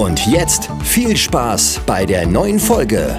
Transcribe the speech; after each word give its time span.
Und 0.00 0.26
jetzt 0.26 0.70
viel 0.82 1.14
Spaß 1.14 1.82
bei 1.84 2.06
der 2.06 2.26
neuen 2.26 2.58
Folge. 2.58 3.18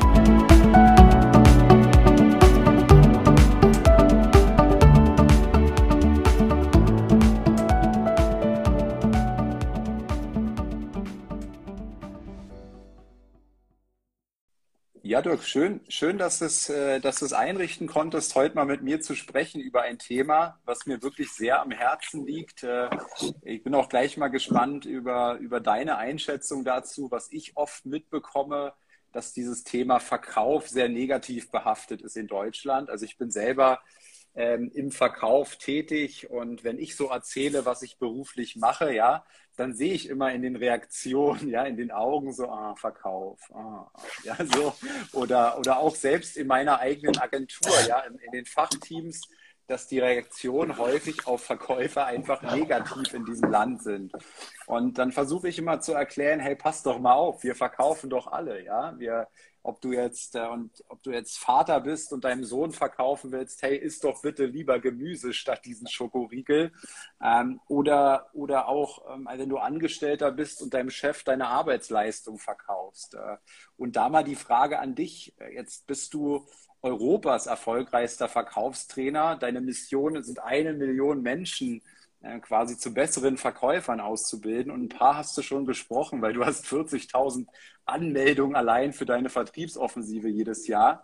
Ja, 15.11 15.21
Dirk, 15.21 15.43
schön, 15.43 15.81
schön, 15.89 16.17
dass 16.17 16.39
es, 16.39 16.69
äh, 16.69 17.01
dass 17.01 17.19
du 17.19 17.25
es 17.25 17.33
einrichten 17.33 17.85
konntest, 17.85 18.33
heute 18.35 18.55
mal 18.55 18.63
mit 18.63 18.81
mir 18.81 19.01
zu 19.01 19.13
sprechen 19.13 19.59
über 19.59 19.81
ein 19.81 19.99
Thema, 19.99 20.57
was 20.63 20.85
mir 20.85 21.03
wirklich 21.03 21.33
sehr 21.33 21.61
am 21.61 21.71
Herzen 21.71 22.25
liegt. 22.25 22.63
Äh, 22.63 22.89
ich 23.41 23.61
bin 23.61 23.75
auch 23.75 23.89
gleich 23.89 24.15
mal 24.15 24.29
gespannt 24.29 24.85
über, 24.85 25.35
über 25.41 25.59
deine 25.59 25.97
Einschätzung 25.97 26.63
dazu, 26.63 27.11
was 27.11 27.29
ich 27.29 27.57
oft 27.57 27.85
mitbekomme, 27.85 28.71
dass 29.11 29.33
dieses 29.33 29.65
Thema 29.65 29.99
Verkauf 29.99 30.69
sehr 30.69 30.87
negativ 30.87 31.51
behaftet 31.51 32.01
ist 32.01 32.15
in 32.15 32.27
Deutschland. 32.27 32.89
Also 32.89 33.03
ich 33.03 33.17
bin 33.17 33.31
selber 33.31 33.81
ähm, 34.33 34.71
im 34.73 34.91
Verkauf 34.91 35.57
tätig 35.57 36.29
und 36.29 36.63
wenn 36.63 36.79
ich 36.79 36.95
so 36.95 37.09
erzähle, 37.09 37.65
was 37.65 37.81
ich 37.81 37.99
beruflich 37.99 38.55
mache, 38.55 38.93
ja, 38.93 39.25
dann 39.57 39.73
sehe 39.73 39.93
ich 39.93 40.09
immer 40.09 40.31
in 40.31 40.41
den 40.41 40.55
Reaktionen, 40.55 41.49
ja, 41.49 41.63
in 41.63 41.77
den 41.77 41.91
Augen 41.91 42.33
so, 42.33 42.49
ah, 42.49 42.75
Verkauf, 42.75 43.39
ah, 43.53 43.91
ja, 44.23 44.37
so, 44.45 44.73
oder, 45.13 45.59
oder 45.59 45.79
auch 45.79 45.95
selbst 45.95 46.37
in 46.37 46.47
meiner 46.47 46.79
eigenen 46.79 47.17
Agentur, 47.17 47.73
ja, 47.87 47.99
in, 48.01 48.17
in 48.19 48.31
den 48.31 48.45
Fachteams, 48.45 49.21
dass 49.67 49.87
die 49.87 49.99
Reaktionen 49.99 50.77
häufig 50.77 51.27
auf 51.27 51.43
Verkäufer 51.43 52.05
einfach 52.05 52.41
negativ 52.41 53.13
in 53.13 53.25
diesem 53.25 53.49
Land 53.49 53.81
sind. 53.83 54.11
Und 54.67 54.97
dann 54.97 55.11
versuche 55.13 55.47
ich 55.47 55.57
immer 55.57 55.79
zu 55.79 55.93
erklären, 55.93 56.39
hey, 56.39 56.55
pass 56.55 56.83
doch 56.83 56.99
mal 56.99 57.13
auf, 57.13 57.43
wir 57.43 57.55
verkaufen 57.55 58.09
doch 58.09 58.27
alle, 58.27 58.63
ja. 58.63 58.93
Wir, 58.99 59.27
ob 59.63 59.81
du 59.81 59.91
jetzt 59.91 60.35
äh, 60.35 60.47
und 60.47 60.71
ob 60.89 61.03
du 61.03 61.11
jetzt 61.11 61.37
Vater 61.37 61.79
bist 61.81 62.13
und 62.13 62.23
deinem 62.23 62.43
Sohn 62.43 62.71
verkaufen 62.71 63.31
willst, 63.31 63.61
hey, 63.61 63.77
isst 63.77 64.03
doch 64.03 64.21
bitte 64.21 64.45
lieber 64.45 64.79
Gemüse 64.79 65.33
statt 65.33 65.65
diesen 65.65 65.87
Schokoriegel. 65.87 66.71
Ähm, 67.23 67.59
oder, 67.67 68.29
oder 68.33 68.67
auch, 68.67 69.13
ähm, 69.13 69.27
wenn 69.31 69.49
du 69.49 69.57
Angestellter 69.57 70.31
bist 70.31 70.61
und 70.61 70.73
deinem 70.73 70.89
Chef 70.89 71.23
deine 71.23 71.47
Arbeitsleistung 71.47 72.39
verkaufst. 72.39 73.15
Äh, 73.15 73.37
und 73.77 73.95
da 73.95 74.09
mal 74.09 74.23
die 74.23 74.35
Frage 74.35 74.79
an 74.79 74.95
dich. 74.95 75.35
Jetzt 75.53 75.87
bist 75.87 76.13
du 76.13 76.47
Europas 76.81 77.45
erfolgreichster 77.45 78.27
Verkaufstrainer. 78.27 79.35
Deine 79.35 79.61
Mission 79.61 80.21
sind 80.23 80.39
eine 80.39 80.73
Million 80.73 81.21
Menschen 81.21 81.77
äh, 81.77 82.00
quasi 82.41 82.77
zu 82.77 82.93
besseren 82.93 83.37
Verkäufern 83.37 83.99
auszubilden. 83.99 84.71
Und 84.71 84.83
ein 84.83 84.89
paar 84.89 85.17
hast 85.17 85.37
du 85.37 85.41
schon 85.41 85.65
gesprochen, 85.65 86.21
weil 86.21 86.33
du 86.33 86.45
hast 86.45 86.65
40.000 86.65 87.47
Anmeldungen 87.85 88.55
allein 88.55 88.93
für 88.93 89.05
deine 89.05 89.29
Vertriebsoffensive 89.29 90.27
jedes 90.27 90.67
Jahr. 90.67 91.03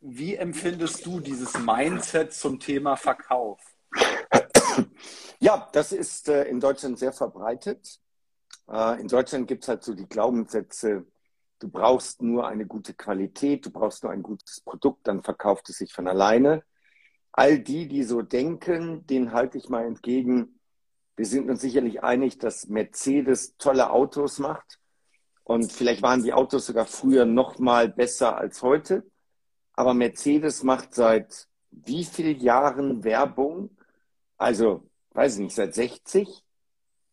Wie 0.00 0.34
empfindest 0.34 1.04
du 1.06 1.20
dieses 1.20 1.58
Mindset 1.58 2.32
zum 2.32 2.58
Thema 2.58 2.96
Verkauf? 2.96 3.60
Ja, 5.40 5.68
das 5.72 5.92
ist 5.92 6.28
äh, 6.28 6.44
in 6.44 6.58
Deutschland 6.58 6.98
sehr 6.98 7.12
verbreitet. 7.12 8.00
Äh, 8.66 9.00
in 9.00 9.08
Deutschland 9.08 9.46
gibt 9.46 9.64
es 9.64 9.68
halt 9.68 9.84
so 9.84 9.94
die 9.94 10.08
Glaubenssätze, 10.08 11.06
du 11.58 11.68
brauchst 11.68 12.22
nur 12.22 12.46
eine 12.46 12.66
gute 12.66 12.94
Qualität, 12.94 13.66
du 13.66 13.70
brauchst 13.70 14.02
nur 14.02 14.12
ein 14.12 14.22
gutes 14.22 14.60
Produkt, 14.62 15.06
dann 15.06 15.22
verkauft 15.22 15.68
es 15.68 15.78
sich 15.78 15.92
von 15.92 16.08
alleine 16.08 16.64
all 17.36 17.58
die, 17.58 17.88
die 17.88 18.04
so 18.04 18.22
denken, 18.22 19.06
denen 19.06 19.32
halte 19.32 19.58
ich 19.58 19.68
mal 19.68 19.84
entgegen. 19.84 20.60
Wir 21.16 21.26
sind 21.26 21.50
uns 21.50 21.60
sicherlich 21.60 22.04
einig, 22.04 22.38
dass 22.38 22.68
Mercedes 22.68 23.56
tolle 23.56 23.90
Autos 23.90 24.38
macht. 24.38 24.78
Und 25.42 25.72
vielleicht 25.72 26.02
waren 26.02 26.22
die 26.22 26.32
Autos 26.32 26.66
sogar 26.66 26.86
früher 26.86 27.24
noch 27.24 27.58
mal 27.58 27.88
besser 27.88 28.38
als 28.38 28.62
heute. 28.62 29.04
Aber 29.72 29.94
Mercedes 29.94 30.62
macht 30.62 30.94
seit 30.94 31.48
wie 31.72 32.04
vielen 32.04 32.38
Jahren 32.38 33.02
Werbung? 33.02 33.76
Also, 34.36 34.88
weiß 35.10 35.34
ich 35.34 35.40
nicht, 35.40 35.56
seit 35.56 35.74
60. 35.74 36.44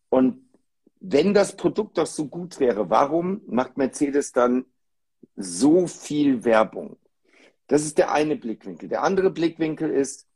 Und 0.08 0.48
wenn 1.00 1.34
das 1.34 1.56
Produkt 1.56 1.98
doch 1.98 2.06
so 2.06 2.28
gut 2.28 2.60
wäre, 2.60 2.88
warum 2.90 3.42
macht 3.46 3.76
Mercedes 3.76 4.30
dann 4.30 4.66
so 5.34 5.88
viel 5.88 6.44
Werbung? 6.44 6.96
Das 7.72 7.86
ist 7.86 7.96
der 7.96 8.12
eine 8.12 8.36
Blickwinkel. 8.36 8.90
Der 8.90 9.02
andere 9.02 9.30
Blickwinkel 9.30 9.88
ist, 9.88 10.28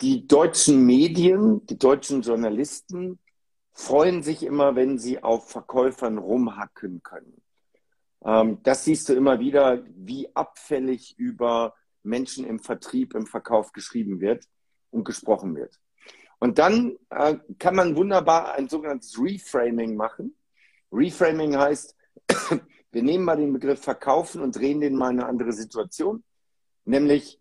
die 0.00 0.26
deutschen 0.26 0.86
Medien, 0.86 1.66
die 1.66 1.78
deutschen 1.78 2.22
Journalisten 2.22 3.18
freuen 3.74 4.22
sich 4.22 4.42
immer, 4.42 4.74
wenn 4.74 4.96
sie 4.96 5.22
auf 5.22 5.50
Verkäufern 5.50 6.16
rumhacken 6.16 7.02
können. 7.02 7.42
Ähm, 8.24 8.62
das 8.62 8.86
siehst 8.86 9.10
du 9.10 9.12
immer 9.12 9.38
wieder, 9.38 9.84
wie 9.96 10.34
abfällig 10.34 11.14
über 11.18 11.74
Menschen 12.02 12.46
im 12.46 12.58
Vertrieb, 12.58 13.14
im 13.14 13.26
Verkauf 13.26 13.74
geschrieben 13.74 14.18
wird 14.22 14.46
und 14.90 15.04
gesprochen 15.04 15.56
wird. 15.56 15.78
Und 16.38 16.58
dann 16.58 16.96
äh, 17.10 17.36
kann 17.58 17.76
man 17.76 17.96
wunderbar 17.96 18.54
ein 18.54 18.70
sogenanntes 18.70 19.20
Reframing 19.20 19.94
machen. 19.94 20.34
Reframing 20.90 21.58
heißt, 21.58 21.94
wir 22.90 23.02
nehmen 23.02 23.24
mal 23.24 23.36
den 23.36 23.52
Begriff 23.52 23.82
Verkaufen 23.82 24.40
und 24.40 24.56
drehen 24.56 24.80
den 24.80 24.96
mal 24.96 25.10
in 25.10 25.20
eine 25.20 25.28
andere 25.28 25.52
Situation, 25.52 26.24
nämlich 26.84 27.40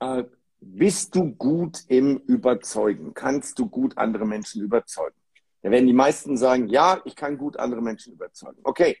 äh, 0.00 0.24
bist 0.60 1.14
du 1.14 1.32
gut 1.34 1.80
im 1.88 2.18
Überzeugen? 2.18 3.14
Kannst 3.14 3.58
du 3.58 3.68
gut 3.68 3.98
andere 3.98 4.26
Menschen 4.26 4.62
überzeugen? 4.62 5.16
Da 5.62 5.70
werden 5.70 5.86
die 5.86 5.92
meisten 5.92 6.36
sagen, 6.36 6.68
ja, 6.68 7.00
ich 7.04 7.16
kann 7.16 7.38
gut 7.38 7.56
andere 7.56 7.82
Menschen 7.82 8.12
überzeugen. 8.12 8.58
Okay, 8.62 8.96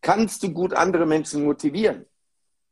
kannst 0.00 0.42
du 0.42 0.52
gut 0.52 0.74
andere 0.74 1.06
Menschen 1.06 1.44
motivieren? 1.44 2.06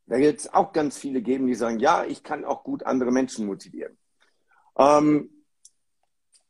Da 0.06 0.16
wird 0.16 0.40
es 0.40 0.52
auch 0.52 0.72
ganz 0.72 0.96
viele 0.96 1.20
geben, 1.20 1.46
die 1.46 1.54
sagen, 1.54 1.78
ja, 1.78 2.04
ich 2.04 2.22
kann 2.22 2.44
auch 2.44 2.64
gut 2.64 2.84
andere 2.84 3.12
Menschen 3.12 3.46
motivieren. 3.46 3.98
Ähm, 4.78 5.30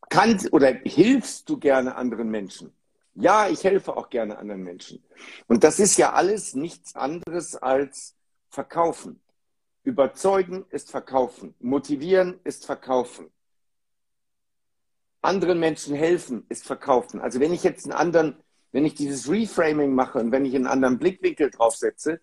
kannst 0.09 0.53
oder 0.53 0.73
hilfst 0.85 1.49
du 1.49 1.59
gerne 1.59 1.97
anderen 1.97 2.31
Menschen? 2.31 2.73
Ja, 3.21 3.49
ich 3.49 3.65
helfe 3.65 3.97
auch 3.97 4.11
gerne 4.11 4.39
anderen 4.39 4.63
Menschen. 4.63 5.05
Und 5.49 5.65
das 5.65 5.81
ist 5.81 5.97
ja 5.97 6.13
alles 6.13 6.55
nichts 6.55 6.95
anderes 6.95 7.57
als 7.57 8.15
verkaufen. 8.49 9.21
Überzeugen 9.83 10.65
ist 10.71 10.93
verkaufen. 10.93 11.57
Motivieren 11.59 12.39
ist 12.45 12.65
verkaufen. 12.65 13.33
Anderen 15.21 15.59
Menschen 15.59 15.97
helfen 15.97 16.47
ist 16.49 16.65
verkaufen. 16.65 17.21
Also 17.21 17.41
wenn 17.41 17.53
ich 17.53 17.65
jetzt 17.65 17.87
einen 17.87 17.93
anderen, 17.93 18.37
wenn 18.71 18.85
ich 18.85 18.95
dieses 18.95 19.29
Reframing 19.29 19.95
mache 19.95 20.21
und 20.21 20.31
wenn 20.31 20.45
ich 20.45 20.55
einen 20.55 20.69
anderen 20.69 21.01
Blickwinkel 21.01 21.51
draufsetze, 21.51 22.21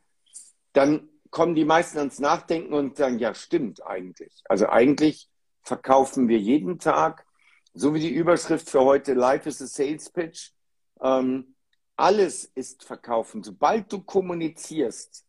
dann 0.71 1.09
kommen 1.29 1.55
die 1.55 1.65
meisten 1.65 1.97
ans 1.97 2.19
Nachdenken 2.19 2.73
und 2.73 2.95
sagen, 2.95 3.19
ja, 3.19 3.33
stimmt 3.33 3.85
eigentlich. 3.85 4.43
Also 4.45 4.69
eigentlich 4.69 5.29
verkaufen 5.61 6.29
wir 6.29 6.39
jeden 6.39 6.79
Tag, 6.79 7.25
so 7.73 7.93
wie 7.93 7.99
die 7.99 8.13
Überschrift 8.13 8.69
für 8.69 8.79
heute, 8.79 9.13
Life 9.13 9.49
is 9.49 9.61
a 9.61 9.67
Sales 9.67 10.09
Pitch. 10.09 10.54
Ähm, 11.01 11.55
alles 11.95 12.45
ist 12.45 12.83
verkaufen. 12.83 13.43
Sobald 13.43 13.91
du 13.91 14.01
kommunizierst, 14.01 15.25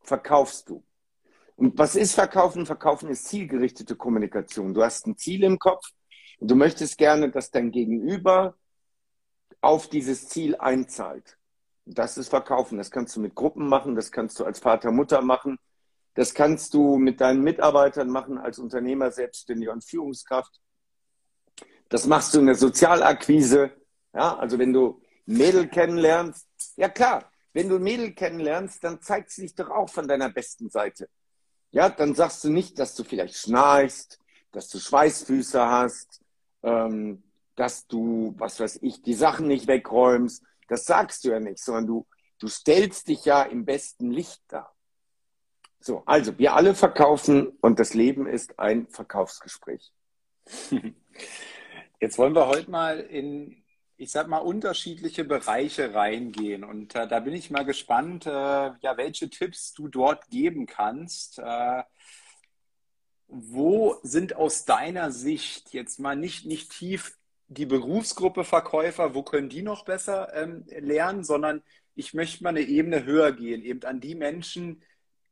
verkaufst 0.00 0.68
du. 0.68 0.84
Und 1.56 1.78
was 1.78 1.94
ist 1.94 2.14
Verkaufen? 2.14 2.66
Verkaufen 2.66 3.08
ist 3.10 3.26
zielgerichtete 3.26 3.94
Kommunikation. 3.94 4.74
Du 4.74 4.82
hast 4.82 5.06
ein 5.06 5.16
Ziel 5.16 5.44
im 5.44 5.58
Kopf 5.58 5.84
und 6.40 6.50
du 6.50 6.56
möchtest 6.56 6.98
gerne, 6.98 7.30
dass 7.30 7.50
dein 7.50 7.70
Gegenüber 7.70 8.56
auf 9.60 9.88
dieses 9.88 10.28
Ziel 10.28 10.56
einzahlt. 10.56 11.38
Das 11.86 12.18
ist 12.18 12.28
Verkaufen. 12.28 12.78
Das 12.78 12.90
kannst 12.90 13.14
du 13.16 13.20
mit 13.20 13.34
Gruppen 13.34 13.68
machen, 13.68 13.94
das 13.94 14.10
kannst 14.10 14.38
du 14.40 14.44
als 14.44 14.58
Vater, 14.58 14.90
Mutter 14.90 15.22
machen, 15.22 15.58
das 16.14 16.34
kannst 16.34 16.74
du 16.74 16.96
mit 16.96 17.20
deinen 17.20 17.42
Mitarbeitern 17.42 18.08
machen, 18.08 18.38
als 18.38 18.58
Unternehmer, 18.58 19.10
Selbstständiger 19.10 19.72
und 19.72 19.84
Führungskraft. 19.84 20.60
Das 21.88 22.06
machst 22.06 22.34
du 22.34 22.40
in 22.40 22.46
der 22.46 22.54
Sozialakquise. 22.54 23.70
Ja, 24.14 24.36
also 24.36 24.58
wenn 24.58 24.72
du 24.72 25.02
Mädel 25.26 25.68
kennenlernst, 25.68 26.46
ja 26.76 26.88
klar, 26.88 27.30
wenn 27.52 27.68
du 27.68 27.78
Mädel 27.78 28.12
kennenlernst, 28.14 28.82
dann 28.84 29.02
zeigt 29.02 29.30
sie 29.30 29.42
dich 29.42 29.54
doch 29.54 29.70
auch 29.70 29.88
von 29.88 30.06
deiner 30.06 30.30
besten 30.30 30.70
Seite. 30.70 31.08
Ja, 31.70 31.88
dann 31.88 32.14
sagst 32.14 32.44
du 32.44 32.50
nicht, 32.50 32.78
dass 32.78 32.94
du 32.94 33.02
vielleicht 33.02 33.34
schnarchst, 33.36 34.20
dass 34.52 34.68
du 34.68 34.78
Schweißfüße 34.78 35.60
hast, 35.66 36.20
ähm, 36.62 37.24
dass 37.56 37.86
du, 37.86 38.34
was 38.38 38.60
weiß 38.60 38.80
ich, 38.82 39.02
die 39.02 39.14
Sachen 39.14 39.46
nicht 39.48 39.66
wegräumst 39.66 40.44
Das 40.68 40.84
sagst 40.84 41.24
du 41.24 41.30
ja 41.30 41.40
nicht, 41.40 41.58
sondern 41.58 41.86
du, 41.86 42.06
du 42.38 42.48
stellst 42.48 43.08
dich 43.08 43.24
ja 43.24 43.42
im 43.42 43.64
besten 43.64 44.10
Licht 44.10 44.42
dar. 44.48 44.74
So, 45.80 46.02
also 46.06 46.38
wir 46.38 46.54
alle 46.54 46.74
verkaufen 46.74 47.48
und 47.60 47.78
das 47.78 47.94
Leben 47.94 48.26
ist 48.26 48.58
ein 48.58 48.86
Verkaufsgespräch. 48.88 49.92
Jetzt 52.00 52.18
wollen 52.18 52.34
wir 52.34 52.46
heute 52.46 52.70
mal 52.70 53.00
in, 53.00 53.63
ich 53.96 54.10
sag 54.10 54.28
mal, 54.28 54.38
unterschiedliche 54.38 55.24
Bereiche 55.24 55.94
reingehen. 55.94 56.64
Und 56.64 56.94
äh, 56.94 57.06
da 57.06 57.20
bin 57.20 57.34
ich 57.34 57.50
mal 57.50 57.64
gespannt, 57.64 58.26
äh, 58.26 58.30
ja, 58.30 58.96
welche 58.96 59.30
Tipps 59.30 59.72
du 59.72 59.88
dort 59.88 60.28
geben 60.30 60.66
kannst. 60.66 61.38
Äh, 61.38 61.82
wo 63.28 63.98
sind 64.02 64.36
aus 64.36 64.64
deiner 64.64 65.10
Sicht 65.10 65.72
jetzt 65.72 65.98
mal 65.98 66.16
nicht, 66.16 66.46
nicht 66.46 66.70
tief 66.72 67.16
die 67.48 67.66
Berufsgruppe 67.66 68.44
Verkäufer, 68.44 69.14
wo 69.14 69.22
können 69.22 69.48
die 69.48 69.62
noch 69.62 69.84
besser 69.84 70.32
ähm, 70.34 70.64
lernen, 70.68 71.24
sondern 71.24 71.62
ich 71.94 72.14
möchte 72.14 72.42
mal 72.42 72.50
eine 72.50 72.62
Ebene 72.62 73.04
höher 73.04 73.32
gehen, 73.32 73.62
eben 73.62 73.82
an 73.84 74.00
die 74.00 74.14
Menschen, 74.14 74.82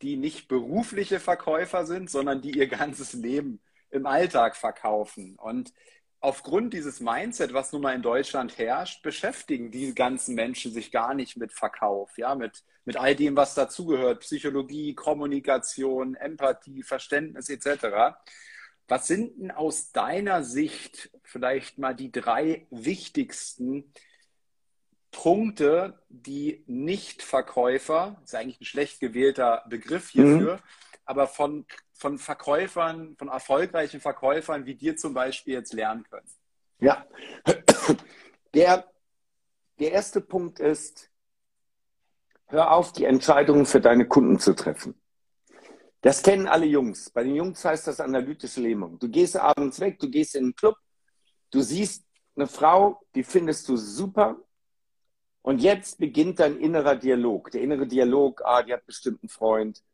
die 0.03 0.17
nicht 0.17 0.49
berufliche 0.49 1.21
Verkäufer 1.21 1.87
sind, 1.87 2.11
sondern 2.11 2.43
die 2.43 2.53
ihr 2.53 2.67
ganzes 2.69 3.13
Leben 3.13 3.61
im 3.91 4.07
Alltag 4.07 4.57
verkaufen. 4.57 5.37
Und 5.37 5.73
aufgrund 6.23 6.73
dieses 6.73 7.01
Mindset, 7.01 7.53
was 7.53 7.73
nun 7.73 7.83
mal 7.83 7.95
in 7.95 8.03
Deutschland 8.03 8.57
herrscht, 8.57 9.03
beschäftigen 9.03 9.71
die 9.71 9.95
ganzen 9.95 10.35
Menschen 10.35 10.73
sich 10.73 10.93
gar 10.93 11.15
nicht 11.15 11.37
mit 11.37 11.53
Verkauf, 11.53 12.17
ja, 12.17 12.35
mit, 12.37 12.63
mit 12.85 12.97
all 12.97 13.17
dem, 13.17 13.37
was 13.37 13.55
dazugehört, 13.55 14.21
Psychologie, 14.21 14.95
Kommunikation, 14.95 16.15
Empathie, 16.15 16.85
Verständnis 16.85 17.49
etc. 17.49 18.17
Was 18.87 19.09
sind 19.09 19.41
denn 19.41 19.51
aus 19.51 19.91
deiner 19.91 20.45
Sicht 20.45 21.11
vielleicht 21.25 21.79
mal 21.79 21.95
die 21.95 22.13
drei 22.13 22.67
wichtigsten 22.71 23.93
Punkte, 25.11 26.01
die 26.09 26.63
Nicht-Verkäufer, 26.67 28.21
ist 28.25 28.35
eigentlich 28.35 28.61
ein 28.61 28.67
schlecht 28.67 29.01
gewählter 29.01 29.65
Begriff 29.69 30.11
hierfür, 30.11 30.55
mhm. 30.55 30.63
aber 31.05 31.27
von 31.27 31.67
von 32.03 32.19
Verkäufern, 32.19 33.17
von 33.17 33.29
erfolgreichen 33.29 34.01
Verkäufern 34.01 34.67
wie 34.67 34.75
dir 34.75 34.97
zum 34.97 35.15
Beispiel 35.15 35.55
jetzt 35.55 35.73
lernen 35.73 36.05
können? 36.11 36.27
Ja, 36.81 37.07
der, 38.55 38.91
der 39.79 39.93
erste 39.93 40.21
Punkt 40.21 40.59
ist, 40.59 41.11
hör 42.47 42.73
auf, 42.73 42.93
die 42.93 43.05
Entscheidungen 43.05 43.67
für 43.67 43.81
deine 43.81 44.09
Kunden 44.09 44.41
zu 44.41 44.53
treffen. 44.55 45.01
Das 46.01 46.25
kennen 46.25 46.49
alle 46.49 46.67
Jungs. 46.67 47.09
Bei 47.11 47.23
den 47.23 47.37
Jungs 47.37 47.65
heißt 47.65 47.87
das 47.87 48.01
analytische 48.01 48.61
Lähmung. 48.61 48.99
Du 48.99 49.09
gehst 49.09 49.37
abends 49.37 49.79
weg, 49.79 50.01
du 50.01 50.11
gehst 50.11 50.35
in 50.35 50.47
den 50.47 50.57
Club, 50.57 50.77
du 51.53 51.61
siehst 51.61 52.05
eine 52.35 52.49
Frau, 52.49 53.01
die 53.15 53.23
findest 53.23 53.69
du 53.69 53.77
super. 53.77 54.41
Und 55.43 55.63
jetzt 55.63 56.01
beginnt 56.01 56.41
dein 56.41 56.59
innerer 56.59 56.97
Dialog. 56.97 57.53
Der 57.53 57.61
innere 57.61 57.87
Dialog, 57.87 58.43
ah, 58.45 58.65
die 58.65 58.73
hat 58.73 58.87
bestimmt 58.87 59.23
einen 59.23 59.29
Freund, 59.29 59.85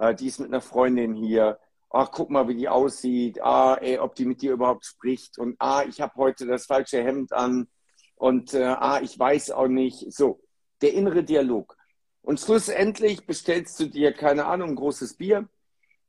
äh, 0.00 0.14
die 0.14 0.26
ist 0.26 0.40
mit 0.40 0.48
einer 0.48 0.62
Freundin 0.62 1.14
hier, 1.14 1.58
ach, 1.90 2.10
guck 2.10 2.30
mal, 2.30 2.48
wie 2.48 2.54
die 2.54 2.68
aussieht, 2.68 3.40
ah, 3.42 3.74
ey, 3.74 3.98
ob 3.98 4.14
die 4.14 4.24
mit 4.24 4.42
dir 4.42 4.52
überhaupt 4.52 4.84
spricht 4.86 5.38
und 5.38 5.56
ah, 5.58 5.84
ich 5.86 6.00
habe 6.00 6.14
heute 6.16 6.46
das 6.46 6.66
falsche 6.66 7.02
Hemd 7.02 7.32
an 7.32 7.68
und 8.16 8.54
äh, 8.54 8.64
ah, 8.64 9.00
ich 9.02 9.18
weiß 9.18 9.50
auch 9.50 9.68
nicht. 9.68 10.12
So, 10.12 10.40
der 10.82 10.94
innere 10.94 11.22
Dialog. 11.22 11.76
Und 12.22 12.40
schlussendlich 12.40 13.26
bestellst 13.26 13.78
du 13.80 13.86
dir, 13.86 14.12
keine 14.12 14.46
Ahnung, 14.46 14.70
ein 14.70 14.76
großes 14.76 15.14
Bier 15.14 15.48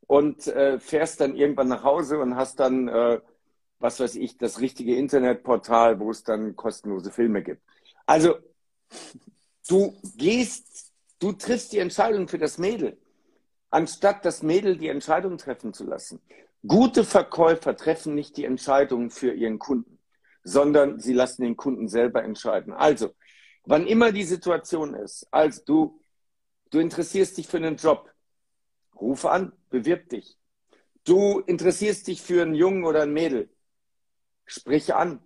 und 0.08 0.48
äh, 0.48 0.80
fährst 0.80 1.22
dann 1.22 1.36
irgendwann 1.36 1.70
nach 1.70 1.84
Hause 1.84 2.20
und 2.20 2.36
hast 2.36 2.60
dann, 2.60 2.88
äh, 2.88 3.20
was 3.80 4.00
weiß 4.00 4.16
ich, 4.16 4.38
das 4.38 4.60
richtige 4.60 4.96
Internetportal, 4.96 6.00
wo 6.00 6.12
es 6.12 6.24
dann 6.24 6.56
kostenlose 6.56 7.12
Filme 7.12 7.44
gibt. 7.44 7.62
Also, 8.06 8.36
du 9.68 9.98
gehst, 10.18 10.94
du 11.20 11.32
triffst 11.32 11.72
die 11.74 11.80
Entscheidung 11.80 12.28
für 12.28 12.38
das 12.38 12.58
Mädel 12.58 12.98
anstatt 13.71 14.25
das 14.25 14.44
Mädel 14.44 14.77
die 14.77 14.89
Entscheidung 14.89 15.38
treffen 15.38 15.73
zu 15.73 15.85
lassen. 15.85 16.21
Gute 16.68 17.03
Verkäufer 17.03 17.75
treffen 17.75 18.13
nicht 18.13 18.38
die 18.38 18.45
Entscheidung 18.45 19.09
für 19.09 19.33
ihren 19.33 19.57
Kunden, 19.57 19.97
sondern 20.44 21.00
sie 21.00 21.13
lassen 21.13 21.41
den 21.41 21.57
Kunden 21.57 21.88
selber 21.88 22.23
entscheiden. 22.23 22.73
Also, 22.73 23.15
wann 23.65 23.88
immer 23.88 24.12
die 24.12 24.23
Situation 24.23 24.94
ist, 24.94 25.27
als 25.31 25.63
du, 25.63 26.00
du 26.69 26.79
interessierst 26.79 27.38
dich 27.38 27.47
für 27.47 27.57
einen 27.57 27.77
Job, 27.77 28.12
ruf 28.95 29.25
an, 29.25 29.53
bewirb 29.69 30.09
dich. 30.09 30.38
Du 31.03 31.39
interessierst 31.39 32.06
dich 32.06 32.21
für 32.21 32.44
einen 32.44 32.53
Jungen 32.53 32.83
oder 32.83 33.01
ein 33.01 33.13
Mädel, 33.13 33.50
sprich 34.45 34.94
an. 34.94 35.19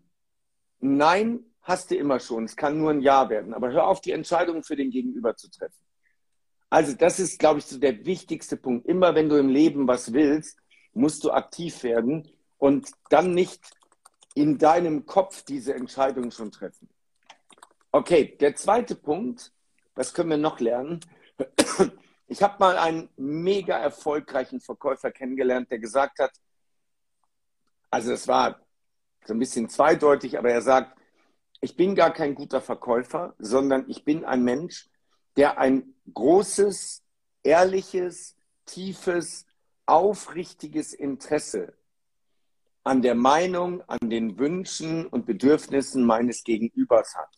Nein 0.80 1.44
hast 1.62 1.92
du 1.92 1.96
immer 1.96 2.20
schon, 2.20 2.46
es 2.46 2.56
kann 2.56 2.78
nur 2.78 2.92
ein 2.92 3.02
Ja 3.02 3.30
werden, 3.30 3.54
aber 3.54 3.72
hör 3.72 3.88
auf, 3.88 4.00
die 4.00 4.12
Entscheidung 4.12 4.64
für 4.64 4.76
den 4.76 4.92
Gegenüber 4.92 5.36
zu 5.36 5.50
treffen. 5.50 5.85
Also 6.70 6.94
das 6.94 7.20
ist, 7.20 7.40
glaube 7.40 7.60
ich, 7.60 7.66
so 7.66 7.80
der 7.80 8.06
wichtigste 8.06 8.58
Punkt. 8.58 8.86
Immer 8.88 9.16
wenn 9.16 9.30
du 9.30 9.38
im 9.38 9.50
Leben 9.50 9.88
was 9.88 10.14
willst, 10.14 10.60
musst 10.94 11.24
du 11.24 11.32
aktiv 11.32 11.84
werden 11.84 12.30
und 12.58 12.90
dann 13.10 13.34
nicht 13.34 13.62
in 14.34 14.58
deinem 14.58 15.06
Kopf 15.06 15.44
diese 15.44 15.74
Entscheidung 15.74 16.32
schon 16.32 16.52
treffen. 16.52 16.90
Okay, 17.92 18.36
der 18.40 18.56
zweite 18.56 18.96
Punkt, 18.96 19.54
was 19.94 20.14
können 20.14 20.30
wir 20.30 20.38
noch 20.38 20.60
lernen? 20.60 21.00
Ich 22.28 22.42
habe 22.44 22.56
mal 22.60 22.78
einen 22.78 23.10
mega 23.16 23.78
erfolgreichen 23.78 24.60
Verkäufer 24.60 25.12
kennengelernt, 25.12 25.72
der 25.72 25.80
gesagt 25.80 26.20
hat, 26.20 26.32
also 27.90 28.12
es 28.12 28.28
war 28.28 28.60
so 29.26 29.34
ein 29.34 29.40
bisschen 29.40 29.70
zweideutig, 29.70 30.38
aber 30.38 30.52
er 30.52 30.62
sagt, 30.62 30.98
ich 31.62 31.78
bin 31.78 31.96
gar 31.96 32.12
kein 32.12 32.36
guter 32.36 32.62
Verkäufer, 32.62 33.36
sondern 33.38 33.90
ich 33.90 34.04
bin 34.04 34.26
ein 34.26 34.44
Mensch, 34.44 34.90
der 35.38 35.58
ein 35.58 35.96
großes, 36.14 37.04
ehrliches, 37.44 38.36
tiefes, 38.66 39.46
aufrichtiges 39.86 40.94
Interesse 40.94 41.74
an 42.84 43.02
der 43.02 43.16
Meinung, 43.16 43.82
an 43.88 44.10
den 44.10 44.38
Wünschen 44.38 45.08
und 45.08 45.26
Bedürfnissen 45.26 46.06
meines 46.06 46.44
Gegenübers 46.44 47.16
hat. 47.16 47.30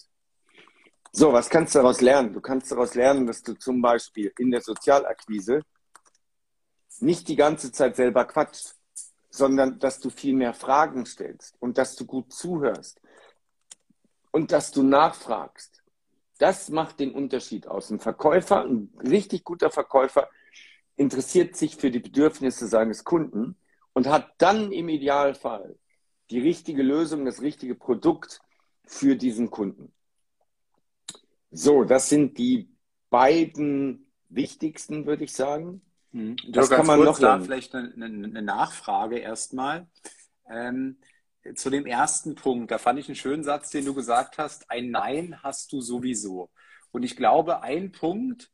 So, 1.12 1.32
was 1.32 1.50
kannst 1.50 1.74
du 1.74 1.80
daraus 1.80 2.02
lernen? 2.02 2.34
Du 2.34 2.42
kannst 2.42 2.72
daraus 2.72 2.94
lernen, 2.96 3.26
dass 3.26 3.42
du 3.42 3.54
zum 3.54 3.82
Beispiel 3.82 4.32
in 4.38 4.52
der 4.52 4.62
Sozialakquise 4.62 5.62
nicht 7.00 7.28
die 7.28 7.36
ganze 7.36 7.72
Zeit 7.72 7.96
selber 7.96 8.26
quatscht, 8.26 8.76
sondern 9.30 9.80
dass 9.80 10.00
du 10.00 10.10
viel 10.10 10.36
mehr 10.36 10.54
Fragen 10.54 11.06
stellst 11.06 11.56
und 11.60 11.78
dass 11.78 11.96
du 11.96 12.06
gut 12.06 12.34
zuhörst 12.34 13.00
und 14.32 14.52
dass 14.52 14.72
du 14.72 14.84
nachfragst. 14.84 15.82
Das 16.38 16.70
macht 16.70 17.00
den 17.00 17.12
Unterschied 17.12 17.68
aus. 17.68 17.90
Ein 17.90 18.00
Verkäufer, 18.00 18.66
ein 18.66 18.92
richtig 19.02 19.44
guter 19.44 19.72
Verkäufer, 19.72 20.30
interessiert 20.96 21.56
sich 21.56 21.76
für 21.76 21.92
die 21.92 22.00
Bedürfnisse 22.00 22.68
seines 22.68 23.04
Kunden 23.04 23.56
und 23.94 24.08
hat 24.08 24.34
dann 24.38 24.72
im 24.72 24.90
Idealfall 24.90 25.78
die 26.30 26.40
richtige 26.40 26.84
Lösung, 26.84 27.26
das 27.26 27.42
richtige 27.42 27.76
Produkt 27.76 28.42
für 28.86 29.16
diesen 29.16 29.50
Kunden. 29.50 29.94
So, 31.52 31.84
das 31.84 32.10
sind 32.10 32.38
die 32.38 32.70
beiden 33.10 34.12
wichtigsten, 34.30 35.06
würde 35.06 35.24
ich 35.24 35.34
sagen. 35.34 35.82
Hm. 36.12 36.36
Das 36.50 36.70
kann 36.70 36.86
man 36.86 37.04
noch 37.04 37.20
da 37.20 37.40
vielleicht 37.40 37.74
eine, 37.76 37.94
eine 37.94 38.42
Nachfrage 38.42 39.18
erstmal. 39.18 39.88
Ähm, 40.50 40.98
zu 41.56 41.70
dem 41.70 41.86
ersten 41.86 42.36
Punkt, 42.36 42.72
da 42.72 42.78
fand 42.78 43.00
ich 43.00 43.08
einen 43.08 43.16
schönen 43.16 43.44
Satz, 43.44 43.70
den 43.70 43.86
du 43.86 43.94
gesagt 43.94 44.38
hast, 44.38 44.70
ein 44.70 44.92
Nein 44.92 45.42
hast 45.44 45.72
du 45.72 45.82
sowieso. 45.82 46.50
Und 46.92 47.04
ich 47.04 47.16
glaube, 47.16 47.62
ein 47.62 47.92
Punkt, 47.92 48.52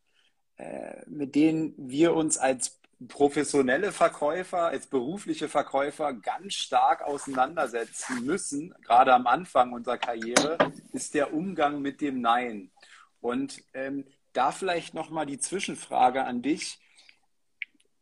äh, 0.57 1.01
mit 1.07 1.35
dem 1.35 1.73
wir 1.77 2.13
uns 2.13 2.38
als 2.38 2.79
professionelle 3.07 3.91
Verkäufer, 3.91 4.67
als 4.67 4.88
berufliche 4.88 5.50
Verkäufer 5.50 6.13
ganz 6.13 6.53
stark 6.53 7.01
auseinandersetzen 7.03 8.25
müssen, 8.25 8.73
gerade 8.81 9.13
am 9.13 9.27
Anfang 9.27 9.73
unserer 9.73 9.97
Karriere, 9.97 10.57
ist 10.91 11.13
der 11.13 11.33
Umgang 11.33 11.81
mit 11.81 12.01
dem 12.01 12.21
Nein. 12.21 12.71
Und 13.19 13.63
ähm, 13.73 14.05
da 14.33 14.51
vielleicht 14.51 14.93
nochmal 14.93 15.25
die 15.25 15.39
Zwischenfrage 15.39 16.23
an 16.23 16.41
dich. 16.41 16.79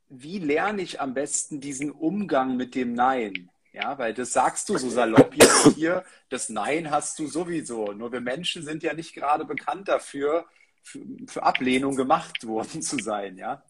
Wie 0.10 0.40
lerne 0.40 0.82
ich 0.82 1.00
am 1.00 1.14
besten 1.14 1.62
diesen 1.62 1.92
Umgang 1.92 2.58
mit 2.58 2.76
dem 2.76 2.94
Nein? 2.94 3.50
Ja, 3.74 3.98
weil 3.98 4.14
das 4.14 4.34
sagst 4.34 4.68
du 4.68 4.78
so 4.78 4.90
salopp 4.90 5.34
jetzt 5.34 5.76
hier, 5.76 6.04
das 6.30 6.50
Nein 6.50 6.92
hast 6.92 7.18
du 7.20 7.28
sowieso. 7.28 7.94
Nur 7.94 8.12
wir 8.12 8.20
Menschen 8.20 8.64
sind 8.64 8.84
ja 8.84 8.94
nicht 8.94 9.14
gerade 9.14 9.46
bekannt 9.46 9.88
dafür, 9.88 10.46
für, 10.82 11.00
für 11.28 11.44
Ablehnung 11.44 11.96
gemacht 11.96 12.46
worden 12.46 12.82
zu 12.82 12.98
sein, 12.98 13.38
ja. 13.38 13.64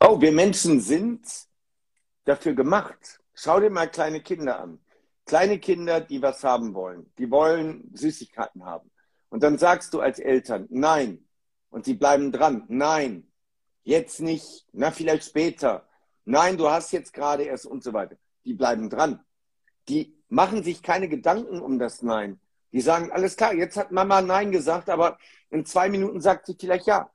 Oh, 0.00 0.20
wir 0.20 0.32
Menschen 0.32 0.80
sind 0.80 1.24
dafür 2.24 2.54
gemacht. 2.54 3.20
Schau 3.34 3.60
dir 3.60 3.70
mal 3.70 3.88
kleine 3.88 4.20
Kinder 4.20 4.58
an. 4.60 4.80
Kleine 5.24 5.60
Kinder, 5.60 6.00
die 6.00 6.20
was 6.20 6.42
haben 6.42 6.74
wollen. 6.74 7.12
Die 7.16 7.30
wollen 7.30 7.90
Süßigkeiten 7.94 8.64
haben. 8.64 8.90
Und 9.28 9.44
dann 9.44 9.58
sagst 9.58 9.94
du 9.94 10.00
als 10.00 10.18
Eltern, 10.18 10.66
nein. 10.70 11.24
Und 11.70 11.84
sie 11.84 11.94
bleiben 11.94 12.32
dran. 12.32 12.64
Nein. 12.68 13.30
Jetzt 13.84 14.20
nicht. 14.20 14.66
Na, 14.72 14.90
vielleicht 14.90 15.24
später. 15.24 15.88
Nein, 16.24 16.56
du 16.56 16.68
hast 16.68 16.90
jetzt 16.92 17.12
gerade 17.12 17.44
erst 17.44 17.66
und 17.66 17.84
so 17.84 17.92
weiter 17.92 18.16
die 18.44 18.54
bleiben 18.54 18.90
dran. 18.90 19.24
Die 19.88 20.16
machen 20.28 20.62
sich 20.62 20.82
keine 20.82 21.08
Gedanken 21.08 21.60
um 21.60 21.78
das 21.78 22.02
Nein, 22.02 22.40
Die 22.72 22.80
sagen, 22.80 23.10
alles 23.10 23.36
klar, 23.36 23.54
jetzt 23.54 23.76
hat 23.76 23.92
Mama 23.92 24.20
Nein 24.20 24.52
gesagt, 24.52 24.88
aber 24.88 25.18
in 25.50 25.66
zwei 25.66 25.88
Minuten 25.88 26.20
sagt 26.20 26.46
sie 26.46 26.56
vielleicht 26.58 26.86
Ja. 26.86 27.10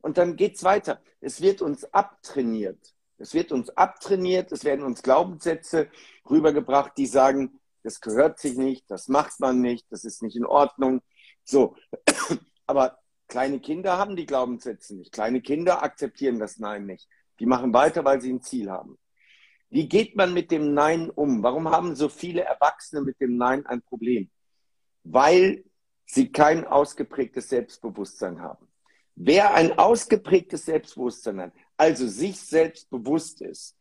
Und 0.00 0.18
dann 0.18 0.36
geht's 0.36 0.64
weiter. 0.64 1.00
Es 1.20 1.40
wird 1.40 1.62
uns 1.62 1.84
abtrainiert. 1.92 2.94
Es 3.16 3.32
wird 3.32 3.52
uns 3.52 3.70
abtrainiert, 3.70 4.52
es 4.52 4.64
werden 4.64 4.84
uns 4.84 5.02
Glaubenssätze 5.02 5.88
rübergebracht, 6.28 6.92
die 6.96 7.06
sagen, 7.06 7.60
das 7.82 8.00
gehört 8.00 8.38
sich 8.38 8.56
nicht, 8.56 8.90
das 8.90 9.08
macht 9.08 9.38
man 9.40 9.60
nicht, 9.60 9.86
das 9.90 10.04
ist 10.04 10.22
nicht 10.22 10.36
in 10.36 10.46
Ordnung. 10.46 11.00
So. 11.44 11.76
Aber 12.66 12.98
kleine 13.28 13.60
Kinder 13.60 13.98
haben 13.98 14.16
die 14.16 14.26
Glaubenssätze 14.26 14.96
nicht. 14.96 15.12
Kleine 15.12 15.42
Kinder 15.42 15.82
akzeptieren 15.82 16.38
das 16.38 16.58
Nein 16.58 16.86
nicht. 16.86 17.08
Die 17.38 17.46
machen 17.46 17.72
weiter, 17.74 18.04
weil 18.04 18.20
sie 18.20 18.32
ein 18.32 18.42
Ziel 18.42 18.70
haben. 18.70 18.98
Wie 19.74 19.88
geht 19.88 20.14
man 20.14 20.32
mit 20.32 20.52
dem 20.52 20.72
Nein 20.72 21.10
um? 21.10 21.42
Warum 21.42 21.68
haben 21.68 21.96
so 21.96 22.08
viele 22.08 22.42
Erwachsene 22.42 23.00
mit 23.00 23.20
dem 23.20 23.36
Nein 23.36 23.66
ein 23.66 23.82
Problem? 23.82 24.30
Weil 25.02 25.64
sie 26.06 26.30
kein 26.30 26.64
ausgeprägtes 26.64 27.48
Selbstbewusstsein 27.48 28.40
haben. 28.40 28.68
Wer 29.16 29.52
ein 29.52 29.76
ausgeprägtes 29.76 30.66
Selbstbewusstsein 30.66 31.40
hat, 31.40 31.52
also 31.76 32.06
sich 32.06 32.38
selbst 32.38 32.88
bewusst 32.88 33.42
ist, 33.42 33.76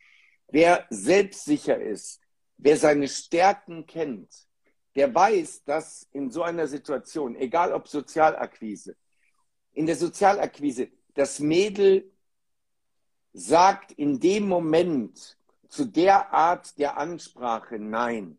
wer 0.47 0.87
selbstsicher 0.89 1.79
ist, 1.79 2.19
wer 2.57 2.75
seine 2.77 3.07
Stärken 3.07 3.85
kennt, 3.85 4.33
der 4.95 5.13
weiß, 5.13 5.63
dass 5.63 6.07
in 6.11 6.31
so 6.31 6.41
einer 6.41 6.65
Situation, 6.65 7.35
egal 7.35 7.71
ob 7.71 7.87
Sozialakquise, 7.87 8.95
in 9.73 9.85
der 9.85 9.95
Sozialakquise, 9.95 10.89
das 11.13 11.39
Mädel 11.39 12.11
sagt 13.31 13.91
in 13.91 14.19
dem 14.19 14.47
Moment 14.47 15.37
zu 15.73 15.85
der 15.85 16.31
Art 16.31 16.77
der 16.77 16.97
Ansprache 16.97 17.79
Nein. 17.79 18.37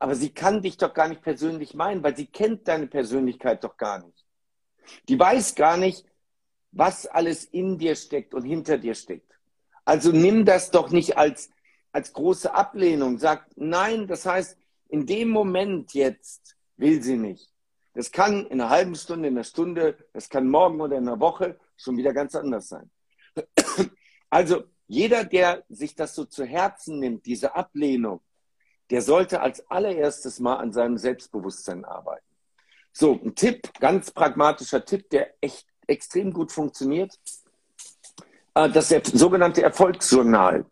Aber 0.00 0.16
sie 0.16 0.30
kann 0.30 0.62
dich 0.62 0.76
doch 0.76 0.92
gar 0.92 1.08
nicht 1.08 1.22
persönlich 1.22 1.74
meinen, 1.74 2.02
weil 2.02 2.16
sie 2.16 2.26
kennt 2.26 2.66
deine 2.66 2.88
Persönlichkeit 2.88 3.62
doch 3.62 3.76
gar 3.76 4.04
nicht. 4.04 4.26
Die 5.08 5.18
weiß 5.18 5.54
gar 5.54 5.76
nicht, 5.76 6.04
was 6.72 7.06
alles 7.06 7.44
in 7.44 7.78
dir 7.78 7.94
steckt 7.94 8.34
und 8.34 8.42
hinter 8.42 8.78
dir 8.78 8.96
steckt. 8.96 9.32
Also 9.84 10.10
nimm 10.10 10.44
das 10.44 10.72
doch 10.72 10.90
nicht 10.90 11.16
als, 11.16 11.50
als 11.92 12.12
große 12.12 12.52
Ablehnung. 12.52 13.18
Sag 13.18 13.46
nein, 13.54 14.08
das 14.08 14.26
heißt, 14.26 14.58
in 14.88 15.06
dem 15.06 15.30
Moment 15.30 15.94
jetzt 15.94 16.56
will 16.76 17.00
sie 17.00 17.16
nicht. 17.16 17.48
Das 17.94 18.10
kann 18.10 18.44
in 18.46 18.60
einer 18.60 18.70
halben 18.70 18.96
Stunde, 18.96 19.28
in 19.28 19.34
einer 19.34 19.44
Stunde, 19.44 19.96
das 20.12 20.28
kann 20.28 20.48
morgen 20.48 20.80
oder 20.80 20.96
in 20.98 21.06
einer 21.06 21.20
Woche 21.20 21.60
schon 21.76 21.96
wieder 21.96 22.12
ganz 22.12 22.34
anders 22.34 22.68
sein. 22.68 22.90
Also 24.28 24.64
jeder, 24.86 25.24
der 25.24 25.64
sich 25.68 25.94
das 25.94 26.14
so 26.14 26.24
zu 26.24 26.44
Herzen 26.44 26.98
nimmt, 26.98 27.26
diese 27.26 27.54
Ablehnung, 27.54 28.20
der 28.90 29.02
sollte 29.02 29.40
als 29.40 29.68
allererstes 29.68 30.38
mal 30.38 30.56
an 30.56 30.72
seinem 30.72 30.96
Selbstbewusstsein 30.96 31.84
arbeiten. 31.84 32.24
So, 32.92 33.12
ein 33.12 33.34
Tipp, 33.34 33.72
ganz 33.80 34.10
pragmatischer 34.10 34.84
Tipp, 34.84 35.10
der 35.10 35.34
echt 35.40 35.66
extrem 35.86 36.32
gut 36.32 36.52
funktioniert. 36.52 37.18
Äh, 38.54 38.70
das 38.70 38.88
sogenannte 38.88 39.62
Erfolgsjournal. 39.62 40.64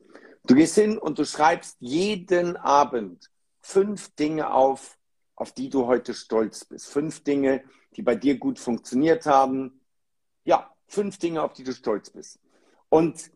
Du 0.46 0.54
gehst 0.54 0.74
hin 0.74 0.98
und 0.98 1.18
du 1.18 1.24
schreibst 1.24 1.76
jeden 1.80 2.56
Abend 2.56 3.30
fünf 3.60 4.14
Dinge 4.14 4.52
auf, 4.52 4.96
auf 5.36 5.52
die 5.52 5.68
du 5.68 5.86
heute 5.86 6.14
stolz 6.14 6.64
bist. 6.64 6.86
Fünf 6.88 7.24
Dinge, 7.24 7.64
die 7.96 8.02
bei 8.02 8.14
dir 8.14 8.38
gut 8.38 8.58
funktioniert 8.58 9.26
haben. 9.26 9.80
Ja, 10.44 10.70
fünf 10.86 11.18
Dinge, 11.18 11.42
auf 11.42 11.54
die 11.54 11.64
du 11.64 11.72
stolz 11.72 12.10
bist. 12.10 12.38
Und 12.88 13.30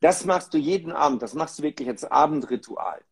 das 0.00 0.24
machst 0.24 0.52
du 0.54 0.58
jeden 0.58 0.92
Abend. 0.92 1.22
Das 1.22 1.34
machst 1.34 1.58
du 1.58 1.62
wirklich 1.62 1.88
als 1.88 2.04
Abendritual. 2.04 3.02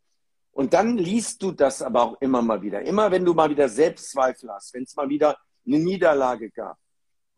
Und 0.52 0.72
dann 0.72 0.96
liest 0.96 1.42
du 1.42 1.50
das 1.50 1.82
aber 1.82 2.02
auch 2.02 2.20
immer 2.20 2.40
mal 2.40 2.62
wieder. 2.62 2.82
Immer 2.82 3.10
wenn 3.10 3.24
du 3.24 3.34
mal 3.34 3.50
wieder 3.50 3.68
Selbstzweifel 3.68 4.50
hast, 4.50 4.72
wenn 4.74 4.84
es 4.84 4.94
mal 4.94 5.08
wieder 5.08 5.36
eine 5.66 5.78
Niederlage 5.78 6.50
gab, 6.50 6.78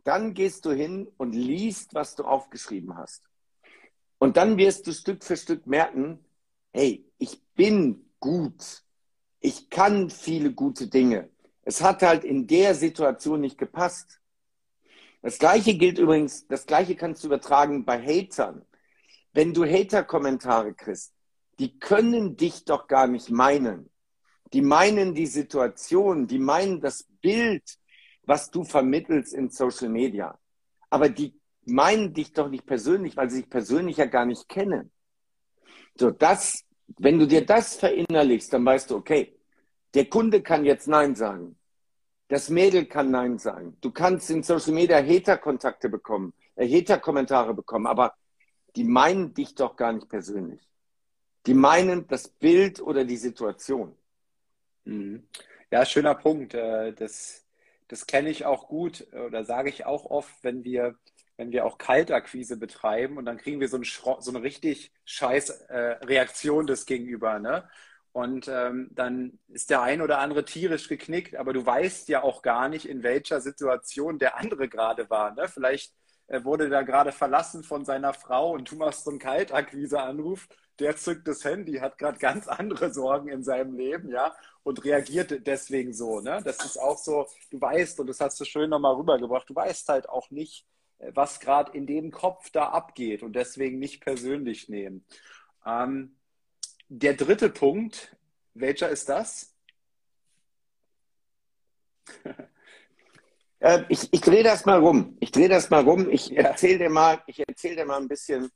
dann 0.04 0.34
gehst 0.34 0.64
du 0.64 0.72
hin 0.72 1.08
und 1.16 1.34
liest, 1.34 1.94
was 1.94 2.14
du 2.14 2.24
aufgeschrieben 2.24 2.96
hast. 2.96 3.24
Und 4.18 4.36
dann 4.36 4.58
wirst 4.58 4.86
du 4.86 4.92
Stück 4.92 5.24
für 5.24 5.36
Stück 5.36 5.66
merken, 5.66 6.24
hey, 6.72 7.10
ich 7.18 7.42
bin 7.54 8.10
gut. 8.20 8.82
Ich 9.40 9.70
kann 9.70 10.10
viele 10.10 10.52
gute 10.52 10.88
Dinge. 10.88 11.30
Es 11.62 11.82
hat 11.82 12.02
halt 12.02 12.24
in 12.24 12.46
der 12.46 12.74
Situation 12.74 13.40
nicht 13.40 13.58
gepasst. 13.58 14.20
Das 15.22 15.38
gleiche 15.38 15.74
gilt 15.74 15.98
übrigens, 15.98 16.46
das 16.48 16.66
gleiche 16.66 16.96
kannst 16.96 17.22
du 17.22 17.28
übertragen 17.28 17.84
bei 17.84 18.00
Hatern. 18.00 18.65
Wenn 19.36 19.52
du 19.52 19.66
Hater-Kommentare 19.66 20.72
kriegst, 20.72 21.12
die 21.58 21.78
können 21.78 22.38
dich 22.38 22.64
doch 22.64 22.86
gar 22.86 23.06
nicht 23.06 23.28
meinen. 23.28 23.90
Die 24.54 24.62
meinen 24.62 25.14
die 25.14 25.26
Situation, 25.26 26.26
die 26.26 26.38
meinen 26.38 26.80
das 26.80 27.04
Bild, 27.20 27.62
was 28.22 28.50
du 28.50 28.64
vermittelst 28.64 29.34
in 29.34 29.50
Social 29.50 29.90
Media. 29.90 30.38
Aber 30.88 31.10
die 31.10 31.38
meinen 31.66 32.14
dich 32.14 32.32
doch 32.32 32.48
nicht 32.48 32.64
persönlich, 32.64 33.14
weil 33.18 33.28
sie 33.28 33.36
sich 33.36 33.50
persönlich 33.50 33.98
ja 33.98 34.06
gar 34.06 34.24
nicht 34.24 34.48
kennen. 34.48 34.90
So, 35.98 36.10
das, 36.10 36.64
wenn 36.96 37.18
du 37.18 37.26
dir 37.26 37.44
das 37.44 37.76
verinnerlichst, 37.76 38.50
dann 38.54 38.64
weißt 38.64 38.90
du, 38.90 38.96
okay, 38.96 39.38
der 39.92 40.06
Kunde 40.06 40.40
kann 40.40 40.64
jetzt 40.64 40.88
Nein 40.88 41.14
sagen. 41.14 41.58
Das 42.28 42.48
Mädel 42.48 42.86
kann 42.86 43.10
Nein 43.10 43.36
sagen. 43.36 43.76
Du 43.82 43.90
kannst 43.90 44.30
in 44.30 44.42
Social 44.42 44.72
Media 44.72 44.96
Hater-Kontakte 44.96 45.90
bekommen, 45.90 46.32
äh, 46.54 46.66
Hater-Kommentare 46.66 47.52
bekommen, 47.52 47.86
aber 47.86 48.14
die 48.76 48.84
meinen 48.84 49.34
dich 49.34 49.54
doch 49.54 49.76
gar 49.76 49.92
nicht 49.92 50.08
persönlich. 50.08 50.60
Die 51.46 51.54
meinen 51.54 52.06
das 52.08 52.28
Bild 52.28 52.80
oder 52.80 53.04
die 53.04 53.16
Situation. 53.16 53.96
Mhm. 54.84 55.26
Ja, 55.70 55.84
schöner 55.84 56.14
Punkt. 56.14 56.54
Äh, 56.54 56.92
das, 56.92 57.46
das 57.88 58.06
kenne 58.06 58.30
ich 58.30 58.44
auch 58.44 58.68
gut 58.68 59.06
oder 59.12 59.44
sage 59.44 59.70
ich 59.70 59.86
auch 59.86 60.04
oft, 60.04 60.32
wenn 60.42 60.62
wir, 60.64 60.96
wenn 61.36 61.52
wir 61.52 61.64
auch 61.64 61.78
Kaltakquise 61.78 62.56
betreiben 62.56 63.16
und 63.16 63.24
dann 63.24 63.38
kriegen 63.38 63.60
wir 63.60 63.68
so, 63.68 63.78
ein 63.78 63.84
so 63.84 64.30
eine 64.30 64.42
richtig 64.42 64.92
scheiß 65.04 65.50
äh, 65.68 65.78
Reaktion 66.04 66.66
des 66.66 66.86
Gegenüber. 66.86 67.38
Ne? 67.38 67.68
Und 68.12 68.48
ähm, 68.48 68.88
dann 68.92 69.38
ist 69.48 69.70
der 69.70 69.82
ein 69.82 70.00
oder 70.00 70.18
andere 70.18 70.44
tierisch 70.44 70.88
geknickt, 70.88 71.36
aber 71.36 71.52
du 71.52 71.64
weißt 71.64 72.08
ja 72.08 72.22
auch 72.22 72.42
gar 72.42 72.68
nicht, 72.68 72.88
in 72.88 73.02
welcher 73.02 73.40
Situation 73.40 74.18
der 74.18 74.36
andere 74.38 74.68
gerade 74.68 75.10
war. 75.10 75.34
Ne? 75.34 75.48
Vielleicht 75.48 75.94
äh, 76.28 76.44
wurde 76.44 76.68
da 76.68 76.82
gerade 76.82 77.12
verlassen 77.12 77.62
von 77.62 77.84
seiner 77.84 78.14
Frau 78.14 78.52
und 78.52 78.70
du 78.70 78.76
machst 78.76 79.04
so 79.04 79.10
einen 79.10 79.18
Kaltakquise-Anruf 79.18 80.48
der 80.78 80.96
zückt 80.96 81.26
das 81.26 81.44
Handy, 81.44 81.74
hat 81.74 81.98
gerade 81.98 82.18
ganz 82.18 82.48
andere 82.48 82.92
Sorgen 82.92 83.28
in 83.28 83.42
seinem 83.42 83.74
Leben, 83.74 84.10
ja, 84.10 84.34
und 84.62 84.84
reagiert 84.84 85.46
deswegen 85.46 85.92
so, 85.92 86.20
ne? 86.20 86.40
Das 86.44 86.64
ist 86.64 86.76
auch 86.76 86.98
so, 86.98 87.26
du 87.50 87.60
weißt, 87.60 88.00
und 88.00 88.08
das 88.08 88.20
hast 88.20 88.38
du 88.40 88.44
schön 88.44 88.70
nochmal 88.70 88.94
rübergebracht, 88.94 89.48
du 89.48 89.54
weißt 89.54 89.88
halt 89.88 90.08
auch 90.08 90.30
nicht, 90.30 90.66
äh, 90.98 91.12
was 91.14 91.40
gerade 91.40 91.72
in 91.76 91.86
dem 91.86 92.10
Kopf 92.10 92.50
da 92.50 92.68
abgeht 92.70 93.22
und 93.22 93.34
deswegen 93.34 93.78
nicht 93.78 94.00
persönlich 94.02 94.68
nehmen. 94.68 95.04
Ähm, 95.64 96.16
der 96.88 97.14
dritte 97.14 97.48
Punkt, 97.50 98.16
welcher 98.54 98.88
ist 98.88 99.08
das? 99.08 99.54
äh, 103.60 103.84
ich 103.88 104.08
ich 104.12 104.20
drehe 104.20 104.42
das 104.42 104.66
mal 104.66 104.78
rum. 104.78 105.16
Ich 105.20 105.30
drehe 105.30 105.48
das 105.48 105.70
mal 105.70 105.82
rum. 105.82 106.08
Ich 106.10 106.28
ja. 106.28 106.42
erzähle 106.42 106.78
dir 106.78 106.90
mal, 106.90 107.22
ich 107.26 107.42
erzähle 107.46 107.76
dir 107.76 107.86
mal 107.86 107.98
ein 107.98 108.08
bisschen 108.08 108.50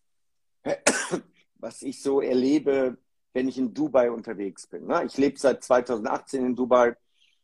was 1.58 1.82
ich 1.82 2.02
so 2.02 2.20
erlebe, 2.20 2.98
wenn 3.32 3.48
ich 3.48 3.58
in 3.58 3.74
Dubai 3.74 4.10
unterwegs 4.10 4.66
bin. 4.66 4.86
Ne? 4.86 5.04
Ich 5.04 5.16
lebe 5.18 5.38
seit 5.38 5.62
2018 5.62 6.44
in 6.44 6.56
Dubai. 6.56 6.96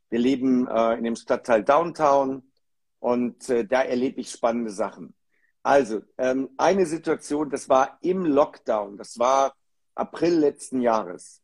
Wir 0.09 0.19
leben 0.19 0.67
äh, 0.69 0.95
in 0.95 1.05
dem 1.05 1.17
Stadtteil 1.17 1.65
Downtown 1.65 2.51
und 3.01 3.49
äh, 3.51 3.65
da 3.65 3.83
erlebe 3.83 4.21
ich 4.21 4.31
spannende 4.31 4.71
Sachen. 4.71 5.15
Also, 5.63 6.03
ähm, 6.17 6.51
eine 6.57 6.87
Situation, 6.87 7.51
das 7.51 7.69
war 7.69 7.99
im 8.01 8.25
Lockdown, 8.25 8.97
das 8.97 9.19
war 9.19 9.55
April 9.97 10.39
letzten 10.39 10.81
Jahres. 10.81 11.43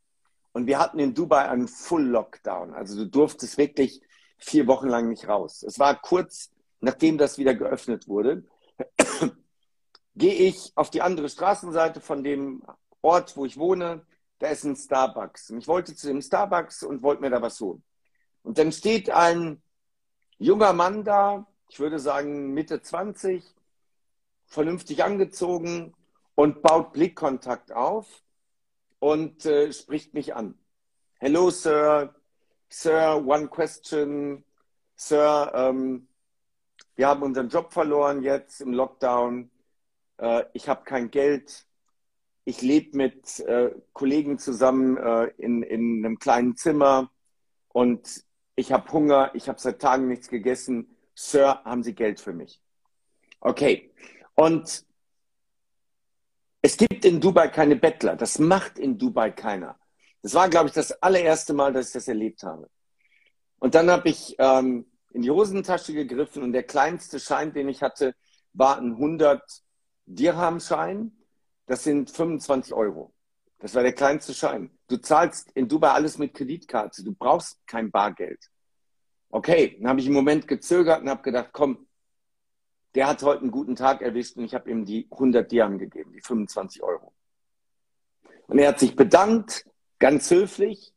Und 0.52 0.66
wir 0.66 0.78
hatten 0.78 1.00
in 1.00 1.14
Dubai 1.14 1.49
einen 1.49 1.66
Full 1.66 2.04
Lockdown. 2.04 2.73
Also 2.75 2.97
du 2.97 3.11
durftest 3.11 3.59
wirklich 3.59 4.00
vier 4.45 4.67
Wochen 4.67 4.89
lang 4.89 5.09
nicht 5.09 5.29
raus. 5.29 5.63
Es 5.63 5.79
war 5.79 6.01
kurz 6.01 6.51
nachdem 6.81 7.17
das 7.17 7.39
wieder 7.39 7.55
geöffnet 7.55 8.09
wurde 8.09 8.43
gehe 10.17 10.35
ich 10.35 10.73
auf 10.75 10.91
die 10.91 11.03
andere 11.03 11.29
Straßenseite 11.29 12.01
von 12.01 12.23
dem 12.23 12.63
Ort, 13.01 13.37
wo 13.37 13.45
ich 13.45 13.57
wohne. 13.57 14.05
Da 14.39 14.49
ist 14.49 14.65
ein 14.65 14.77
Starbucks. 14.77 15.51
Und 15.51 15.59
ich 15.59 15.69
wollte 15.69 15.95
zu 15.95 16.09
dem 16.09 16.21
Starbucks 16.21 16.83
und 16.83 17.03
wollte 17.03 17.23
mir 17.23 17.31
da 17.31 17.41
was 17.41 17.61
holen. 17.61 17.83
Und 18.43 18.59
dann 18.59 18.73
steht 18.73 19.11
ein 19.11 19.63
junger 20.39 20.73
Mann 20.73 21.05
da, 21.05 21.47
ich 21.69 21.79
würde 21.79 21.99
sagen 21.99 22.53
Mitte 22.53 22.83
20, 22.83 23.45
vernünftig 24.47 25.05
angezogen 25.05 25.95
und 26.35 26.63
baut 26.63 26.93
Blickkontakt 26.93 27.73
auf 27.73 28.23
und 28.99 29.47
äh, 29.47 29.73
spricht 29.73 30.13
mich 30.13 30.35
an. 30.35 30.59
Hello, 31.21 31.51
Sir. 31.51 32.15
Sir, 32.73 33.23
one 33.25 33.49
question. 33.49 34.45
Sir, 34.97 35.52
ähm, 35.55 36.09
wir 36.97 37.09
haben 37.09 37.23
unseren 37.23 37.49
Job 37.49 37.73
verloren 37.73 38.23
jetzt 38.23 38.61
im 38.61 38.73
Lockdown 38.73 39.50
äh, 40.23 40.45
ich 40.52 40.69
habe 40.69 40.85
kein 40.85 41.11
Geld, 41.11 41.67
ich 42.45 42.62
lebe 42.62 42.97
mit 42.97 43.41
äh, 43.41 43.73
Kollegen 43.93 44.38
zusammen 44.38 44.97
äh, 44.97 45.26
in, 45.37 45.62
in 45.62 46.05
einem 46.05 46.19
kleinen 46.19 46.57
Zimmer 46.57 47.11
und 47.69 48.25
ich 48.55 48.73
habe 48.73 48.91
Hunger, 48.93 49.31
ich 49.35 49.49
habe 49.49 49.59
seit 49.59 49.81
Tagen 49.81 50.09
nichts 50.09 50.29
gegessen. 50.29 50.97
Sir, 51.14 51.62
haben 51.64 51.83
Sie 51.83 51.95
Geld 51.95 52.21
für 52.21 52.33
mich? 52.33 52.61
Okay. 53.41 53.93
Und 54.35 54.85
es 56.62 56.76
gibt 56.76 57.05
in 57.05 57.21
Dubai 57.21 57.49
keine 57.49 57.76
Bettler. 57.76 58.17
Das 58.17 58.38
macht 58.38 58.79
in 58.79 58.99
Dubai 58.99 59.31
keiner. 59.31 59.79
Das 60.23 60.35
war, 60.35 60.49
glaube 60.49 60.69
ich, 60.69 60.73
das 60.73 60.93
allererste 61.02 61.52
Mal, 61.52 61.73
dass 61.73 61.88
ich 61.88 61.93
das 61.93 62.09
erlebt 62.09 62.43
habe. 62.45 62.71
Und 63.59 63.75
dann 63.75 63.91
habe 63.91 64.09
ich 64.09 64.37
ähm, 64.38 64.87
in 65.11 65.23
die 65.23 65.31
Hosentasche 65.31 65.93
gegriffen 65.93 66.43
und 66.43 66.52
der 66.52 66.62
kleinste 66.62 67.21
Schein, 67.21 67.52
den 67.52 67.69
ich 67.69 67.83
hatte, 67.83 68.14
war 68.52 68.79
ein 68.79 68.93
100 68.93 69.43
Dirham-Schein. 70.07 71.12
Das 71.67 71.85
sind 71.85 72.11
25 72.11 72.73
Euro. 72.73 73.12
Das 73.59 73.75
war 73.75 73.83
der 73.83 73.93
kleinste 73.93 74.35
Schein. 74.35 74.76
Du 74.88 74.97
zahlst 74.97 75.50
in 75.52 75.69
Dubai 75.69 75.91
alles 75.91 76.19
mit 76.19 76.35
Kreditkarte. 76.35 77.05
Du 77.05 77.12
brauchst 77.14 77.64
kein 77.67 77.91
Bargeld. 77.91 78.50
Okay, 79.31 79.76
dann 79.79 79.88
habe 79.88 80.00
ich 80.00 80.07
einen 80.07 80.14
Moment 80.14 80.47
gezögert 80.47 81.02
und 81.02 81.09
habe 81.09 81.23
gedacht, 81.23 81.50
komm, 81.52 81.87
der 82.95 83.07
hat 83.07 83.23
heute 83.23 83.43
einen 83.43 83.50
guten 83.50 83.76
Tag 83.76 84.02
erwischt 84.02 84.37
und 84.37 84.45
ich 84.45 84.55
habe 84.55 84.71
ihm 84.71 84.85
die 84.85 85.09
100 85.11 85.50
Dirham 85.50 85.79
gegeben, 85.79 86.12
die 86.12 86.21
25 86.21 86.83
Euro. 86.83 87.14
Und 88.49 88.59
er 88.59 88.69
hat 88.69 88.81
sich 88.81 88.95
bedankt, 88.95 89.64
ganz 90.02 90.28
höflich. 90.32 90.92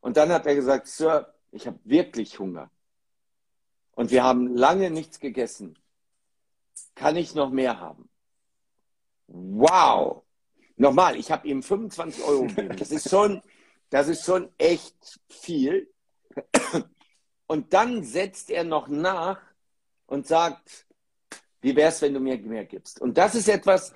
Und 0.00 0.16
dann 0.16 0.32
hat 0.32 0.46
er 0.46 0.56
gesagt, 0.56 0.88
Sir, 0.88 1.32
ich 1.52 1.68
habe 1.68 1.78
wirklich 1.84 2.40
Hunger. 2.40 2.72
Und 3.92 4.10
wir 4.10 4.24
haben 4.24 4.56
lange 4.56 4.90
nichts 4.90 5.20
gegessen. 5.20 5.78
Kann 6.96 7.14
ich 7.14 7.36
noch 7.36 7.50
mehr 7.50 7.78
haben? 7.78 8.10
Wow! 9.28 10.24
Nochmal, 10.74 11.14
ich 11.14 11.30
habe 11.30 11.46
ihm 11.46 11.62
25 11.62 12.24
Euro 12.24 12.46
gegeben. 12.48 12.76
Das 12.76 12.90
ist 12.90 13.08
schon, 13.08 13.42
das 13.90 14.08
ist 14.08 14.24
schon 14.24 14.50
echt 14.58 15.20
viel. 15.28 15.88
Und 17.46 17.72
dann 17.72 18.02
setzt 18.02 18.50
er 18.50 18.64
noch 18.64 18.88
nach 18.88 19.40
und 20.06 20.26
sagt, 20.26 20.88
wie 21.60 21.76
wäre 21.76 21.90
es, 21.90 22.02
wenn 22.02 22.14
du 22.14 22.18
mir 22.18 22.38
mehr 22.38 22.64
gibst? 22.64 23.00
Und 23.00 23.16
das 23.18 23.36
ist 23.36 23.48
etwas, 23.48 23.94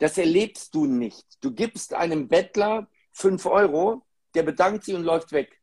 das 0.00 0.18
erlebst 0.18 0.74
du 0.74 0.86
nicht. 0.86 1.24
Du 1.40 1.52
gibst 1.52 1.94
einem 1.94 2.28
Bettler 2.28 2.88
5 3.12 3.46
Euro, 3.46 4.02
der 4.34 4.42
bedankt 4.42 4.84
sich 4.84 4.94
und 4.94 5.04
läuft 5.04 5.32
weg. 5.32 5.60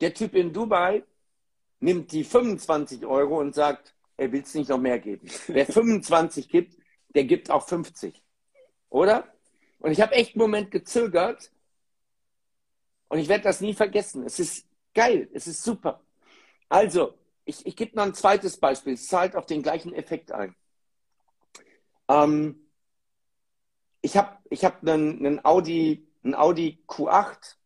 Der 0.00 0.14
Typ 0.14 0.34
in 0.34 0.52
Dubai 0.52 1.04
nimmt 1.80 2.12
die 2.12 2.24
25 2.24 3.04
Euro 3.06 3.38
und 3.38 3.54
sagt, 3.54 3.94
er 4.16 4.32
will 4.32 4.42
es 4.42 4.54
nicht 4.54 4.70
noch 4.70 4.78
mehr 4.78 4.98
geben. 4.98 5.28
Wer 5.48 5.66
25 5.66 6.48
gibt, 6.48 6.76
der 7.14 7.24
gibt 7.24 7.50
auch 7.50 7.66
50. 7.66 8.22
Oder? 8.88 9.32
Und 9.78 9.90
ich 9.90 10.00
habe 10.00 10.12
echt 10.12 10.34
einen 10.34 10.42
Moment 10.42 10.70
gezögert 10.70 11.50
und 13.08 13.18
ich 13.18 13.28
werde 13.28 13.44
das 13.44 13.60
nie 13.60 13.74
vergessen. 13.74 14.24
Es 14.24 14.38
ist 14.38 14.66
geil, 14.94 15.28
es 15.34 15.46
ist 15.46 15.62
super. 15.62 16.02
Also, 16.68 17.18
ich, 17.44 17.66
ich 17.66 17.76
gebe 17.76 17.96
noch 17.96 18.04
ein 18.04 18.14
zweites 18.14 18.56
Beispiel. 18.56 18.94
Es 18.94 19.08
zahlt 19.08 19.36
auf 19.36 19.46
den 19.46 19.62
gleichen 19.62 19.92
Effekt 19.92 20.32
ein. 20.32 20.54
Ähm, 22.08 22.61
ich 24.02 24.16
habe 24.16 24.36
ich 24.50 24.64
hab 24.64 24.82
einen, 24.82 25.24
einen, 25.24 25.44
Audi, 25.44 26.06
einen 26.22 26.34
Audi 26.34 26.84
Q8 26.86 27.56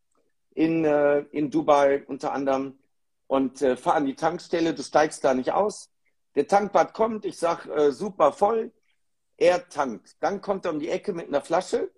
in, 0.55 0.85
äh, 0.85 1.21
in 1.33 1.51
Dubai 1.51 2.05
unter 2.07 2.33
anderem 2.33 2.79
und 3.27 3.63
äh, 3.63 3.77
fahre 3.77 3.97
an 3.97 4.07
die 4.07 4.15
Tankstelle. 4.15 4.75
Du 4.75 4.83
steigst 4.83 5.25
da 5.25 5.35
nicht 5.35 5.53
aus. 5.53 5.91
Der 6.35 6.47
Tankbad 6.47 6.93
kommt, 6.93 7.25
ich 7.25 7.39
sage 7.39 7.73
äh, 7.73 7.93
super 7.93 8.33
voll. 8.33 8.73
Er 9.39 9.69
tankt. 9.69 10.17
Dann 10.21 10.41
kommt 10.41 10.67
er 10.67 10.73
um 10.73 10.79
die 10.79 10.91
Ecke 10.91 11.13
mit 11.13 11.29
einer 11.29 11.41
Flasche 11.41 11.91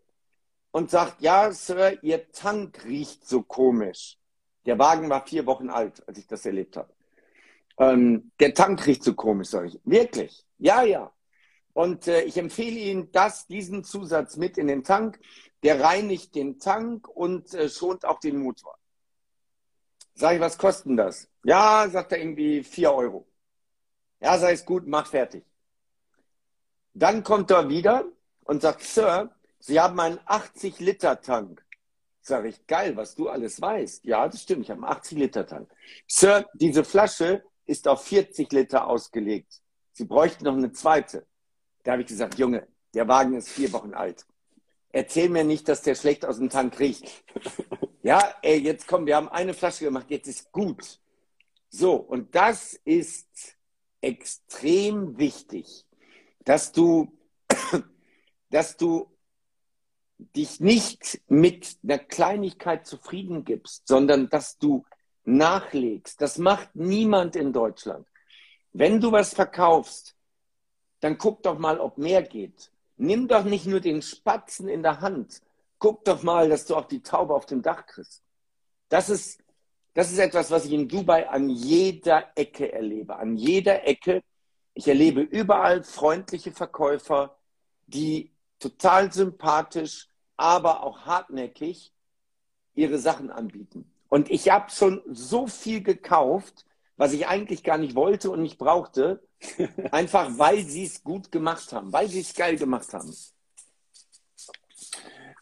und 0.71 0.90
sagt, 0.90 1.21
ja, 1.21 1.52
Sir, 1.52 2.02
Ihr 2.02 2.30
Tank 2.30 2.85
riecht 2.85 3.26
so 3.26 3.42
komisch. 3.42 4.18
Der 4.66 4.78
Wagen 4.78 5.11
war 5.11 5.26
vier 5.26 5.47
Wochen 5.47 5.71
alt, 5.71 6.07
als 6.09 6.18
ich 6.18 6.26
das 6.26 6.47
erlebt 6.47 6.76
habe. 6.76 6.92
Ähm, 7.78 8.33
der 8.40 8.54
Tank 8.54 8.86
riecht 8.86 9.02
so 9.02 9.15
komisch, 9.15 9.49
sage 9.49 9.69
ich. 9.69 9.80
Wirklich? 9.84 10.45
Ja, 10.58 10.82
ja. 10.82 11.12
Und 11.73 12.09
äh, 12.09 12.23
ich 12.23 12.37
empfehle 12.37 12.78
Ihnen 12.78 13.13
das, 13.13 13.47
diesen 13.47 13.85
Zusatz 13.85 14.37
mit 14.37 14.59
in 14.59 14.67
den 14.67 14.85
Tank. 14.85 15.21
Der 15.63 15.81
reinigt 15.81 16.35
den 16.35 16.59
Tank 16.59 17.09
und 17.09 17.54
äh, 17.54 17.69
schont 17.69 18.04
auch 18.04 18.21
den 18.21 18.39
Motor. 18.39 18.76
Sag 20.15 20.35
ich, 20.35 20.41
was 20.41 20.59
kostet 20.59 20.99
das? 20.99 21.28
Ja, 21.45 21.89
sagt 21.89 22.13
er 22.13 22.19
irgendwie 22.19 22.65
4 22.65 22.93
Euro. 22.93 23.28
Ja, 24.21 24.37
sei 24.39 24.52
es 24.52 24.65
gut, 24.65 24.87
mach 24.87 25.07
fertig. 25.07 25.45
Dann 26.93 27.23
kommt 27.23 27.52
er 27.52 27.69
wieder 27.69 28.04
und 28.45 28.63
sagt, 28.63 28.83
Sir, 28.83 29.31
Sie 29.61 29.78
haben 29.78 30.00
einen 30.00 30.19
80-Liter-Tank. 30.19 31.65
Sag 32.21 32.45
ich, 32.47 32.67
geil, 32.67 32.97
was 32.97 33.15
du 33.15 33.28
alles 33.28 33.61
weißt. 33.61 34.04
Ja, 34.04 34.26
das 34.26 34.43
stimmt, 34.43 34.63
ich 34.63 34.71
habe 34.71 34.85
einen 34.85 34.99
80-Liter-Tank. 34.99 35.71
Sir, 36.09 36.49
diese 36.54 36.83
Flasche 36.83 37.45
ist 37.65 37.87
auf 37.87 38.04
40 38.04 38.50
Liter 38.52 38.89
ausgelegt. 38.89 39.63
Sie 39.93 40.04
bräuchten 40.04 40.45
noch 40.45 40.57
eine 40.57 40.73
zweite. 40.73 41.27
Da 41.88 41.92
habe 41.92 42.02
ich 42.02 42.08
gesagt, 42.08 42.38
Junge, 42.38 42.68
der 42.92 43.08
Wagen 43.08 43.32
ist 43.32 43.48
vier 43.48 43.72
Wochen 43.72 43.94
alt. 43.94 44.26
Erzähl 44.90 45.30
mir 45.30 45.42
nicht, 45.42 45.70
dass 45.70 45.80
der 45.80 45.94
schlecht 45.94 46.26
aus 46.26 46.36
dem 46.36 46.50
Tank 46.50 46.78
riecht. 46.78 47.24
Ja, 48.02 48.22
ey, 48.42 48.58
jetzt 48.58 48.86
komm, 48.86 49.06
wir 49.06 49.16
haben 49.16 49.28
eine 49.30 49.54
Flasche 49.54 49.84
gemacht, 49.84 50.06
jetzt 50.10 50.28
ist 50.28 50.52
gut. 50.52 51.00
So, 51.68 51.94
und 51.94 52.34
das 52.34 52.74
ist 52.74 53.56
extrem 54.02 55.18
wichtig, 55.18 55.86
dass 56.44 56.72
du, 56.72 57.10
dass 58.50 58.76
du 58.76 59.10
dich 60.18 60.60
nicht 60.60 61.22
mit 61.26 61.78
einer 61.82 61.98
Kleinigkeit 61.98 62.86
zufrieden 62.86 63.44
gibst, 63.44 63.88
sondern 63.88 64.28
dass 64.28 64.58
du 64.58 64.84
nachlegst. 65.24 66.20
Das 66.20 66.36
macht 66.36 66.76
niemand 66.76 67.34
in 67.34 67.52
Deutschland. 67.52 68.06
Wenn 68.72 69.00
du 69.00 69.10
was 69.10 69.34
verkaufst, 69.34 70.18
dann 71.00 71.19
guck 71.19 71.43
doch 71.43 71.58
mal, 71.58 71.78
ob 71.78 71.99
mehr 71.99 72.23
geht. 72.23 72.71
Nimm 72.97 73.28
doch 73.28 73.45
nicht 73.45 73.67
nur 73.67 73.80
den 73.80 74.02
Spatzen 74.02 74.69
in 74.69 74.82
der 74.82 75.00
Hand. 75.00 75.41
Guck 75.78 76.04
doch 76.04 76.23
mal, 76.23 76.49
dass 76.49 76.67
du 76.67 76.75
auch 76.75 76.87
die 76.87 77.02
Taube 77.02 77.34
auf 77.34 77.47
dem 77.47 77.63
Dach 77.63 77.87
kriegst. 77.87 78.23
Das 78.89 79.08
ist, 79.08 79.41
das 79.95 80.11
ist 80.11 80.19
etwas, 80.19 80.50
was 80.50 80.65
ich 80.65 80.73
in 80.73 80.89
Dubai 80.89 81.28
an 81.28 81.49
jeder 81.49 82.32
Ecke 82.34 82.73
erlebe. 82.73 83.17
An 83.17 83.37
jeder 83.37 83.87
Ecke. 83.87 84.23
Ich 84.75 84.89
erlebe 84.89 85.21
überall 85.21 85.82
freundliche 85.82 86.52
Verkäufer, 86.52 87.37
die 87.87 88.32
total 88.58 89.13
sympathisch, 89.13 90.08
aber 90.37 90.82
auch 90.82 91.00
hartnäckig 91.06 91.93
ihre 92.75 92.99
Sachen 92.99 93.30
anbieten. 93.30 93.91
Und 94.08 94.30
ich 94.30 94.50
habe 94.50 94.71
schon 94.71 95.02
so 95.06 95.47
viel 95.47 95.82
gekauft, 95.82 96.65
was 96.97 97.13
ich 97.13 97.26
eigentlich 97.26 97.63
gar 97.63 97.78
nicht 97.78 97.95
wollte 97.95 98.30
und 98.30 98.43
nicht 98.43 98.58
brauchte, 98.58 99.23
einfach 99.92 100.38
weil 100.38 100.64
sie 100.64 100.84
es 100.84 101.02
gut 101.02 101.30
gemacht 101.30 101.72
haben, 101.72 101.92
weil 101.92 102.08
sie 102.08 102.20
es 102.20 102.34
geil 102.34 102.56
gemacht 102.56 102.92
haben. 102.92 103.14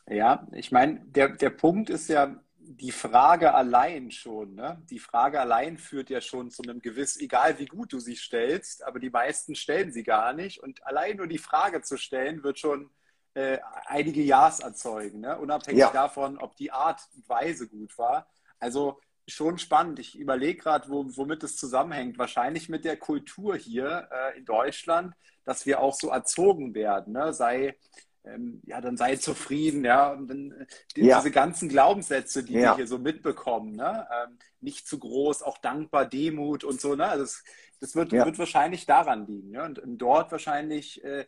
Ja, 0.08 0.46
ich 0.52 0.70
meine, 0.70 1.00
der, 1.00 1.30
der 1.30 1.50
Punkt 1.50 1.90
ist 1.90 2.08
ja, 2.08 2.36
die 2.68 2.90
Frage 2.90 3.54
allein 3.54 4.10
schon, 4.10 4.56
ne? 4.56 4.82
Die 4.90 4.98
Frage 4.98 5.40
allein 5.40 5.78
führt 5.78 6.10
ja 6.10 6.20
schon 6.20 6.50
zu 6.50 6.62
einem 6.62 6.80
gewiss, 6.80 7.16
egal 7.16 7.58
wie 7.60 7.66
gut 7.66 7.92
du 7.92 8.00
sie 8.00 8.16
stellst, 8.16 8.84
aber 8.84 8.98
die 8.98 9.10
meisten 9.10 9.54
stellen 9.54 9.92
sie 9.92 10.02
gar 10.02 10.32
nicht. 10.32 10.60
Und 10.60 10.84
allein 10.84 11.16
nur 11.16 11.28
die 11.28 11.38
Frage 11.38 11.82
zu 11.82 11.96
stellen, 11.96 12.42
wird 12.42 12.58
schon 12.58 12.90
äh, 13.34 13.58
einige 13.86 14.22
Ja's 14.22 14.60
erzeugen, 14.60 15.20
ne? 15.20 15.38
unabhängig 15.38 15.80
ja. 15.80 15.90
davon, 15.92 16.38
ob 16.38 16.56
die 16.56 16.72
Art 16.72 17.00
und 17.14 17.28
Weise 17.28 17.68
gut 17.68 17.96
war. 17.98 18.28
Also 18.58 19.00
schon 19.26 19.58
spannend. 19.58 19.98
Ich 19.98 20.18
überlege 20.18 20.60
gerade, 20.60 20.88
wo, 20.88 21.04
womit 21.16 21.42
es 21.42 21.56
zusammenhängt. 21.56 22.18
Wahrscheinlich 22.18 22.68
mit 22.68 22.84
der 22.84 22.96
Kultur 22.96 23.56
hier 23.56 24.08
äh, 24.10 24.38
in 24.38 24.44
Deutschland, 24.44 25.14
dass 25.44 25.66
wir 25.66 25.80
auch 25.80 25.94
so 25.94 26.10
erzogen 26.10 26.74
werden. 26.74 27.12
Ne? 27.12 27.32
Sei, 27.32 27.76
ähm, 28.24 28.60
ja, 28.64 28.80
dann 28.80 28.96
sei 28.96 29.16
zufrieden, 29.16 29.84
ja. 29.84 30.12
Und 30.12 30.28
dann, 30.28 30.52
äh, 30.52 30.66
die, 30.94 31.06
ja. 31.06 31.18
diese 31.18 31.30
ganzen 31.30 31.68
Glaubenssätze, 31.68 32.44
die 32.44 32.54
ja. 32.54 32.60
wir 32.72 32.76
hier 32.76 32.86
so 32.86 32.98
mitbekommen, 32.98 33.76
ne? 33.76 34.06
Ähm, 34.10 34.38
nicht 34.60 34.86
zu 34.88 34.98
groß, 34.98 35.42
auch 35.42 35.58
dankbar, 35.58 36.06
Demut 36.06 36.64
und 36.64 36.80
so, 36.80 36.94
ne? 36.94 37.06
Also 37.06 37.24
das, 37.24 37.44
das 37.80 37.94
wird, 37.94 38.12
ja. 38.12 38.24
wird 38.24 38.38
wahrscheinlich 38.38 38.86
daran 38.86 39.26
liegen. 39.26 39.50
Ne? 39.50 39.64
Und, 39.64 39.78
und 39.78 39.98
dort 39.98 40.32
wahrscheinlich 40.32 41.04
äh, 41.04 41.26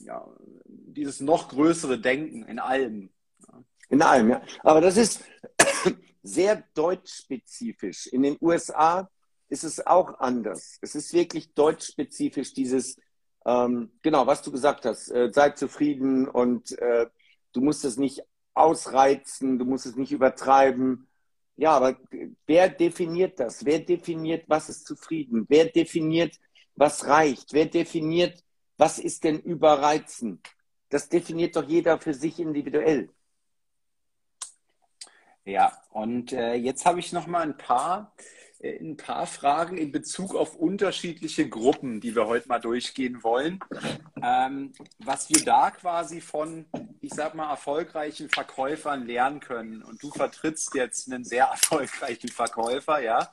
ja, 0.00 0.26
dieses 0.64 1.20
noch 1.20 1.48
größere 1.48 1.98
Denken 1.98 2.44
in 2.44 2.58
allem. 2.58 3.10
In 3.88 4.02
allem, 4.02 4.30
ja. 4.30 4.42
Aber 4.62 4.80
das 4.80 4.96
ist, 4.96 5.24
sehr 6.22 6.64
deutschspezifisch. 6.74 8.06
In 8.06 8.22
den 8.22 8.36
USA 8.40 9.08
ist 9.48 9.64
es 9.64 9.86
auch 9.86 10.18
anders. 10.20 10.78
Es 10.82 10.94
ist 10.94 11.12
wirklich 11.12 11.54
deutschspezifisch, 11.54 12.52
dieses, 12.52 12.96
ähm, 13.46 13.90
genau, 14.02 14.26
was 14.26 14.42
du 14.42 14.52
gesagt 14.52 14.84
hast, 14.84 15.10
äh, 15.10 15.30
sei 15.32 15.50
zufrieden 15.50 16.28
und 16.28 16.78
äh, 16.78 17.06
du 17.52 17.60
musst 17.60 17.84
es 17.84 17.96
nicht 17.96 18.22
ausreizen, 18.54 19.58
du 19.58 19.64
musst 19.64 19.86
es 19.86 19.96
nicht 19.96 20.12
übertreiben. 20.12 21.08
Ja, 21.56 21.72
aber 21.72 21.98
wer 22.46 22.68
definiert 22.68 23.40
das? 23.40 23.64
Wer 23.64 23.80
definiert, 23.80 24.44
was 24.48 24.68
ist 24.68 24.86
zufrieden? 24.86 25.46
Wer 25.48 25.66
definiert, 25.66 26.38
was 26.74 27.06
reicht? 27.06 27.52
Wer 27.52 27.66
definiert, 27.66 28.44
was 28.76 28.98
ist 28.98 29.24
denn 29.24 29.40
überreizen? 29.40 30.40
Das 30.88 31.08
definiert 31.08 31.56
doch 31.56 31.64
jeder 31.64 31.98
für 31.98 32.14
sich 32.14 32.38
individuell. 32.38 33.10
Ja, 35.48 35.72
und 35.92 36.34
äh, 36.34 36.52
jetzt 36.56 36.84
habe 36.84 37.00
ich 37.00 37.14
noch 37.14 37.26
mal 37.26 37.40
ein 37.40 37.56
paar, 37.56 38.12
äh, 38.58 38.78
ein 38.80 38.98
paar 38.98 39.26
Fragen 39.26 39.78
in 39.78 39.90
Bezug 39.92 40.34
auf 40.34 40.54
unterschiedliche 40.56 41.48
Gruppen, 41.48 42.02
die 42.02 42.14
wir 42.14 42.26
heute 42.26 42.48
mal 42.48 42.58
durchgehen 42.58 43.22
wollen. 43.22 43.58
Ähm, 44.22 44.74
was 44.98 45.30
wir 45.30 45.42
da 45.42 45.70
quasi 45.70 46.20
von, 46.20 46.66
ich 47.00 47.14
sag 47.14 47.34
mal, 47.34 47.48
erfolgreichen 47.48 48.28
Verkäufern 48.28 49.06
lernen 49.06 49.40
können. 49.40 49.82
Und 49.82 50.02
du 50.02 50.10
vertrittst 50.10 50.74
jetzt 50.74 51.10
einen 51.10 51.24
sehr 51.24 51.44
erfolgreichen 51.50 52.28
Verkäufer, 52.28 53.00
ja. 53.00 53.32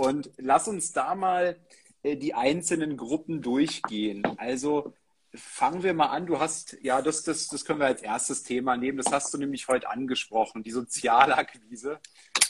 Und 0.00 0.32
lass 0.38 0.66
uns 0.66 0.90
da 0.90 1.14
mal 1.14 1.60
äh, 2.02 2.16
die 2.16 2.34
einzelnen 2.34 2.96
Gruppen 2.96 3.40
durchgehen. 3.40 4.24
Also 4.36 4.94
fangen 5.34 5.82
wir 5.82 5.94
mal 5.94 6.06
an. 6.06 6.26
Du 6.26 6.38
hast, 6.38 6.76
ja, 6.82 7.00
das, 7.00 7.22
das, 7.22 7.48
das 7.48 7.64
können 7.64 7.80
wir 7.80 7.86
als 7.86 8.02
erstes 8.02 8.42
Thema 8.42 8.76
nehmen. 8.76 8.98
Das 8.98 9.12
hast 9.12 9.32
du 9.32 9.38
nämlich 9.38 9.68
heute 9.68 9.88
angesprochen, 9.88 10.62
die 10.62 10.70
Sozialakquise. 10.70 12.00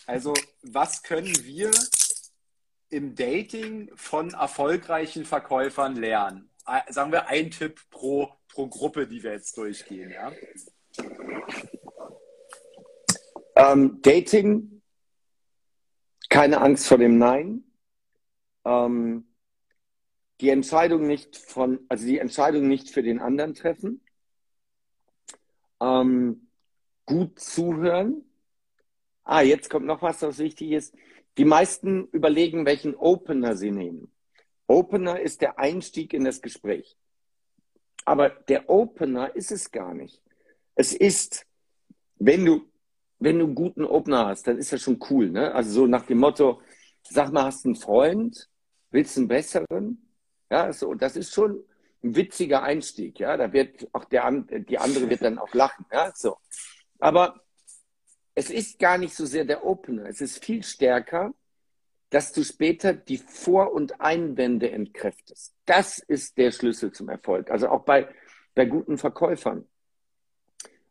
Also, 0.07 0.35
was 0.63 1.03
können 1.03 1.33
wir 1.45 1.71
im 2.89 3.15
Dating 3.15 3.91
von 3.95 4.35
erfolgreichen 4.35 5.25
Verkäufern 5.25 5.97
lernen? 5.97 6.51
Äh, 6.67 6.93
sagen 6.93 7.13
wir 7.13 7.27
ein 7.29 7.51
Tipp 7.51 7.81
pro, 7.91 8.33
pro 8.49 8.67
Gruppe, 8.67 9.07
die 9.07 9.23
wir 9.23 9.33
jetzt 9.33 9.57
durchgehen, 9.57 10.11
ja? 10.11 10.33
Ähm, 13.55 14.01
Dating, 14.03 14.83
keine 16.29 16.61
Angst 16.61 16.87
vor 16.87 16.99
dem 16.99 17.19
Nein. 17.19 17.65
Ähm, 18.65 19.32
die 20.43 20.51
Entscheidung 20.51 21.07
nicht 21.07 21.37
von, 21.37 21.79
also 21.89 22.05
die 22.05 22.19
Entscheidung 22.19 22.67
nicht 22.67 22.91
für 22.91 23.05
den 23.05 23.21
anderen 23.21 23.55
treffen, 23.55 24.03
ähm, 25.81 26.49
gut 27.07 27.39
zuhören. 27.39 28.25
Ah, 29.23 29.43
jetzt 29.43 29.71
kommt 29.71 29.87
noch 29.87 30.03
was, 30.03 30.21
was 30.23 30.39
wichtig 30.39 30.73
ist. 30.73 30.95
Die 31.39 31.45
meisten 31.45 32.09
überlegen, 32.09 32.67
welchen 32.67 32.97
Opener 32.97 33.55
sie 33.57 33.71
nehmen. 33.71 34.11
Opener 34.67 35.21
ist 35.21 35.43
der 35.43 35.61
Einstieg 35.61 36.13
in 36.13 36.25
das 36.25 36.43
Gespräch. 36.43 36.97
Aber 38.05 38.29
der 38.29 38.69
Opener 38.69 39.35
ist 39.37 39.53
es 39.53 39.71
gar 39.71 39.95
nicht. 39.95 40.21
Es 40.75 40.93
ist, 40.93 41.47
wenn 42.17 42.45
du, 42.45 42.67
wenn 43.21 43.39
du 43.39 43.45
einen 43.45 43.55
guten 43.55 43.85
Opener 43.85 44.27
hast, 44.27 44.49
dann 44.49 44.59
ist 44.59 44.73
das 44.73 44.83
schon 44.83 44.99
cool, 45.09 45.31
ne? 45.31 45.55
Also 45.55 45.71
so 45.71 45.87
nach 45.87 46.07
dem 46.07 46.19
Motto, 46.19 46.61
sag 47.05 47.31
mal, 47.33 47.45
hast 47.45 47.65
du 47.65 47.69
einen 47.69 47.77
Freund? 47.77 48.49
Willst 48.91 49.17
du 49.17 49.21
einen 49.21 49.29
besseren? 49.29 50.12
Ja, 50.53 50.71
so, 50.71 50.93
das 50.93 51.17
ist 51.17 51.33
schon 51.33 51.65
ein 52.05 52.15
witziger 52.15 52.63
Einstieg. 52.63 53.19
Ja, 53.19 53.39
da 53.39 53.55
wird 53.55 53.89
auch 53.95 54.05
der, 54.05 54.31
die 54.31 54.77
andere 54.77 55.09
wird 55.09 55.23
dann 55.23 55.39
auch 55.39 55.55
lachen. 55.55 55.87
Ja, 55.91 56.13
so. 56.15 56.37
Aber 56.99 57.41
es 58.35 58.51
ist 58.51 58.79
gar 58.79 58.99
nicht 58.99 59.15
so 59.15 59.25
sehr 59.25 59.47
der 59.47 59.65
Opener. 59.65 60.05
Es 60.05 60.21
ist 60.21 60.45
viel 60.45 60.63
stärker, 60.63 61.33
dass 62.11 62.33
du 62.33 62.45
später 62.45 62.93
die 62.93 63.17
Vor- 63.17 63.73
und 63.73 64.03
Einwände 64.03 64.71
entkräftest. 64.71 65.55
Das 65.65 65.97
ist 66.01 66.37
der 66.37 66.51
Schlüssel 66.51 66.93
zum 66.93 67.09
Erfolg. 67.09 67.51
Also 67.51 67.71
auch 67.71 67.87
bei, 67.87 68.09
bei 68.55 68.67
guten 68.67 68.99
Verkäufern. 68.99 69.67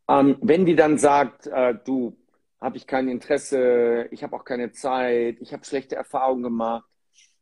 Ähm, 0.09 0.39
wenn 0.41 0.65
die 0.65 0.75
dann 0.75 0.97
sagt, 0.97 1.45
äh, 1.45 1.75
du, 1.85 2.17
habe 2.59 2.77
ich 2.77 2.87
kein 2.87 3.09
Interesse, 3.09 4.07
ich 4.09 4.23
habe 4.23 4.35
auch 4.35 4.43
keine 4.43 4.71
Zeit, 4.71 5.37
ich 5.39 5.53
habe 5.53 5.63
schlechte 5.65 5.95
Erfahrungen 5.95 6.41
gemacht, 6.41 6.89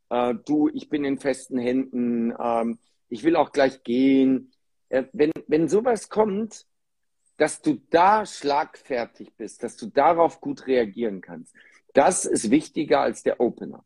äh, 0.10 0.36
du, 0.46 0.70
ich 0.74 0.90
bin 0.90 1.06
in 1.06 1.20
festen 1.20 1.58
Händen, 1.58 2.34
ähm, 2.40 2.80
ich 3.10 3.24
will 3.24 3.36
auch 3.36 3.52
gleich 3.52 3.84
gehen. 3.84 4.52
Äh, 4.90 5.06
wenn, 5.14 5.32
wenn 5.48 5.68
sowas 5.68 6.10
kommt, 6.10 6.66
dass 7.38 7.62
du 7.62 7.82
da 7.90 8.26
schlagfertig 8.26 9.34
bist, 9.36 9.64
dass 9.64 9.78
du 9.78 9.88
darauf 9.88 10.42
gut 10.42 10.68
reagieren 10.68 11.22
kannst, 11.22 11.56
das 11.94 12.26
ist 12.26 12.52
wichtiger 12.52 13.02
als 13.02 13.24
der 13.24 13.40
Opener. 13.40 13.84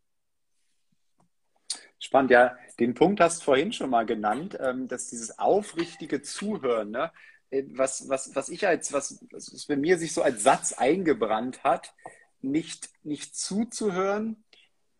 Spannend, 2.00 2.32
ja. 2.32 2.58
Den 2.80 2.96
Punkt 2.96 3.22
hast 3.22 3.42
du 3.42 3.46
vorhin 3.46 3.72
schon 3.72 3.92
mal 3.92 4.06
genannt, 4.06 4.58
ähm, 4.60 4.88
dass 4.88 5.10
dieses 5.10 5.38
aufrichtige 5.38 6.22
Zuhören, 6.22 6.92
ne, 6.92 7.12
äh, 7.50 7.64
was, 7.68 8.10
was, 8.10 8.36
was 8.36 8.50
ich 8.50 8.68
als, 8.68 8.92
was, 8.92 9.24
was 9.32 9.66
bei 9.68 9.78
mir 9.78 9.98
sich 9.98 10.14
so 10.14 10.22
als 10.22 10.44
Satz 10.44 10.74
eingebrannt 10.74 11.64
hat, 11.64 11.94
nicht, 12.42 12.90
nicht 13.04 13.38
zuzuhören, 13.38 14.44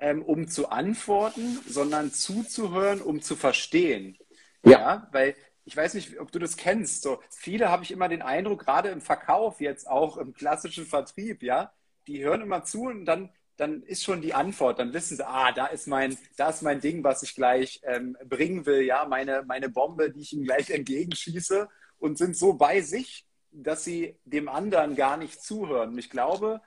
ähm, 0.04 0.22
um 0.22 0.50
zu 0.50 0.70
antworten, 0.70 1.60
sondern 1.66 2.12
zuzuhören, 2.12 3.02
um 3.02 3.22
zu 3.22 3.38
verstehen. 3.38 4.18
Ja. 4.66 4.72
ja. 4.72 5.08
Weil 5.14 5.34
ich 5.64 5.78
weiß 5.78 5.94
nicht, 5.94 6.20
ob 6.20 6.30
du 6.30 6.40
das 6.40 6.58
kennst. 6.58 7.04
So 7.04 7.22
viele 7.30 7.70
habe 7.70 7.84
ich 7.84 7.92
immer 7.92 8.10
den 8.10 8.22
Eindruck, 8.22 8.66
gerade 8.66 8.90
im 8.90 9.00
Verkauf 9.00 9.62
jetzt 9.62 9.90
auch 9.90 10.18
im 10.18 10.34
klassischen 10.34 10.86
Vertrieb, 10.86 11.42
ja, 11.42 11.72
die 12.06 12.22
hören 12.22 12.42
immer 12.42 12.66
zu 12.66 12.84
und 12.84 13.06
dann 13.06 13.30
dann 13.56 13.84
ist 13.84 14.04
schon 14.04 14.22
die 14.22 14.34
Antwort, 14.34 14.80
dann 14.80 14.94
wissen 14.94 15.16
sie, 15.16 15.28
ah, 15.28 15.52
da 15.52 15.68
ist 15.68 15.86
mein, 15.86 16.18
da 16.38 16.50
ist 16.50 16.64
mein 16.64 16.82
Ding, 16.82 17.04
was 17.04 17.22
ich 17.22 17.36
gleich 17.36 17.82
ähm, 17.84 18.18
bringen 18.26 18.66
will, 18.66 18.82
ja, 18.82 19.06
meine, 19.06 19.44
meine 19.46 19.70
Bombe, 19.70 20.12
die 20.12 20.22
ich 20.22 20.34
ihm 20.34 20.44
gleich 20.44 20.70
entgegenschieße 20.72 21.70
und 22.00 22.18
sind 22.18 22.36
so 22.36 22.54
bei 22.54 22.82
sich, 22.82 23.28
dass 23.52 23.84
sie 23.84 24.18
dem 24.26 24.50
anderen 24.50 24.96
gar 24.96 25.18
nicht 25.18 25.40
zuhören. 25.40 25.92
Und 25.92 26.00
ich 26.00 26.10
glaube, 26.10 26.62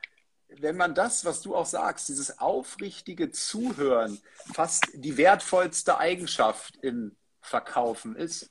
wenn 0.49 0.77
man 0.77 0.95
das, 0.95 1.25
was 1.25 1.43
du 1.43 1.55
auch 1.55 1.67
sagst, 1.67 2.09
dieses 2.09 2.39
aufrichtige 2.39 3.31
Zuhören, 3.31 4.19
fast 4.55 4.87
die 4.95 5.17
wertvollste 5.17 5.99
Eigenschaft 5.99 6.77
im 6.83 7.17
Verkaufen 7.41 8.17
ist? 8.17 8.51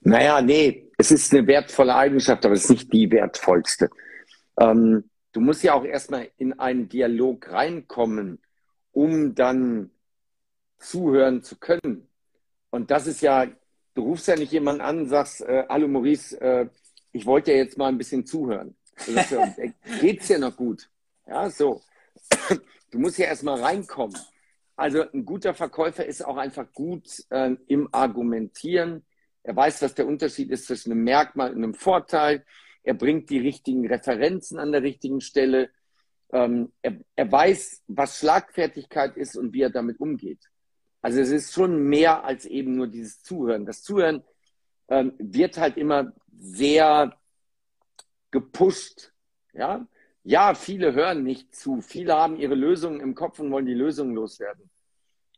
Naja, 0.00 0.40
nee, 0.40 0.90
es 0.98 1.10
ist 1.10 1.32
eine 1.32 1.46
wertvolle 1.46 1.94
Eigenschaft, 1.94 2.44
aber 2.44 2.54
es 2.54 2.64
ist 2.64 2.70
nicht 2.70 2.92
die 2.92 3.10
wertvollste. 3.10 3.90
Ähm, 4.58 5.10
du 5.32 5.40
musst 5.40 5.62
ja 5.62 5.74
auch 5.74 5.84
erstmal 5.84 6.30
in 6.36 6.58
einen 6.58 6.88
Dialog 6.88 7.50
reinkommen, 7.50 8.40
um 8.92 9.34
dann 9.34 9.90
zuhören 10.78 11.42
zu 11.42 11.56
können. 11.56 12.08
Und 12.70 12.90
das 12.90 13.06
ist 13.06 13.20
ja, 13.20 13.46
du 13.94 14.02
rufst 14.02 14.28
ja 14.28 14.36
nicht 14.36 14.52
jemanden 14.52 14.80
an 14.80 14.98
und 15.00 15.08
sagst, 15.08 15.40
äh, 15.42 15.64
hallo 15.68 15.88
Maurice, 15.88 16.40
äh, 16.40 16.68
ich 17.12 17.26
wollte 17.26 17.52
ja 17.52 17.58
jetzt 17.58 17.78
mal 17.78 17.88
ein 17.88 17.98
bisschen 17.98 18.26
zuhören. 18.26 18.76
Geht's 20.00 20.26
dir 20.28 20.38
noch 20.38 20.56
gut? 20.56 20.88
Ja, 21.26 21.50
so. 21.50 21.82
Du 22.92 23.00
musst 23.00 23.18
ja 23.18 23.26
erstmal 23.26 23.60
reinkommen. 23.60 24.16
Also 24.76 25.02
ein 25.10 25.24
guter 25.24 25.54
Verkäufer 25.54 26.06
ist 26.06 26.24
auch 26.24 26.36
einfach 26.36 26.72
gut 26.72 27.24
äh, 27.30 27.56
im 27.66 27.88
Argumentieren. 27.92 29.04
Er 29.42 29.56
weiß, 29.56 29.82
was 29.82 29.94
der 29.94 30.06
Unterschied 30.06 30.50
ist 30.50 30.66
zwischen 30.66 30.92
einem 30.92 31.02
Merkmal 31.02 31.50
und 31.50 31.58
einem 31.58 31.74
Vorteil. 31.74 32.44
Er 32.84 32.94
bringt 32.94 33.28
die 33.30 33.38
richtigen 33.38 33.86
Referenzen 33.86 34.58
an 34.58 34.70
der 34.72 34.82
richtigen 34.82 35.20
Stelle. 35.20 35.70
Ähm, 36.32 36.72
er, 36.80 36.98
er 37.16 37.30
weiß, 37.30 37.82
was 37.88 38.18
Schlagfertigkeit 38.18 39.16
ist 39.16 39.36
und 39.36 39.52
wie 39.52 39.62
er 39.62 39.70
damit 39.70 39.98
umgeht. 39.98 40.50
Also 41.02 41.20
es 41.20 41.30
ist 41.30 41.52
schon 41.52 41.88
mehr 41.88 42.24
als 42.24 42.44
eben 42.44 42.76
nur 42.76 42.86
dieses 42.86 43.22
Zuhören. 43.22 43.66
Das 43.66 43.82
Zuhören 43.82 44.22
ähm, 44.88 45.12
wird 45.18 45.58
halt 45.58 45.76
immer 45.76 46.12
sehr 46.32 47.16
gepusht. 48.36 49.12
Ja? 49.54 49.86
ja, 50.26 50.54
viele 50.54 50.92
hören 50.92 51.22
nicht 51.22 51.54
zu. 51.54 51.80
Viele 51.80 52.14
haben 52.14 52.36
ihre 52.36 52.56
Lösungen 52.56 53.00
im 53.00 53.14
Kopf 53.14 53.38
und 53.38 53.50
wollen 53.50 53.64
die 53.64 53.74
Lösungen 53.74 54.14
loswerden. 54.14 54.68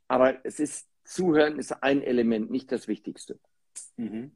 Aber 0.09 0.45
es 0.45 0.59
ist, 0.59 0.89
Zuhören 1.05 1.59
ist 1.59 1.73
ein 1.83 2.03
Element, 2.03 2.51
nicht 2.51 2.73
das 2.73 2.89
Wichtigste. 2.89 3.39
Mhm. 3.97 4.33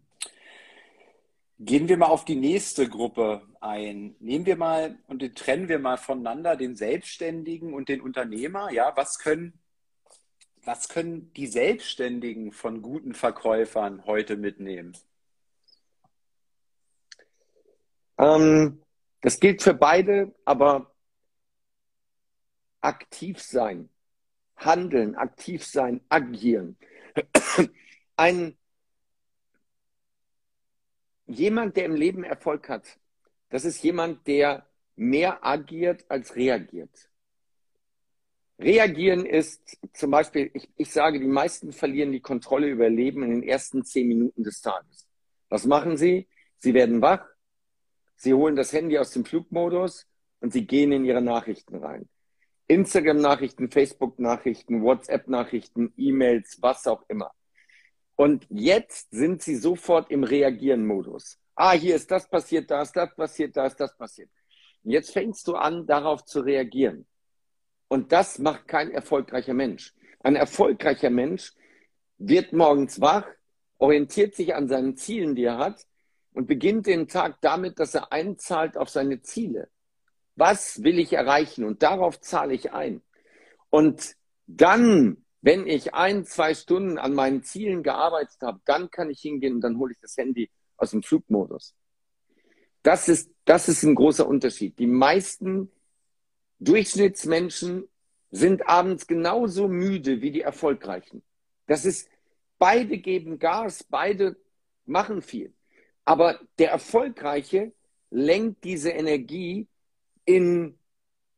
Gehen 1.59 1.89
wir 1.89 1.97
mal 1.97 2.07
auf 2.07 2.25
die 2.25 2.37
nächste 2.37 2.89
Gruppe 2.89 3.43
ein. 3.61 4.15
Nehmen 4.21 4.45
wir 4.47 4.57
mal 4.57 4.99
und 5.07 5.21
trennen 5.37 5.69
wir 5.69 5.79
mal 5.79 5.97
voneinander 5.97 6.55
den 6.55 6.77
Selbstständigen 6.77 7.73
und 7.73 7.89
den 7.89 8.01
Unternehmer. 8.01 8.71
Ja, 8.71 8.93
was 8.95 9.19
können, 9.19 9.59
was 10.65 10.89
können 10.89 11.33
die 11.33 11.47
Selbstständigen 11.47 12.53
von 12.53 12.83
guten 12.83 13.15
Verkäufern 13.15 14.05
heute 14.05 14.37
mitnehmen? 14.37 14.93
Ähm, 18.23 18.81
das 19.21 19.41
gilt 19.41 19.63
für 19.63 19.75
beide, 19.75 20.33
aber 20.45 20.95
aktiv 22.81 23.41
sein, 23.41 23.89
handeln, 24.57 25.17
aktiv 25.17 25.65
sein, 25.65 26.01
agieren. 26.09 26.77
Ein 28.17 28.57
jemand, 31.27 31.77
der 31.77 31.87
im 31.87 31.97
Leben 31.97 32.23
Erfolg 32.23 32.69
hat, 32.69 32.99
das 33.49 33.65
ist 33.65 33.83
jemand, 33.83 34.27
der 34.29 34.67
mehr 34.95 35.45
agiert 35.45 36.05
als 36.09 36.37
reagiert. 36.37 37.11
Reagieren 38.59 39.27
ist 39.27 39.79
zum 39.95 40.13
Beispiel, 40.13 40.51
ich, 40.55 40.69
ich 40.77 40.93
sage, 40.93 41.19
die 41.19 41.27
meisten 41.27 41.73
verlieren 41.73 42.13
die 42.13 42.21
Kontrolle 42.21 42.69
über 42.69 42.89
Leben 42.89 43.25
in 43.25 43.31
den 43.31 43.43
ersten 43.43 43.85
zehn 43.85 44.07
Minuten 44.07 44.45
des 44.45 44.61
Tages. 44.61 45.09
Was 45.49 45.65
machen 45.67 45.97
sie? 45.97 46.29
Sie 46.59 46.75
werden 46.75 47.03
wach, 47.03 47.32
Sie 48.23 48.35
holen 48.35 48.55
das 48.55 48.73
Handy 48.73 48.99
aus 48.99 49.11
dem 49.11 49.25
Flugmodus 49.25 50.07
und 50.39 50.53
Sie 50.53 50.65
gehen 50.65 50.93
in 50.93 51.05
Ihre 51.05 51.21
Nachrichten 51.21 51.75
rein. 51.75 52.09
Instagram-Nachrichten, 52.69 53.69
Facebook-Nachrichten, 53.69 54.85
WhatsApp-Nachrichten, 54.85 55.93
E-Mails, 55.97 56.59
was 56.63 56.87
auch 56.87 57.03
immer. 57.09 57.33
Und 58.15 58.47
jetzt 58.49 59.11
sind 59.11 59.43
Sie 59.43 59.57
sofort 59.57 60.13
im 60.13 60.23
Reagieren-Modus. 60.23 61.41
Ah, 61.57 61.73
hier 61.73 61.97
ist 61.97 62.13
das 62.13 62.31
passiert, 62.31 62.71
da 62.71 62.83
ist 62.83 62.93
das 62.93 63.13
passiert, 63.17 63.57
da 63.57 63.67
ist 63.67 63.81
das 63.81 63.97
passiert. 63.97 64.31
Und 64.85 64.93
jetzt 64.93 65.11
fängst 65.11 65.49
du 65.49 65.57
an, 65.57 65.85
darauf 65.89 66.25
zu 66.25 66.43
reagieren. 66.43 67.09
Und 67.89 68.13
das 68.13 68.39
macht 68.39 68.69
kein 68.69 68.93
erfolgreicher 68.93 69.53
Mensch. 69.53 69.95
Ein 70.21 70.37
erfolgreicher 70.37 71.11
Mensch 71.11 71.55
wird 72.19 72.53
morgens 72.53 73.01
wach, 73.01 73.27
orientiert 73.79 74.37
sich 74.37 74.55
an 74.55 74.69
seinen 74.69 74.97
Zielen, 74.97 75.35
die 75.35 75.43
er 75.43 75.59
hat, 75.59 75.85
und 76.33 76.47
beginnt 76.47 76.87
den 76.87 77.09
Tag 77.09 77.41
damit, 77.41 77.79
dass 77.79 77.95
er 77.95 78.13
einzahlt 78.13 78.77
auf 78.77 78.89
seine 78.89 79.23
Ziele. 79.23 79.69
Was 80.35 80.83
will 80.83 80.99
ich 80.99 81.13
erreichen? 81.13 81.65
Und 81.65 81.83
darauf 81.83 82.21
zahle 82.21 82.55
ich 82.55 82.73
ein. 82.73 83.03
Und 83.71 84.17
dann, 84.47 85.25
wenn 85.41 85.67
ich 85.67 85.95
ein, 85.95 86.25
zwei 86.25 86.55
Stunden 86.55 86.99
an 86.99 87.15
meinen 87.15 87.43
Zielen 87.43 87.83
gearbeitet 87.83 88.41
habe, 88.43 88.61
dann 88.65 88.91
kann 88.91 89.11
ich 89.11 89.21
hingehen 89.21 89.55
und 89.55 89.61
dann 89.61 89.79
hole 89.79 89.93
ich 89.93 90.01
das 90.01 90.17
Handy 90.17 90.51
aus 90.77 90.91
dem 90.91 91.03
Flugmodus. 91.03 91.75
Das 92.83 93.09
ist, 93.09 93.31
das 93.45 93.69
ist 93.69 93.83
ein 93.83 93.95
großer 93.95 94.27
Unterschied. 94.27 94.79
Die 94.79 94.87
meisten 94.87 95.71
Durchschnittsmenschen 96.59 97.89
sind 98.31 98.67
abends 98.69 99.07
genauso 99.07 99.69
müde 99.69 100.23
wie 100.23 100.31
die 100.31 100.41
Erfolgreichen. 100.41 101.23
Das 101.67 101.85
ist, 101.85 102.09
beide 102.59 102.99
geben 102.99 103.39
Gas, 103.39 103.85
beide 103.85 104.37
machen 104.87 105.23
viel. 105.23 105.53
Aber 106.05 106.41
der 106.59 106.71
Erfolgreiche 106.71 107.73
lenkt 108.11 108.65
diese 108.65 108.91
Energie 108.91 109.69
in 110.25 110.79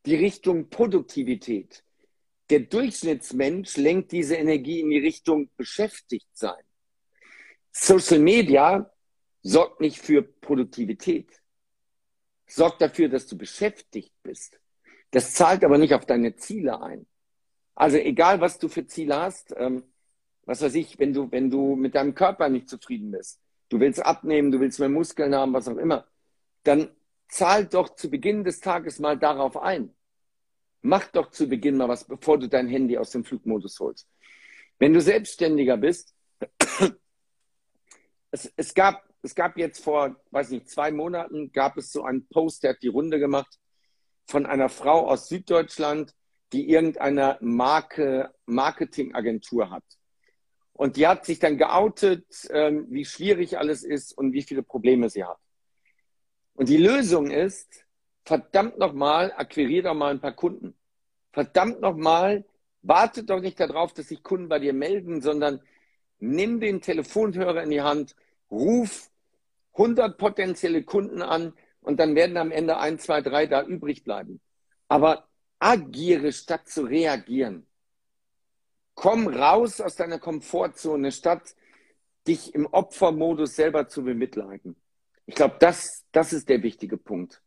die 0.07 0.17
Richtung 0.17 0.69
Produktivität. 0.71 1.85
Der 2.51 2.61
Durchschnittsmensch 2.61 3.77
lenkt 3.77 4.13
diese 4.13 4.37
Energie 4.37 4.81
in 4.81 4.91
die 4.91 4.99
Richtung 4.99 5.51
beschäftigt 5.57 6.29
sein. 6.35 6.63
Social 7.73 8.19
Media 8.19 8.91
sorgt 9.43 9.81
nicht 9.81 9.99
für 9.99 10.23
Produktivität, 10.23 11.43
sorgt 12.47 12.81
dafür, 12.83 13.09
dass 13.09 13.27
du 13.27 13.37
beschäftigt 13.37 14.13
bist. 14.23 14.61
Das 15.11 15.35
zahlt 15.35 15.65
aber 15.65 15.79
nicht 15.79 15.95
auf 15.95 16.07
deine 16.07 16.37
Ziele 16.37 16.81
ein. 16.83 17.07
Also 17.75 17.97
egal, 17.97 18.41
was 18.41 18.59
du 18.59 18.69
für 18.69 18.87
Ziele 18.87 19.17
hast, 19.17 19.55
ähm, 19.57 19.85
was 20.45 20.61
weiß 20.61 20.75
ich, 20.75 20.99
wenn 20.99 21.13
du, 21.13 21.31
wenn 21.31 21.51
du 21.51 21.77
mit 21.77 21.95
deinem 21.95 22.15
Körper 22.15 22.49
nicht 22.49 22.69
zufrieden 22.69 23.11
bist, 23.11 23.41
du 23.75 23.81
willst 23.81 24.07
abnehmen, 24.07 24.53
du 24.53 24.61
willst 24.61 24.79
mehr 24.79 24.89
Muskeln 24.89 25.35
haben, 25.35 25.53
was 25.53 25.67
auch 25.67 25.79
immer, 25.79 26.07
dann 26.63 26.91
zahl 27.27 27.67
doch 27.67 27.97
zu 27.97 28.09
Beginn 28.09 28.45
des 28.45 28.61
Tages 28.61 29.01
mal 29.01 29.19
darauf 29.19 29.57
ein. 29.57 29.93
Mach 30.83 31.09
doch 31.09 31.33
zu 31.33 31.49
Beginn 31.49 31.77
mal 31.77 31.89
was, 31.89 32.05
bevor 32.05 32.39
du 32.39 32.49
dein 32.49 32.69
Handy 32.69 32.97
aus 32.97 33.11
dem 33.11 33.25
Flugmodus 33.25 33.81
holst. 33.81 34.09
Wenn 34.79 34.93
du 34.93 35.01
Selbstständiger 35.01 35.77
bist, 35.77 36.15
es, 38.31 38.53
es, 38.55 38.75
gab, 38.75 39.03
es 39.23 39.35
gab 39.35 39.59
jetzt 39.59 39.83
vor, 39.83 40.15
weiß 40.31 40.51
nicht, 40.51 40.71
zwei 40.71 40.93
Monaten, 40.93 41.51
gab 41.51 41.77
es 41.77 41.91
so 41.91 42.05
einen 42.05 42.29
Post, 42.29 42.63
der 42.63 42.75
hat 42.75 42.83
die 42.83 42.89
Runde 42.89 43.19
gemacht, 43.19 43.59
von 44.29 44.47
einer 44.47 44.69
Frau 44.69 45.09
aus 45.09 45.29
Süddeutschland, 45.29 46.15
die 46.53 46.71
irgendeine 46.71 47.39
Marke, 47.41 48.33
Marketingagentur 48.47 49.71
hat. 49.71 49.85
Und 50.75 50.97
die 50.97 51.07
hat 51.07 51.25
sich 51.25 51.39
dann 51.39 51.57
geoutet, 51.57 52.27
ähm, 52.51 52.87
wie 52.91 53.05
schwierig 53.05 53.59
alles 53.59 53.85
ist 53.85 54.13
und 54.17 54.33
wie 54.33 54.43
viele 54.43 54.63
Probleme 54.63 55.09
sie 55.09 55.25
hat. 55.25 55.39
Und 56.55 56.69
die 56.69 56.77
Lösung 56.77 57.31
ist, 57.31 57.87
verdammt 58.25 58.79
nochmal, 58.79 59.33
akquirier 59.33 59.85
doch 59.85 59.95
mal 59.95 60.11
ein 60.11 60.21
paar 60.21 60.33
Kunden. 60.33 60.75
Verdammt 61.33 61.81
nochmal, 61.81 62.45
wartet 62.83 63.31
doch 63.31 63.41
nicht 63.41 63.59
darauf, 63.61 63.93
dass 63.93 64.09
sich 64.09 64.23
Kunden 64.23 64.49
bei 64.49 64.59
dir 64.59 64.73
melden, 64.73 65.21
sondern 65.21 65.61
nimm 66.19 66.61
den 66.61 66.81
Telefonhörer 66.81 67.63
in 67.63 67.71
die 67.71 67.83
Hand, 67.83 68.17
ruf 68.51 69.11
100 69.75 70.19
potenzielle 70.19 70.83
Kunden 70.85 71.23
an 71.23 71.55
und 71.81 71.99
dann 72.01 72.15
werden 72.15 72.37
am 72.37 72.51
Ende 72.51 72.79
ein, 72.79 72.99
zwei, 72.99 73.21
drei 73.21 73.47
da 73.47 73.63
übrig 73.63 74.05
bleiben. 74.05 74.41
Aber 74.89 75.29
agiere 75.59 76.33
statt 76.33 76.69
zu 76.69 76.83
reagieren. 76.83 77.67
Komm 78.95 79.27
raus 79.27 79.81
aus 79.81 79.97
deiner 79.97 80.19
Komfortzone, 80.19 81.13
statt 81.13 81.55
dich 82.27 82.55
im 82.55 82.67
Opfermodus 82.67 83.57
selber 83.57 83.89
zu 83.89 84.05
bemitleiden. 84.05 84.77
Ich 85.27 85.35
glaube, 85.35 85.57
das, 85.59 86.05
das 86.13 86.33
ist 86.33 86.49
der 86.49 86.63
wichtige 86.63 86.97
Punkt. 86.97 87.43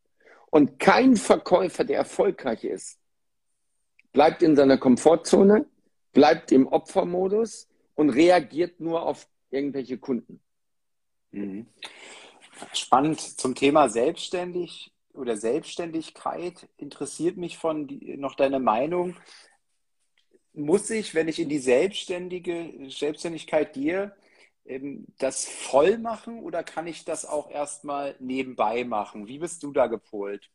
Und 0.50 0.80
kein 0.80 1.16
Verkäufer, 1.16 1.84
der 1.84 1.98
erfolgreich 1.98 2.64
ist, 2.64 3.00
bleibt 4.14 4.42
in 4.42 4.56
seiner 4.56 4.78
Komfortzone, 4.78 5.66
bleibt 6.14 6.52
im 6.52 6.68
Opfermodus 6.68 7.68
und 7.96 8.10
reagiert 8.10 8.80
nur 8.80 9.04
auf 9.04 9.28
irgendwelche 9.50 9.98
Kunden. 9.98 10.42
Mhm. 11.32 11.68
Spannend 12.74 13.20
zum 13.20 13.54
Thema 13.56 13.90
selbstständig 13.90 14.92
oder 15.14 15.38
Selbstständigkeit 15.38 16.68
interessiert 16.78 17.38
mich 17.38 17.58
von 17.58 17.88
noch 18.18 18.36
deine 18.36 18.60
Meinung. 18.60 19.16
Muss 20.58 20.90
ich, 20.90 21.14
wenn 21.14 21.28
ich 21.28 21.40
in 21.40 21.50
die 21.50 21.60
selbstständige 21.60 22.90
Selbstständigkeit 22.90 23.74
gehe, 23.74 24.16
ähm, 24.66 25.06
das 25.20 25.46
voll 25.46 26.00
machen 26.00 26.40
oder 26.40 26.64
kann 26.64 26.88
ich 26.88 27.06
das 27.06 27.26
auch 27.26 27.52
erstmal 27.52 28.16
nebenbei 28.20 28.84
machen? 28.84 29.28
Wie 29.28 29.38
bist 29.38 29.62
du 29.62 29.72
da 29.72 29.86
gepolt? 29.86 30.50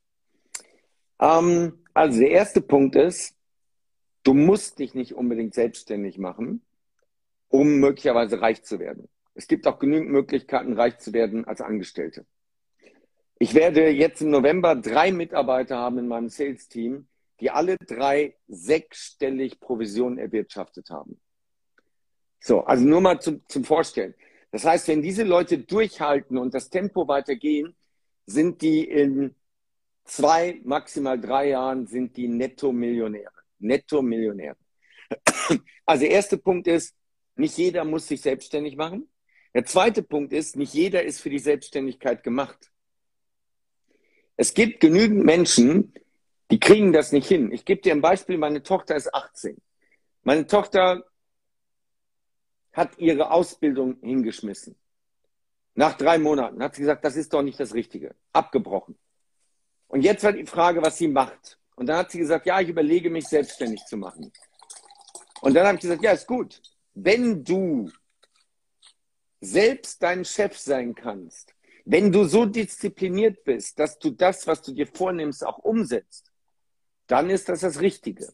Ähm, 1.21 1.85
also 1.95 2.19
der 2.19 2.31
erste 2.31 2.61
Punkt 2.61 2.97
ist, 2.97 3.37
du 4.25 4.35
musst 4.35 4.81
dich 4.81 4.95
nicht 4.95 5.15
unbedingt 5.15 5.55
selbstständig 5.55 6.19
machen, 6.19 6.63
um 7.49 7.77
möglicherweise 7.77 8.41
reich 8.41 8.65
zu 8.65 8.81
werden. 8.81 9.09
Es 9.35 9.47
gibt 9.47 9.69
auch 9.69 9.79
genügend 9.79 10.11
Möglichkeiten, 10.11 10.73
reich 10.73 10.99
zu 10.99 11.13
werden 11.13 11.45
als 11.45 11.61
Angestellte. 11.61 12.27
Ich 13.39 13.55
werde 13.55 13.89
jetzt 13.89 14.21
im 14.21 14.31
November 14.31 14.75
drei 14.75 15.13
Mitarbeiter 15.13 15.77
haben 15.77 15.99
in 15.99 16.09
meinem 16.09 16.29
Sales-Team, 16.29 17.07
die 17.43 17.51
alle 17.51 17.77
drei 17.77 18.37
sechsstellig 18.47 19.59
Provisionen 19.59 20.17
erwirtschaftet 20.17 20.91
haben. 20.91 21.21
So, 22.39 22.61
also 22.61 22.85
nur 22.85 23.01
mal 23.01 23.21
zum, 23.21 23.43
zum 23.49 23.65
Vorstellen. 23.65 24.15
Das 24.53 24.65
heißt, 24.65 24.87
wenn 24.87 25.03
diese 25.03 25.25
Leute 25.25 25.59
durchhalten 25.59 26.39
und 26.39 26.55
das 26.55 26.71
Tempo 26.71 27.09
weitergehen, 27.09 27.75
sind 28.27 28.63
die 28.63 28.85
in 28.85 29.35
zwei, 30.05 30.61
maximal 30.63 31.21
drei 31.21 31.49
Jahren 31.49 31.89
sind 31.89 32.17
die 32.17 32.29
Netto-Millionäre. 32.29 33.33
Netto-Millionäre. 33.59 34.57
Also 35.85 36.05
erster 36.05 36.37
Punkt 36.37 36.69
ist, 36.69 36.95
nicht 37.35 37.59
jeder 37.59 37.85
muss 37.85 38.07
sich 38.07 38.21
selbstständig 38.21 38.77
machen. 38.77 39.09
Der 39.53 39.65
zweite 39.65 40.05
Punkt 40.05 40.33
ist, 40.33 40.55
nicht 40.55 40.75
jeder 40.75 41.03
ist 41.03 41.21
für 41.21 41.31
die 41.31 41.41
Selbstständigkeit 41.41 42.23
gemacht. 42.23 42.71
Es 44.37 44.55
gibt 44.55 44.79
genügend 44.79 45.25
Menschen, 45.25 45.93
die 46.53 46.61
kriegen 46.61 46.93
das 46.93 47.13
nicht 47.13 47.27
hin. 47.27 47.51
Ich 47.51 47.65
gebe 47.65 47.81
dir 47.81 47.95
ein 47.95 48.03
Beispiel, 48.03 48.37
meine 48.37 48.63
Tochter 48.63 48.95
ist 48.95 49.15
18. 49.15 49.57
Meine 50.23 50.47
Tochter 50.47 51.03
hat 52.75 52.99
ihre 52.99 53.31
Ausbildung 53.31 53.97
hingeschmissen. 54.03 54.77
Nach 55.75 55.97
drei 55.97 56.19
Monaten 56.19 56.63
hat 56.63 56.75
sie 56.75 56.83
gesagt, 56.83 57.07
das 57.07 57.17
ist 57.17 57.33
doch 57.33 57.41
nicht 57.41 57.59
das 57.59 57.73
Richtige. 57.73 58.15
Abgebrochen. 58.35 58.99
Und 59.89 60.03
jetzt 60.03 60.25
war 60.25 60.33
die 60.35 60.45
Frage, 60.45 60.83
was 60.83 60.99
sie 60.99 61.09
macht. 61.09 61.59
Und 61.75 61.87
dann 61.87 61.97
hat 61.97 62.11
sie 62.11 62.19
gesagt, 62.19 62.45
ja, 62.45 62.61
ich 62.61 62.69
überlege 62.69 63.09
mich 63.09 63.29
selbstständig 63.29 63.87
zu 63.87 63.97
machen. 63.97 64.31
Und 65.41 65.55
dann 65.55 65.67
habe 65.67 65.77
ich 65.77 65.83
gesagt, 65.83 66.03
ja, 66.03 66.13
ist 66.13 66.27
gut. 66.27 66.61
Wenn 66.93 67.43
du 67.43 67.91
selbst 69.41 70.03
dein 70.03 70.27
Chef 70.27 70.59
sein 70.59 70.95
kannst, 70.95 71.55
wenn 71.87 72.13
du 72.13 72.25
so 72.25 72.45
diszipliniert 72.45 73.43
bist, 73.43 73.79
dass 73.79 73.99
du 73.99 74.11
das, 74.11 74.47
was 74.47 74.61
du 74.61 74.73
dir 74.73 74.87
vornimmst, 74.87 75.47
auch 75.47 75.57
umsetzt, 75.57 76.32
dann 77.13 77.29
ist 77.29 77.51
das 77.51 77.61
das 77.61 77.83
Richtige. 77.83 78.33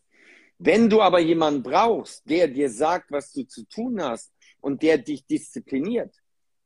Wenn 0.58 0.88
du 0.88 1.02
aber 1.02 1.18
jemanden 1.18 1.64
brauchst, 1.64 2.30
der 2.30 2.46
dir 2.46 2.70
sagt, 2.70 3.10
was 3.10 3.32
du 3.32 3.42
zu 3.42 3.64
tun 3.64 4.00
hast 4.00 4.32
und 4.60 4.82
der 4.82 4.98
dich 4.98 5.26
diszipliniert, 5.26 6.14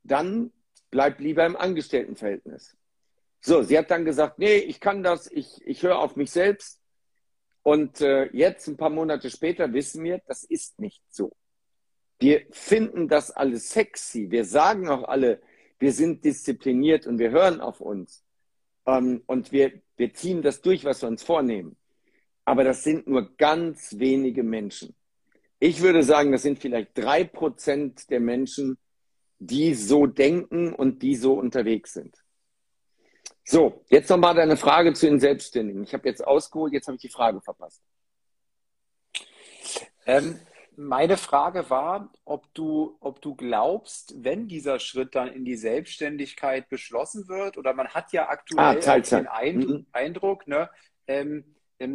dann 0.03 0.53
bleib 0.91 1.21
lieber 1.21 1.47
im 1.47 1.57
Angestelltenverhältnis. 1.57 2.77
So, 3.41 3.63
sie 3.63 3.79
hat 3.79 3.91
dann 3.91 4.05
gesagt, 4.05 4.39
nee, 4.39 4.57
ich 4.57 4.79
kann 4.79 5.03
das, 5.03 5.27
ich, 5.33 5.67
ich 5.67 5.83
höre 5.83 6.01
auf 6.01 6.15
mich 6.15 6.31
selbst. 6.31 6.83
Und 7.63 8.03
äh, 8.03 8.29
jetzt, 8.37 8.69
ein 8.69 8.77
paar 8.77 8.91
Monate 8.91 9.31
später, 9.31 9.73
wissen 9.73 10.05
wir, 10.05 10.21
das 10.27 10.45
ist 10.45 10.81
nicht 10.81 11.03
so. 11.09 11.33
Wir 12.19 12.45
finden 12.51 13.09
das 13.09 13.31
alles 13.31 13.71
sexy. 13.71 14.31
Wir 14.31 14.45
sagen 14.45 14.87
auch 14.91 15.05
alle, 15.05 15.41
wir 15.79 15.93
sind 15.93 16.27
diszipliniert 16.27 17.07
und 17.07 17.19
wir 17.19 17.31
hören 17.31 17.63
auf 17.63 17.81
uns. 17.81 18.23
Ähm, 18.85 19.23
und 19.25 19.51
wir, 19.51 19.81
wir 19.97 20.13
ziehen 20.13 20.43
das 20.43 20.61
durch, 20.61 20.85
was 20.85 21.01
wir 21.01 21.09
uns 21.09 21.23
vornehmen. 21.23 21.77
Aber 22.45 22.65
das 22.65 22.83
sind 22.83 23.07
nur 23.07 23.37
ganz 23.37 23.99
wenige 23.99 24.43
Menschen. 24.43 24.95
Ich 25.59 25.81
würde 25.81 26.03
sagen, 26.03 26.33
das 26.33 26.43
sind 26.43 26.59
vielleicht 26.59 26.99
drei 26.99 27.23
Prozent 27.25 28.11
der 28.11 28.21
Menschen, 28.21 28.79
die 29.39 29.75
so 29.75 30.07
denken 30.07 30.73
und 30.73 31.03
die 31.03 31.15
so 31.17 31.35
unterwegs 31.35 31.93
sind. 31.93 32.17
So, 33.45 33.85
jetzt 33.89 34.09
nochmal 34.09 34.35
deine 34.35 34.57
Frage 34.57 34.93
zu 34.93 35.07
den 35.07 35.21
Selbstständigen. 35.21 35.83
Ich 35.83 35.95
habe 35.95 36.09
jetzt 36.09 36.25
ausgeholt, 36.25 36.73
jetzt 36.73 36.87
habe 36.87 36.97
ich 36.97 37.03
die 37.03 37.09
Frage 37.09 37.41
verpasst. 37.41 37.83
Ähm, 40.07 40.39
meine 40.77 41.17
Frage 41.17 41.69
war, 41.71 42.13
ob 42.25 42.53
du, 42.55 42.97
ob 43.01 43.21
du 43.21 43.35
glaubst, 43.35 44.15
wenn 44.25 44.49
dieser 44.49 44.79
Schritt 44.81 45.15
dann 45.15 45.29
in 45.29 45.45
die 45.45 45.57
Selbstständigkeit 45.57 46.69
beschlossen 46.69 47.29
wird, 47.29 47.59
oder 47.59 47.75
man 47.75 47.89
hat 47.89 48.13
ja 48.13 48.29
aktuell 48.29 48.81
Ah, 48.85 48.99
den. 48.99 49.27
Eindruck, 49.27 49.71
Mhm. 49.71 49.87
Eindruck 49.93 50.49
ne, 50.49 50.71
ähm, 51.07 51.45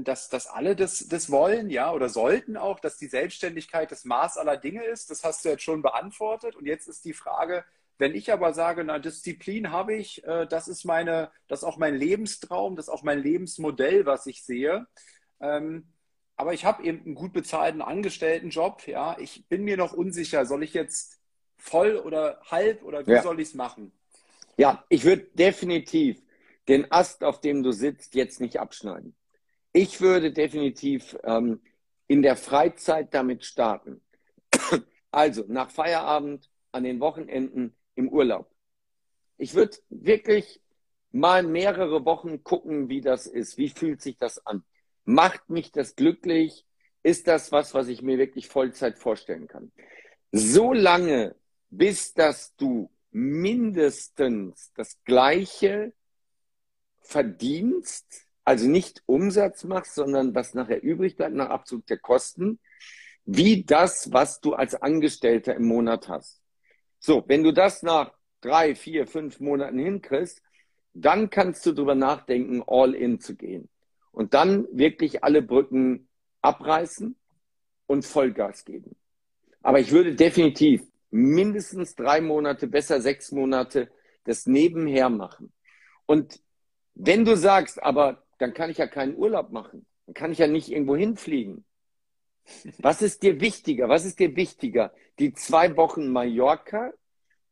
dass, 0.03 0.29
dass 0.29 0.47
alle 0.47 0.75
das, 0.75 1.07
das 1.07 1.29
wollen, 1.31 1.69
ja, 1.69 1.91
oder 1.93 2.09
sollten 2.09 2.57
auch, 2.57 2.79
dass 2.79 2.97
die 2.97 3.07
Selbstständigkeit 3.07 3.91
das 3.91 4.05
Maß 4.05 4.37
aller 4.37 4.57
Dinge 4.57 4.83
ist. 4.83 5.09
Das 5.09 5.23
hast 5.23 5.45
du 5.45 5.49
jetzt 5.49 5.63
schon 5.63 5.81
beantwortet. 5.81 6.55
Und 6.55 6.65
jetzt 6.65 6.87
ist 6.87 7.05
die 7.05 7.13
Frage, 7.13 7.63
wenn 7.97 8.13
ich 8.13 8.31
aber 8.31 8.53
sage, 8.53 8.83
na, 8.83 8.99
Disziplin 8.99 9.71
habe 9.71 9.95
ich, 9.95 10.23
äh, 10.25 10.45
das 10.47 10.67
ist 10.67 10.85
meine, 10.85 11.31
das 11.47 11.59
ist 11.59 11.63
auch 11.63 11.77
mein 11.77 11.95
Lebenstraum, 11.95 12.75
das 12.75 12.87
ist 12.87 12.93
auch 12.93 13.03
mein 13.03 13.21
Lebensmodell, 13.23 14.05
was 14.05 14.27
ich 14.27 14.43
sehe. 14.43 14.87
Ähm, 15.39 15.87
aber 16.35 16.53
ich 16.53 16.65
habe 16.65 16.83
eben 16.83 17.03
einen 17.03 17.15
gut 17.15 17.33
bezahlten 17.33 17.81
Angestelltenjob, 17.81 18.87
ja. 18.87 19.17
Ich 19.19 19.47
bin 19.47 19.63
mir 19.63 19.77
noch 19.77 19.93
unsicher, 19.93 20.45
soll 20.45 20.63
ich 20.63 20.73
jetzt 20.73 21.19
voll 21.57 21.97
oder 21.97 22.39
halb 22.45 22.83
oder 22.83 23.07
wie 23.07 23.11
Ja. 23.13 23.23
soll 23.23 23.39
ich 23.39 23.49
es 23.49 23.53
machen? 23.55 23.91
Ja, 24.57 24.83
ich 24.89 25.03
würde 25.03 25.23
definitiv 25.33 26.21
den 26.67 26.91
Ast, 26.91 27.23
auf 27.23 27.41
dem 27.41 27.63
du 27.63 27.71
sitzt, 27.71 28.13
jetzt 28.15 28.41
nicht 28.41 28.59
abschneiden. 28.59 29.15
Ich 29.77 30.01
würde 30.01 30.31
definitiv 30.31 31.15
ähm, 31.23 31.61
in 32.07 32.23
der 32.23 32.35
Freizeit 32.35 33.13
damit 33.13 33.45
starten. 33.45 34.01
Also 35.11 35.45
nach 35.47 35.69
Feierabend, 35.69 36.49
an 36.71 36.83
den 36.83 36.99
Wochenenden, 36.99 37.75
im 37.93 38.09
Urlaub. 38.09 38.51
Ich 39.37 39.53
würde 39.53 39.77
wirklich 39.89 40.59
mal 41.11 41.43
mehrere 41.43 42.05
Wochen 42.05 42.43
gucken, 42.43 42.89
wie 42.89 43.01
das 43.01 43.27
ist. 43.27 43.59
Wie 43.59 43.69
fühlt 43.69 44.01
sich 44.01 44.17
das 44.17 44.43
an? 44.47 44.63
Macht 45.05 45.47
mich 45.51 45.71
das 45.71 45.95
glücklich? 45.95 46.65
Ist 47.03 47.27
das 47.27 47.51
was, 47.51 47.75
was 47.75 47.87
ich 47.87 48.01
mir 48.01 48.17
wirklich 48.17 48.47
Vollzeit 48.47 48.97
vorstellen 48.97 49.47
kann? 49.47 49.71
So 50.31 50.73
lange, 50.73 51.35
bis 51.69 52.15
dass 52.15 52.55
du 52.55 52.89
mindestens 53.11 54.73
das 54.73 54.97
Gleiche 55.03 55.93
verdienst, 56.99 58.26
also 58.47 58.69
nicht 58.69 59.03
Umsatz 59.07 59.65
machst, 59.65 59.93
sondern 59.95 60.33
was 60.33 60.53
nachher 60.53 60.81
übrig 60.81 61.17
bleibt 61.17 61.35
nach 61.35 61.49
Abzug 61.49 61.85
der 61.87 61.97
Kosten, 61.97 62.59
wie 63.25 63.65
das, 63.65 64.13
was 64.13 64.39
du 64.39 64.53
als 64.53 64.73
Angestellter 64.73 65.53
im 65.53 65.65
Monat 65.65 66.07
hast. 66.07 66.41
So, 66.97 67.25
wenn 67.27 67.43
du 67.43 67.51
das 67.51 67.83
nach 67.83 68.13
drei, 68.39 68.73
vier, 68.73 69.05
fünf 69.05 69.41
Monaten 69.41 69.79
hinkriegst, 69.79 70.41
dann 70.93 71.29
kannst 71.29 71.65
du 71.65 71.73
drüber 71.73 71.93
nachdenken, 71.93 72.63
all 72.65 72.95
in 72.95 73.19
zu 73.19 73.35
gehen. 73.35 73.67
Und 74.13 74.33
dann 74.33 74.65
wirklich 74.71 75.25
alle 75.25 75.41
Brücken 75.41 76.07
abreißen 76.41 77.17
und 77.85 78.05
Vollgas 78.05 78.63
geben. 78.63 78.95
Aber 79.61 79.81
ich 79.81 79.91
würde 79.91 80.15
definitiv 80.15 80.83
mindestens 81.11 81.95
drei 81.95 82.21
Monate, 82.21 82.67
besser 82.67 83.01
sechs 83.01 83.33
Monate 83.33 83.91
das 84.23 84.45
nebenher 84.45 85.09
machen. 85.09 85.51
Und 86.05 86.39
wenn 86.95 87.25
du 87.25 87.35
sagst, 87.35 87.83
aber 87.83 88.23
dann 88.37 88.53
kann 88.53 88.69
ich 88.69 88.77
ja 88.77 88.87
keinen 88.87 89.15
Urlaub 89.15 89.51
machen, 89.51 89.85
dann 90.05 90.13
kann 90.13 90.31
ich 90.31 90.37
ja 90.37 90.47
nicht 90.47 90.71
irgendwo 90.71 90.95
hinfliegen. 90.95 91.65
Was 92.79 93.01
ist 93.01 93.23
dir 93.23 93.41
wichtiger? 93.41 93.89
Was 93.89 94.05
ist 94.05 94.19
dir 94.19 94.35
wichtiger? 94.35 94.93
Die 95.19 95.33
zwei 95.33 95.75
Wochen 95.75 96.09
Mallorca 96.09 96.93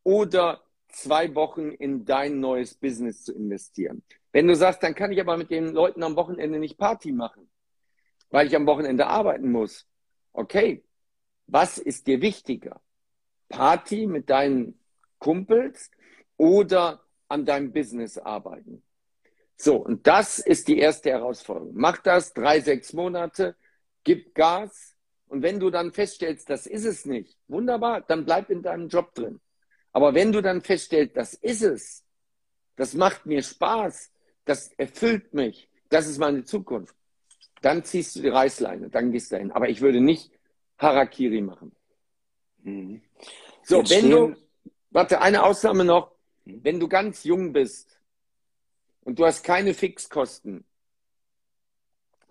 oder 0.04 0.64
zwei 0.88 1.36
Wochen 1.36 1.72
in 1.72 2.06
dein 2.06 2.40
neues 2.40 2.76
Business 2.76 3.24
zu 3.24 3.34
investieren? 3.34 4.04
Wenn 4.32 4.48
du 4.48 4.56
sagst, 4.56 4.84
dann 4.84 4.96
kann 4.96 5.12
ich 5.12 5.20
aber 5.20 5.38
mit 5.38 5.50
den 5.50 5.74
Leuten 5.74 6.04
am 6.04 6.16
Wochenende 6.16 6.60
nicht 6.60 6.78
Party 6.78 7.12
machen, 7.12 7.50
weil 8.30 8.48
ich 8.48 8.56
am 8.56 8.68
Wochenende 8.68 9.08
arbeiten 9.08 9.52
muss. 9.52 9.88
Okay, 10.34 10.84
was 11.48 11.78
ist 11.78 12.08
dir 12.08 12.22
wichtiger? 12.22 12.82
Party 13.50 14.08
mit 14.08 14.30
deinen 14.30 14.80
Kumpels 15.20 15.92
oder 16.38 17.02
an 17.28 17.46
deinem 17.46 17.72
Business 17.72 18.18
arbeiten? 18.18 18.84
So, 19.58 19.78
und 19.78 20.06
das 20.06 20.40
ist 20.40 20.68
die 20.68 20.78
erste 20.80 21.12
Herausforderung. 21.12 21.72
Mach 21.76 21.98
das 22.00 22.34
drei, 22.34 22.60
sechs 22.60 22.94
Monate, 22.94 23.56
gib 24.04 24.36
Gas. 24.36 24.96
Und 25.28 25.42
wenn 25.42 25.60
du 25.60 25.70
dann 25.70 25.92
feststellst, 25.92 26.50
das 26.50 26.68
ist 26.68 26.86
es 26.86 27.06
nicht, 27.06 27.38
wunderbar, 27.48 28.02
dann 28.02 28.26
bleib 28.26 28.50
in 28.50 28.62
deinem 28.62 28.90
Job 28.90 29.14
drin. 29.16 29.40
Aber 29.92 30.14
wenn 30.14 30.32
du 30.32 30.42
dann 30.42 30.62
feststellst, 30.62 31.16
das 31.18 31.34
ist 31.34 31.62
es, 31.62 32.04
das 32.76 32.94
macht 32.94 33.26
mir 33.26 33.42
Spaß, 33.42 34.12
das 34.44 34.68
erfüllt 34.74 35.34
mich, 35.34 35.70
das 35.90 36.08
ist 36.08 36.18
meine 36.20 36.44
Zukunft, 36.44 36.94
dann 37.62 37.84
ziehst 37.84 38.16
du 38.16 38.22
die 38.22 38.28
Reißleine, 38.30 38.90
dann 38.90 39.12
gehst 39.12 39.32
du 39.32 39.36
dahin. 39.36 39.52
Aber 39.52 39.70
ich 39.70 39.82
würde 39.82 40.02
nicht 40.02 40.32
Harakiri 40.78 41.42
machen. 41.42 41.72
Mhm. 42.62 43.02
So, 43.64 43.78
Jetzt 43.78 43.90
wenn 43.92 44.12
du, 44.12 44.34
stehen- 44.34 44.48
warte, 44.92 45.22
eine 45.22 45.44
Ausnahme 45.44 45.86
noch, 45.86 46.12
Mhm. 46.44 46.60
wenn 46.64 46.80
du 46.80 46.88
ganz 46.88 47.24
jung 47.24 47.54
bist 47.54 47.98
und 49.06 49.20
du 49.20 49.26
hast 49.26 49.44
keine 49.44 49.74
Fixkosten, 49.74 50.66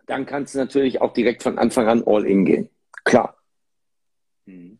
dann 0.07 0.27
kannst 0.27 0.55
du 0.55 0.59
natürlich 0.59 1.01
auch 1.01 1.15
direkt 1.15 1.43
von 1.43 1.59
Anfang 1.59 1.89
an 1.89 2.05
all 2.07 2.27
in 2.27 2.45
gehen. 2.45 2.69
Klar. 3.05 3.39
Mhm. 4.45 4.79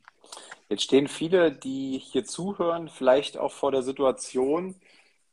Jetzt 0.68 0.83
stehen 0.83 1.09
viele, 1.09 1.52
die 1.52 1.98
hier 1.98 2.24
zuhören, 2.24 2.88
vielleicht 2.88 3.38
auch 3.38 3.52
vor 3.52 3.70
der 3.70 3.83
Situation, 3.83 4.74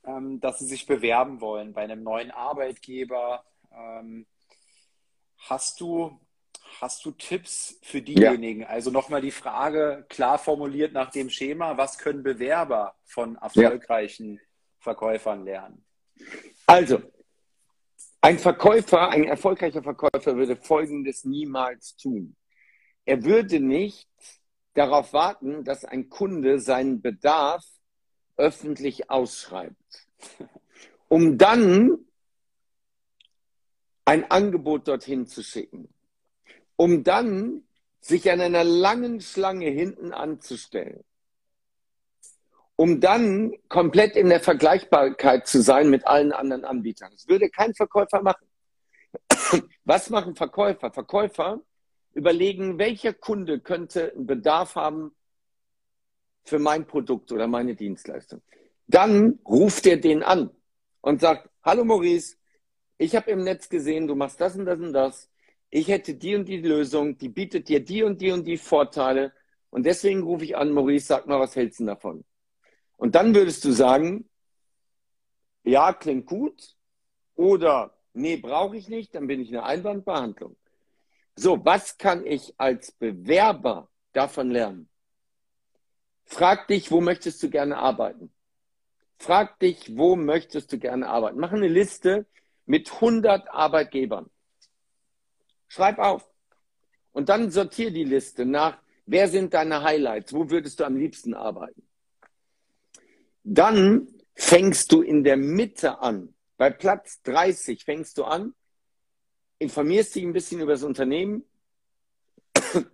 ähm, 0.06 0.40
dass 0.40 0.60
sie 0.60 0.66
sich 0.66 0.86
bewerben 0.86 1.42
wollen 1.42 1.74
bei 1.74 1.82
einem 1.82 2.04
neuen 2.04 2.32
Arbeitgeber. 2.32 3.44
Ähm, 3.72 4.26
hast 5.38 5.82
du, 5.82 6.20
hast 6.80 7.04
du 7.06 7.12
Tipps 7.12 7.80
für 7.82 8.02
diejenigen? 8.02 8.66
Also 8.66 8.92
nochmal 8.92 9.22
die 9.22 9.32
Frage 9.32 10.06
klar 10.10 10.38
formuliert 10.38 10.94
nach 10.94 11.12
dem 11.12 11.30
Schema, 11.30 11.78
was 11.78 11.98
können 11.98 12.24
Bewerber 12.24 12.96
von 13.04 13.36
erfolgreichen 13.38 14.40
Verkäufern 14.80 15.44
lernen? 15.44 15.84
Also, 16.66 17.02
ein 18.22 18.38
Verkäufer, 18.38 19.10
ein 19.10 19.24
erfolgreicher 19.24 19.82
Verkäufer 19.82 20.36
würde 20.36 20.56
Folgendes 20.56 21.26
niemals 21.26 21.96
tun. 21.98 22.36
Er 23.06 23.24
würde 23.24 23.60
nicht 23.60 24.08
darauf 24.74 25.12
warten, 25.14 25.64
dass 25.64 25.86
ein 25.86 26.10
Kunde 26.10 26.60
seinen 26.60 27.02
Bedarf 27.02 27.66
öffentlich 28.38 29.10
ausschreibt, 29.10 30.08
um 31.10 31.38
dann 31.38 31.98
ein 34.06 34.30
Angebot 34.30 34.88
dorthin 34.88 35.28
zu 35.28 35.44
schicken, 35.44 35.90
um 36.76 37.04
dann 37.04 37.64
sich 38.00 38.32
an 38.32 38.42
einer 38.42 38.64
langen 38.64 39.22
Schlange 39.22 39.70
hinten 39.70 40.12
anzustellen, 40.12 41.04
um 42.82 43.00
dann 43.00 43.54
komplett 43.70 44.16
in 44.16 44.30
der 44.30 44.40
Vergleichbarkeit 44.40 45.46
zu 45.46 45.62
sein 45.62 45.92
mit 45.92 46.08
allen 46.08 46.32
anderen 46.32 46.66
Anbietern. 46.66 47.12
Das 47.12 47.28
würde 47.28 47.48
kein 47.52 47.76
Verkäufer 47.76 48.24
machen. 48.24 48.48
Was 49.86 50.10
machen 50.10 50.36
Verkäufer? 50.36 50.92
Verkäufer 50.92 51.62
überlegen, 52.14 52.80
welcher 52.80 53.14
Kunde 53.14 53.60
könnte 53.60 54.12
einen 54.14 54.26
Bedarf 54.26 54.74
haben 54.74 55.12
für 56.44 56.58
mein 56.58 56.88
Produkt 56.88 57.32
oder 57.32 57.46
meine 57.46 57.76
Dienstleistung. 57.76 58.42
Dann 58.88 59.38
ruft 59.46 59.86
er 59.86 59.98
den 59.98 60.24
an 60.24 60.50
und 61.02 61.22
sagt, 61.22 61.52
hallo 61.62 61.86
Maurice, 61.86 62.36
ich 62.98 63.16
habe 63.16 63.30
im 63.30 63.44
Netz 63.44 63.70
gesehen, 63.70 64.08
du 64.08 64.16
machst 64.16 64.42
das 64.42 64.56
und 64.56 64.66
das 64.66 64.80
und 64.80 64.94
das. 64.94 65.30
Ich 65.70 65.88
hätte 65.88 66.16
die 66.16 66.34
und 66.36 66.46
die 66.46 66.62
Lösung, 66.62 67.16
die 67.20 67.30
bietet 67.30 67.70
dir 67.70 67.86
die 67.86 68.02
und 68.02 68.20
die 68.22 68.32
und 68.32 68.46
die 68.46 68.58
Vorteile. 68.58 69.34
Und 69.70 69.86
deswegen 69.86 70.24
rufe 70.24 70.46
ich 70.46 70.58
an, 70.58 70.72
Maurice, 70.72 71.06
sag 71.06 71.28
mal, 71.28 71.40
was 71.40 71.56
hältst 71.56 71.80
du 71.80 71.86
davon? 71.86 72.26
Und 73.02 73.16
dann 73.16 73.34
würdest 73.34 73.66
du 73.66 73.72
sagen, 73.72 74.30
ja, 75.64 75.92
klingt 75.92 76.28
gut. 76.28 76.78
Oder, 77.34 77.98
nee, 78.14 78.38
brauche 78.38 78.78
ich 78.78 78.90
nicht, 78.90 79.16
dann 79.16 79.26
bin 79.26 79.42
ich 79.42 79.48
in 79.48 79.54
der 79.54 79.66
Einwandbehandlung. 79.66 80.56
So, 81.36 81.66
was 81.66 81.98
kann 81.98 82.28
ich 82.28 82.54
als 82.60 82.92
Bewerber 82.92 83.90
davon 84.14 84.52
lernen? 84.52 84.88
Frag 86.26 86.68
dich, 86.68 86.92
wo 86.92 87.02
möchtest 87.02 87.42
du 87.42 87.50
gerne 87.50 87.78
arbeiten? 87.78 88.32
Frag 89.18 89.58
dich, 89.58 89.98
wo 89.98 90.16
möchtest 90.16 90.72
du 90.72 90.78
gerne 90.78 91.08
arbeiten? 91.10 91.40
Mach 91.40 91.54
eine 91.54 91.70
Liste 91.70 92.28
mit 92.68 92.94
100 92.94 93.50
Arbeitgebern. 93.50 94.30
Schreib 95.68 95.98
auf. 95.98 96.30
Und 97.14 97.30
dann 97.30 97.50
sortier 97.50 97.90
die 97.90 98.04
Liste 98.04 98.46
nach, 98.46 98.78
wer 99.08 99.28
sind 99.28 99.56
deine 99.56 99.82
Highlights? 99.82 100.34
Wo 100.34 100.52
würdest 100.52 100.80
du 100.80 100.84
am 100.84 100.98
liebsten 100.98 101.34
arbeiten? 101.34 101.82
Dann 103.44 104.08
fängst 104.36 104.92
du 104.92 105.02
in 105.02 105.24
der 105.24 105.38
Mitte 105.38 106.00
an. 106.00 106.34
Bei 106.58 106.70
Platz 106.70 107.22
30 107.24 107.84
fängst 107.84 108.18
du 108.18 108.24
an, 108.24 108.54
informierst 109.60 110.16
dich 110.16 110.24
ein 110.24 110.34
bisschen 110.34 110.62
über 110.62 110.74
das 110.74 110.84
Unternehmen, 110.84 111.44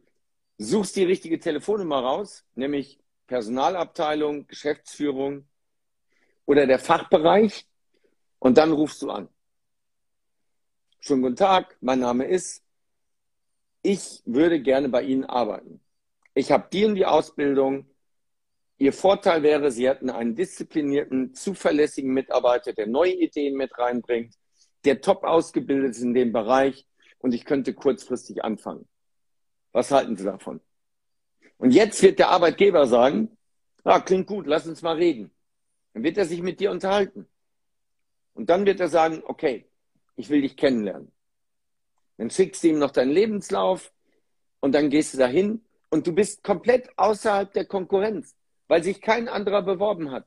suchst 0.58 0.96
die 0.96 1.04
richtige 1.04 1.40
Telefonnummer 1.40 2.00
raus, 2.00 2.46
nämlich 2.56 3.00
Personalabteilung, 3.28 4.48
Geschäftsführung 4.48 5.48
oder 6.46 6.66
der 6.66 6.80
Fachbereich 6.80 7.68
und 8.40 8.58
dann 8.58 8.72
rufst 8.72 9.02
du 9.02 9.10
an. 9.10 9.28
Schönen 11.00 11.22
guten 11.22 11.36
Tag, 11.36 11.78
mein 11.82 12.00
Name 12.00 12.26
ist 12.26 12.64
ich 13.88 14.22
würde 14.26 14.62
gerne 14.62 14.90
bei 14.90 15.04
Ihnen 15.04 15.24
arbeiten. 15.24 15.80
Ich 16.34 16.52
habe 16.52 16.68
die 16.72 16.84
und 16.84 16.96
die 16.96 17.06
Ausbildung. 17.06 17.86
Ihr 18.80 18.94
Vorteil 18.94 19.42
wäre, 19.42 19.72
Sie 19.72 19.88
hätten 19.88 20.10
einen 20.10 20.36
disziplinierten, 20.36 21.34
zuverlässigen 21.34 22.14
Mitarbeiter, 22.14 22.74
der 22.74 22.88
neue 22.88 23.14
Ideen 23.14 23.56
mit 23.56 23.78
reinbringt, 23.78 24.36
der 24.86 25.02
top 25.02 25.24
ausgebildet 25.24 25.92
ist 25.92 26.02
in 26.02 26.14
dem 26.14 26.32
Bereich 26.32 26.86
und 27.20 27.34
ich 27.34 27.46
könnte 27.46 27.74
kurzfristig 27.74 28.44
anfangen. 28.44 28.88
Was 29.72 29.92
halten 29.92 30.16
Sie 30.16 30.24
davon? 30.24 30.62
Und 31.58 31.72
jetzt 31.72 32.02
wird 32.04 32.20
der 32.20 32.30
Arbeitgeber 32.30 32.86
sagen, 32.86 33.36
ah, 33.84 34.00
klingt 34.00 34.28
gut, 34.28 34.46
lass 34.46 34.68
uns 34.68 34.84
mal 34.84 34.96
reden. 34.96 35.32
Dann 35.94 36.04
wird 36.04 36.18
er 36.18 36.26
sich 36.26 36.42
mit 36.44 36.60
dir 36.60 36.70
unterhalten. 36.70 37.28
Und 38.34 38.52
dann 38.52 38.68
wird 38.68 38.80
er 38.80 38.90
sagen, 38.90 39.24
okay, 39.26 39.66
ich 40.16 40.30
will 40.30 40.42
dich 40.42 40.56
kennenlernen. 40.56 41.12
Dann 42.18 42.30
schickst 42.30 42.64
du 42.64 42.68
ihm 42.68 42.78
noch 42.78 42.92
deinen 42.92 43.12
Lebenslauf 43.12 43.92
und 44.60 44.74
dann 44.74 44.92
gehst 44.92 45.16
du 45.16 45.18
dahin 45.18 45.66
und 45.90 46.06
du 46.06 46.14
bist 46.14 46.44
komplett 46.44 46.90
außerhalb 46.98 47.52
der 47.54 47.66
Konkurrenz, 47.66 48.36
weil 48.68 48.84
sich 48.84 49.02
kein 49.02 49.28
anderer 49.28 49.62
beworben 49.62 50.12
hat. 50.12 50.26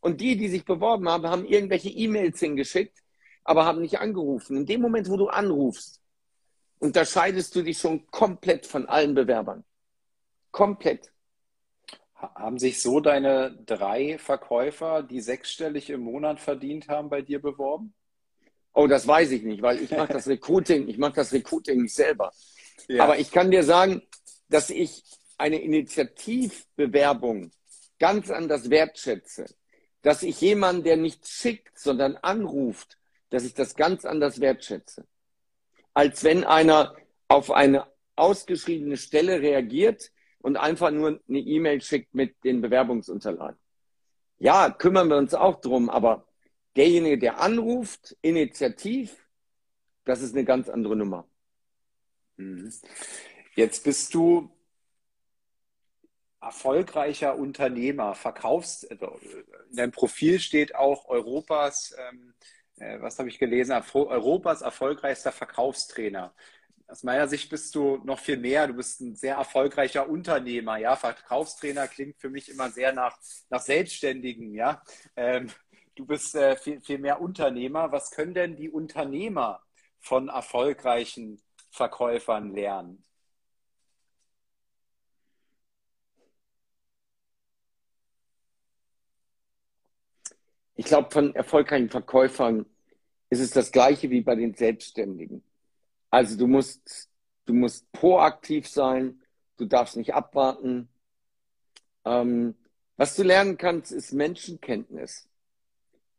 Und 0.00 0.20
die, 0.20 0.36
die 0.36 0.48
sich 0.48 0.64
beworben 0.64 1.08
haben, 1.08 1.26
haben 1.26 1.44
irgendwelche 1.46 1.88
E-Mails 1.88 2.38
hingeschickt, 2.40 2.98
aber 3.44 3.64
haben 3.64 3.80
nicht 3.80 3.98
angerufen. 3.98 4.56
In 4.56 4.66
dem 4.66 4.80
Moment, 4.80 5.08
wo 5.08 5.16
du 5.16 5.28
anrufst, 5.28 6.00
unterscheidest 6.78 7.54
du 7.54 7.62
dich 7.62 7.78
schon 7.78 8.06
komplett 8.10 8.66
von 8.66 8.86
allen 8.86 9.14
Bewerbern. 9.14 9.64
Komplett. 10.50 11.12
Haben 12.14 12.58
sich 12.58 12.80
so 12.80 13.00
deine 13.00 13.56
drei 13.66 14.18
Verkäufer, 14.18 15.02
die 15.02 15.20
sechsstellig 15.20 15.90
im 15.90 16.00
Monat 16.00 16.40
verdient 16.40 16.88
haben, 16.88 17.10
bei 17.10 17.20
dir 17.22 17.40
beworben? 17.40 17.94
Oh, 18.72 18.86
das 18.86 19.06
weiß 19.06 19.30
ich 19.32 19.42
nicht, 19.42 19.62
weil 19.62 19.80
ich 19.80 19.90
mache 19.90 20.12
das 20.12 20.28
Recruiting, 20.28 20.88
ich 20.88 20.98
mache 20.98 21.14
das 21.14 21.32
Recruiting 21.32 21.82
nicht 21.82 21.94
selber. 21.94 22.30
Ja. 22.88 23.04
Aber 23.04 23.18
ich 23.18 23.30
kann 23.30 23.50
dir 23.50 23.62
sagen, 23.62 24.02
dass 24.48 24.70
ich 24.70 25.02
eine 25.38 25.60
Initiativbewerbung 25.60 27.50
ganz 27.98 28.30
anders 28.30 28.70
wertschätze. 28.70 29.46
Dass 30.02 30.22
ich 30.22 30.40
jemanden, 30.40 30.84
der 30.84 30.96
nicht 30.96 31.26
schickt, 31.26 31.78
sondern 31.78 32.16
anruft, 32.16 32.98
dass 33.30 33.44
ich 33.44 33.54
das 33.54 33.74
ganz 33.74 34.04
anders 34.04 34.40
wertschätze. 34.40 35.06
Als 35.94 36.22
wenn 36.22 36.44
einer 36.44 36.94
auf 37.28 37.50
eine 37.50 37.86
ausgeschriebene 38.14 38.96
Stelle 38.96 39.40
reagiert 39.40 40.10
und 40.38 40.56
einfach 40.56 40.90
nur 40.90 41.20
eine 41.28 41.38
E-Mail 41.38 41.80
schickt 41.80 42.14
mit 42.14 42.42
den 42.44 42.60
Bewerbungsunterlagen. 42.60 43.58
Ja, 44.38 44.70
kümmern 44.70 45.08
wir 45.08 45.16
uns 45.16 45.34
auch 45.34 45.60
drum, 45.60 45.90
aber 45.90 46.26
derjenige, 46.76 47.18
der 47.18 47.40
anruft, 47.40 48.16
initiativ, 48.22 49.26
das 50.04 50.22
ist 50.22 50.34
eine 50.34 50.44
ganz 50.44 50.68
andere 50.68 50.94
Nummer. 50.94 51.28
Mhm. 52.36 52.72
Jetzt 53.54 53.84
bist 53.84 54.14
du 54.14 54.50
erfolgreicher 56.46 57.36
Unternehmer, 57.36 58.14
verkaufst, 58.14 58.90
also 58.90 59.18
in 59.70 59.76
deinem 59.76 59.92
Profil 59.92 60.38
steht 60.40 60.74
auch 60.74 61.08
Europas, 61.08 61.94
ähm, 61.98 62.34
äh, 62.78 63.00
was 63.00 63.18
habe 63.18 63.28
ich 63.28 63.38
gelesen, 63.38 63.72
Europas 63.92 64.62
erfolgreichster 64.62 65.32
Verkaufstrainer. 65.32 66.34
Aus 66.88 67.02
meiner 67.02 67.26
Sicht 67.26 67.50
bist 67.50 67.74
du 67.74 67.96
noch 68.04 68.20
viel 68.20 68.36
mehr. 68.36 68.68
Du 68.68 68.74
bist 68.74 69.00
ein 69.00 69.16
sehr 69.16 69.36
erfolgreicher 69.36 70.08
Unternehmer. 70.08 70.76
Ja, 70.76 70.94
Verkaufstrainer 70.94 71.88
klingt 71.88 72.20
für 72.20 72.30
mich 72.30 72.48
immer 72.48 72.70
sehr 72.70 72.92
nach, 72.92 73.18
nach 73.50 73.60
Selbstständigen. 73.60 74.54
Ja, 74.54 74.82
ähm, 75.16 75.50
du 75.96 76.06
bist 76.06 76.36
äh, 76.36 76.56
viel, 76.56 76.80
viel 76.80 76.98
mehr 76.98 77.20
Unternehmer. 77.20 77.90
Was 77.90 78.12
können 78.12 78.34
denn 78.34 78.54
die 78.54 78.70
Unternehmer 78.70 79.60
von 79.98 80.28
erfolgreichen 80.28 81.42
Verkäufern 81.72 82.54
lernen? 82.54 83.04
Ich 90.76 90.86
glaube, 90.86 91.10
von 91.10 91.34
erfolgreichen 91.34 91.88
Verkäufern 91.88 92.66
ist 93.30 93.40
es 93.40 93.50
das 93.50 93.72
Gleiche 93.72 94.10
wie 94.10 94.20
bei 94.20 94.34
den 94.34 94.54
Selbstständigen. 94.54 95.42
Also 96.10 96.36
du 96.36 96.46
musst, 96.46 97.08
du 97.46 97.54
musst 97.54 97.90
proaktiv 97.92 98.68
sein, 98.68 99.20
du 99.56 99.64
darfst 99.64 99.96
nicht 99.96 100.14
abwarten. 100.14 100.88
Ähm, 102.04 102.54
was 102.96 103.16
du 103.16 103.22
lernen 103.22 103.56
kannst, 103.56 103.90
ist 103.90 104.12
Menschenkenntnis. 104.12 105.28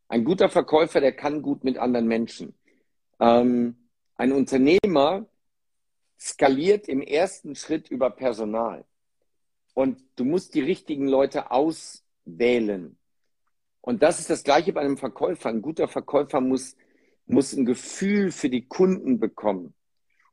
Ein 0.09 0.23
guter 0.23 0.49
Verkäufer, 0.49 1.01
der 1.01 1.13
kann 1.13 1.41
gut 1.41 1.63
mit 1.63 1.77
anderen 1.77 2.07
Menschen. 2.07 2.53
Ähm, 3.19 3.89
ein 4.15 4.31
Unternehmer 4.31 5.25
skaliert 6.19 6.87
im 6.87 7.01
ersten 7.01 7.55
Schritt 7.55 7.89
über 7.89 8.09
Personal. 8.09 8.85
Und 9.73 10.01
du 10.15 10.25
musst 10.25 10.55
die 10.55 10.61
richtigen 10.61 11.07
Leute 11.07 11.51
auswählen. 11.51 12.96
Und 13.87 14.03
das 14.03 14.19
ist 14.19 14.29
das 14.29 14.43
Gleiche 14.43 14.73
bei 14.73 14.81
einem 14.81 14.97
Verkäufer. 14.97 15.47
Ein 15.47 15.61
guter 15.61 15.87
Verkäufer 15.87 16.41
muss, 16.41 16.75
muss 17.25 17.53
ein 17.53 17.63
Gefühl 17.63 18.33
für 18.33 18.49
die 18.49 18.67
Kunden 18.67 19.17
bekommen. 19.17 19.73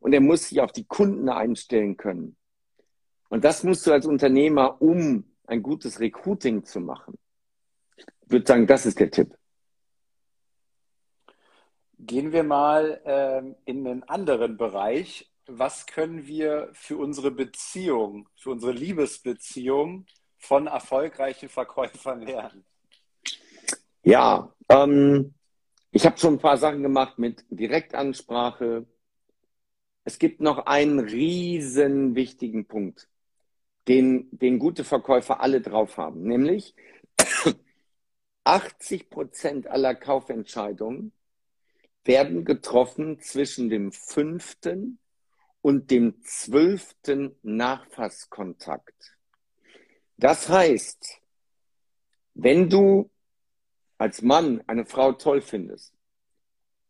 Und 0.01 0.13
er 0.13 0.21
muss 0.21 0.49
sich 0.49 0.61
auf 0.61 0.73
die 0.73 0.87
Kunden 0.87 1.29
einstellen 1.29 1.97
können. 1.97 2.37
Und 3.29 3.45
das 3.45 3.63
musst 3.63 3.87
du 3.87 3.93
als 3.93 4.07
Unternehmer, 4.07 4.83
um 4.83 5.37
ein 5.47 5.63
gutes 5.63 6.01
Recruiting 6.01 6.65
zu 6.65 6.81
machen. 6.81 7.17
Ich 7.97 8.33
würde 8.33 8.45
sagen, 8.45 8.67
das 8.67 8.87
ist 8.87 8.99
der 8.99 9.13
Tipp. 9.13 9.39
Gehen 12.01 12.33
wir 12.33 12.43
mal 12.43 13.01
ähm, 13.05 13.55
in 13.67 13.87
einen 13.87 14.03
anderen 14.03 14.57
Bereich. 14.57 15.31
Was 15.47 15.87
können 15.87 16.27
wir 16.27 16.71
für 16.73 16.97
unsere 16.97 17.31
Beziehung, 17.31 18.29
für 18.35 18.51
unsere 18.51 18.73
Liebesbeziehung 18.73 20.07
von 20.39 20.67
erfolgreichen 20.67 21.49
Verkäufern 21.49 22.23
lernen? 22.23 22.65
Ja, 24.05 24.55
ähm, 24.69 25.33
ich 25.91 26.05
habe 26.05 26.19
schon 26.19 26.35
ein 26.35 26.39
paar 26.39 26.59
Sachen 26.59 26.83
gemacht 26.83 27.19
mit 27.19 27.43
Direktansprache. 27.49 28.87
Es 30.05 30.19
gibt 30.19 30.43
noch 30.43 30.67
einen 30.67 30.99
riesen 30.99 32.15
wichtigen 32.15 32.67
Punkt, 32.67 33.09
den, 33.89 34.29
den 34.31 34.59
gute 34.59 34.85
Verkäufer 34.85 35.41
alle 35.41 35.63
drauf 35.63 35.97
haben, 35.97 36.23
nämlich 36.25 36.75
80 38.45 39.09
Prozent 39.09 39.69
aller 39.69 39.95
Kaufentscheidungen 39.95 41.13
werden 42.05 42.45
getroffen 42.45 43.21
zwischen 43.21 43.71
dem 43.71 43.91
fünften 43.91 44.99
und 45.63 45.91
dem 45.91 46.23
zwölften 46.25 47.39
Nachfasskontakt. 47.43 49.17
Das 50.19 50.51
heißt, 50.51 51.23
wenn 52.35 52.69
du 52.69 53.11
als 53.99 54.23
Mann 54.23 54.63
eine 54.67 54.85
Frau 54.87 55.13
toll 55.13 55.41
findest 55.41 55.95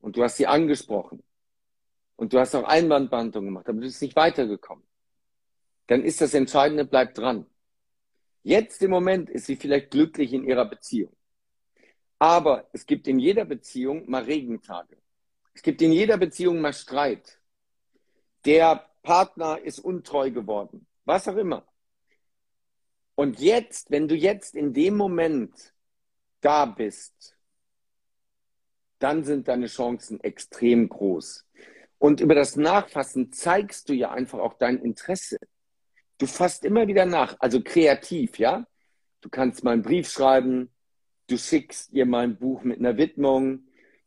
und 0.01 0.17
du 0.17 0.23
hast 0.23 0.37
sie 0.37 0.47
angesprochen 0.47 1.23
und 2.17 2.33
du 2.33 2.39
hast 2.39 2.55
auch 2.55 2.65
Einwandbehandlung 2.65 3.47
gemacht, 3.47 3.69
aber 3.69 3.79
du 3.79 3.87
bist 3.87 4.03
nicht 4.03 4.17
weitergekommen, 4.17 4.85
dann 5.87 6.03
ist 6.03 6.21
das 6.21 6.35
Entscheidende, 6.35 6.85
bleib 6.85 7.15
dran. 7.15 7.47
Jetzt 8.43 8.83
im 8.83 8.91
Moment 8.91 9.31
ist 9.31 9.47
sie 9.47 9.57
vielleicht 9.57 9.91
glücklich 9.91 10.33
in 10.33 10.45
ihrer 10.45 10.67
Beziehung. 10.67 11.17
Aber 12.19 12.69
es 12.73 12.87
gibt 12.87 13.07
in 13.09 13.19
jeder 13.19 13.45
Beziehung 13.45 14.09
mal 14.09 14.23
Regentage. 14.23 14.97
Es 15.55 15.63
gibt 15.63 15.83
in 15.83 15.93
jeder 15.93 16.17
Beziehung 16.17 16.61
mal 16.61 16.73
Streit. 16.73 17.39
Der 18.45 18.89
Partner 19.03 19.61
ist 19.61 19.79
untreu 19.79 20.31
geworden. 20.31 20.87
Was 21.05 21.29
auch 21.29 21.37
immer. 21.37 21.67
Und 23.15 23.41
jetzt, 23.41 23.91
wenn 23.91 24.09
du 24.09 24.15
jetzt 24.15 24.57
in 24.57 24.73
dem 24.73 24.97
Moment 24.97 25.74
da 26.45 26.66
bist, 26.66 27.36
dann 28.99 29.24
sind 29.24 29.49
deine 29.49 29.66
Chancen 29.66 30.20
extrem 30.20 30.88
groß. 30.88 31.47
Und 31.99 32.20
über 32.20 32.34
das 32.34 32.57
Nachfassen 32.57 33.32
zeigst 33.32 33.88
du 33.88 33.92
ja 33.95 34.11
einfach 34.11 34.38
auch 34.38 34.55
dein 34.55 34.78
Interesse. 34.78 35.38
Du 36.18 36.26
fasst 36.26 36.64
immer 36.64 36.86
wieder 36.86 37.07
nach, 37.07 37.36
also 37.40 37.61
kreativ, 37.62 38.38
ja? 38.38 38.66
Du 39.20 39.28
kannst 39.28 39.64
mal 39.64 39.72
einen 39.72 39.82
Brief 39.82 40.09
schreiben, 40.11 40.70
du 41.28 41.38
schickst 41.38 41.92
ihr 41.92 42.07
mal 42.07 42.24
ein 42.24 42.38
Buch 42.38 42.62
mit 42.62 42.78
einer 42.78 42.97
Widmung, 42.97 43.64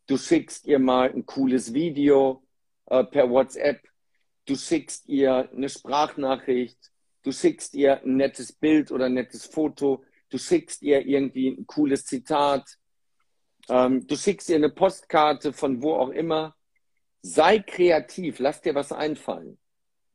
Du 0.08 0.16
schickst 0.16 0.64
ihr 0.64 0.78
mal 0.78 1.12
ein 1.12 1.26
cooles 1.26 1.74
Video 1.74 2.42
äh, 2.86 3.04
per 3.04 3.28
WhatsApp. 3.28 3.82
Du 4.46 4.56
schickst 4.56 5.06
ihr 5.06 5.50
eine 5.54 5.68
Sprachnachricht. 5.68 6.78
Du 7.22 7.30
schickst 7.30 7.74
ihr 7.74 8.02
ein 8.02 8.16
nettes 8.16 8.54
Bild 8.54 8.90
oder 8.90 9.04
ein 9.04 9.12
nettes 9.12 9.44
Foto. 9.44 10.02
Du 10.28 10.38
schickst 10.38 10.82
ihr 10.82 11.06
irgendwie 11.06 11.48
ein 11.48 11.66
cooles 11.66 12.04
Zitat. 12.04 12.78
Ähm, 13.68 14.06
du 14.06 14.16
schickst 14.16 14.48
ihr 14.48 14.56
eine 14.56 14.70
Postkarte 14.70 15.52
von 15.52 15.82
wo 15.82 15.94
auch 15.94 16.10
immer. 16.10 16.54
Sei 17.22 17.58
kreativ, 17.58 18.38
lass 18.38 18.60
dir 18.60 18.74
was 18.74 18.92
einfallen. 18.92 19.58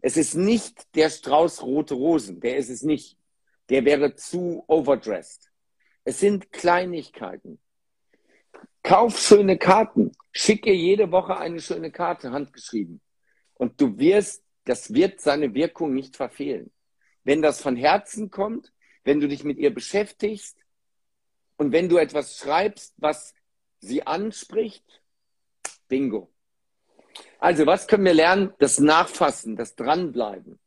Es 0.01 0.18
ist 0.18 0.36
nicht 0.36 0.95
der 0.95 1.09
Strauß 1.09 1.64
rote 1.64 1.93
Rosen, 1.93 2.39
der 2.39 2.57
ist 2.57 2.70
es 2.70 2.82
nicht. 2.84 3.18
Der 3.70 3.86
wäre 3.86 4.16
zu 4.16 4.64
overdressed. 4.68 5.51
Es 6.03 6.20
sind 6.20 6.51
Kleinigkeiten. 6.51 7.59
Kauf 8.84 9.20
schöne 9.20 9.57
Karten. 9.57 10.11
Schicke 10.32 10.74
jede 10.74 11.11
Woche 11.11 11.38
eine 11.38 11.61
schöne 11.61 11.91
Karte, 11.91 12.32
handgeschrieben. 12.32 13.01
Und 13.53 13.80
du 13.80 13.97
wirst 13.97 14.43
das 14.66 14.93
wird 14.93 15.20
seine 15.20 15.53
Wirkung 15.53 15.93
nicht 15.93 16.16
verfehlen. 16.16 16.72
Wenn 17.24 17.41
das 17.41 17.61
von 17.61 17.76
Herzen 17.76 18.30
kommt, 18.30 18.72
wenn 19.04 19.20
du 19.20 19.28
dich 19.28 19.43
mit 19.43 19.58
ihr 19.58 19.74
beschäftigst 19.74 20.58
und 21.58 21.72
wenn 21.72 21.89
du 21.89 21.97
etwas 21.97 22.38
schreibst, 22.38 22.93
was 22.97 23.34
sie 23.80 24.06
anspricht, 24.06 25.01
bingo. 25.88 26.30
Also, 27.39 27.66
was 27.66 27.88
können 27.88 28.06
wir 28.06 28.14
lernen? 28.14 28.54
Das 28.60 28.80
Nachfassen, 28.80 29.56
das 29.56 29.76
Dranbleiben. 29.76 30.60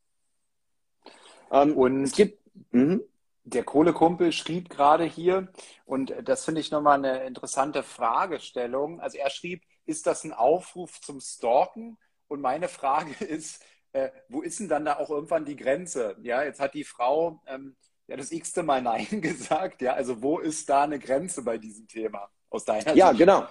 Ähm, 1.51 1.77
und 1.77 2.05
es 2.05 2.13
gibt, 2.13 2.39
mh, 2.73 3.01
der 3.45 3.65
Kohlekumpel 3.65 4.33
schrieb 4.33 4.69
gerade 4.69 5.05
hier, 5.05 5.49
und 5.85 6.13
das 6.23 6.45
finde 6.45 6.61
ich 6.61 6.71
nochmal 6.71 6.99
eine 6.99 7.25
interessante 7.25 7.83
Fragestellung. 7.83 9.01
Also 9.01 9.19
er 9.19 9.31
schrieb, 9.31 9.63
ist 9.87 10.07
das 10.07 10.25
ein 10.25 10.33
Aufruf 10.33 11.01
zum 11.01 11.21
Stalken? 11.21 11.97
Und 12.29 12.41
meine 12.41 12.69
Frage 12.69 13.13
ist, 13.25 13.65
äh, 13.93 14.11
wo 14.29 14.43
ist 14.43 14.59
denn 14.59 14.69
dann 14.69 14.85
da 14.85 14.97
auch 14.97 15.11
irgendwann 15.11 15.45
die 15.45 15.57
Grenze? 15.57 16.17
Ja, 16.23 16.43
jetzt 16.43 16.61
hat 16.61 16.75
die 16.75 16.85
Frau 16.85 17.41
ähm, 17.47 17.77
ja 18.09 18.17
das 18.17 18.33
x-te 18.33 18.63
Mal 18.63 18.83
Nein 18.83 19.07
gesagt. 19.21 19.83
Ja, 19.83 19.95
also 19.95 20.23
wo 20.23 20.39
ist 20.39 20.69
da 20.69 20.85
eine 20.85 20.99
Grenze 20.99 21.43
bei 21.43 21.59
diesem 21.59 21.87
Thema 21.87 22.29
aus 22.51 22.65
deiner 22.65 22.95
Ja, 22.95 23.09
Sicht? 23.09 23.19
genau. 23.21 23.47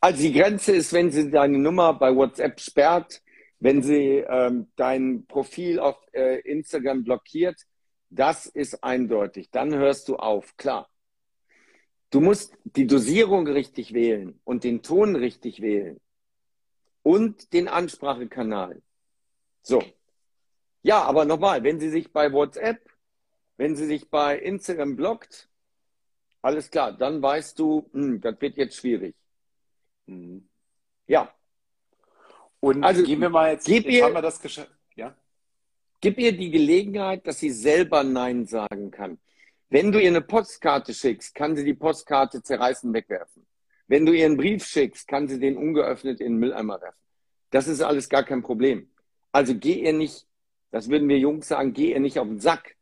Also 0.00 0.22
die 0.22 0.32
Grenze 0.32 0.72
ist, 0.72 0.92
wenn 0.92 1.10
sie 1.10 1.30
deine 1.30 1.58
Nummer 1.58 1.94
bei 1.94 2.14
WhatsApp 2.14 2.60
sperrt, 2.60 3.22
wenn 3.58 3.82
sie 3.82 4.18
ähm, 4.28 4.70
dein 4.76 5.26
Profil 5.26 5.78
auf 5.80 5.96
äh, 6.12 6.40
Instagram 6.40 7.04
blockiert, 7.04 7.60
das 8.10 8.46
ist 8.46 8.84
eindeutig. 8.84 9.50
Dann 9.50 9.74
hörst 9.74 10.08
du 10.08 10.16
auf, 10.16 10.56
klar. 10.56 10.88
Du 12.10 12.20
musst 12.20 12.56
die 12.64 12.86
Dosierung 12.86 13.48
richtig 13.48 13.92
wählen 13.92 14.38
und 14.44 14.62
den 14.62 14.82
Ton 14.82 15.16
richtig 15.16 15.60
wählen 15.60 16.00
und 17.02 17.52
den 17.52 17.66
Ansprachekanal. 17.66 18.80
So. 19.62 19.82
Ja, 20.82 21.02
aber 21.02 21.24
nochmal, 21.24 21.64
wenn 21.64 21.80
sie 21.80 21.90
sich 21.90 22.12
bei 22.12 22.32
WhatsApp, 22.32 22.78
wenn 23.56 23.76
sie 23.76 23.86
sich 23.86 24.08
bei 24.10 24.38
Instagram 24.38 24.96
blockt, 24.96 25.48
alles 26.42 26.70
klar, 26.70 26.92
dann 26.92 27.20
weißt 27.22 27.58
du, 27.58 27.88
hm, 27.92 28.20
das 28.20 28.40
wird 28.40 28.56
jetzt 28.56 28.76
schwierig. 28.76 29.14
Mhm. 30.06 30.48
Ja. 31.06 31.32
Und 32.60 32.84
also 32.84 33.02
gehen 33.02 33.20
wir 33.20 33.30
mal 33.30 33.52
jetzt, 33.52 33.66
gib 33.66 33.84
jetzt 33.84 33.94
ihr, 33.94 34.04
haben 34.04 34.14
wir 34.14 34.22
das 34.22 34.40
geschafft. 34.40 34.70
Ja? 34.94 35.16
Gib 36.00 36.18
ihr 36.18 36.36
die 36.36 36.50
Gelegenheit, 36.50 37.26
dass 37.26 37.38
sie 37.38 37.50
selber 37.50 38.04
Nein 38.04 38.46
sagen 38.46 38.90
kann. 38.90 39.18
Wenn 39.68 39.90
du 39.90 40.00
ihr 40.00 40.08
eine 40.08 40.20
Postkarte 40.20 40.94
schickst, 40.94 41.34
kann 41.34 41.56
sie 41.56 41.64
die 41.64 41.74
Postkarte 41.74 42.42
zerreißen, 42.42 42.92
wegwerfen. 42.92 43.46
Wenn 43.88 44.06
du 44.06 44.12
ihr 44.12 44.26
einen 44.26 44.36
Brief 44.36 44.64
schickst, 44.64 45.08
kann 45.08 45.28
sie 45.28 45.38
den 45.38 45.56
ungeöffnet 45.56 46.20
in 46.20 46.34
den 46.34 46.38
Mülleimer 46.38 46.80
werfen. 46.80 46.98
Das 47.50 47.66
ist 47.68 47.80
alles 47.80 48.08
gar 48.08 48.24
kein 48.24 48.42
Problem. 48.42 48.90
Also 49.32 49.54
geh 49.54 49.80
ihr 49.80 49.92
nicht, 49.92 50.26
das 50.70 50.88
würden 50.88 51.08
wir 51.08 51.18
Jungs 51.18 51.48
sagen, 51.48 51.72
geh 51.72 51.92
ihr 51.92 52.00
nicht 52.00 52.18
auf 52.18 52.26
den 52.26 52.40
Sack. 52.40 52.75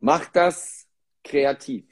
Mach 0.00 0.26
das 0.30 0.86
kreativ. 1.24 1.84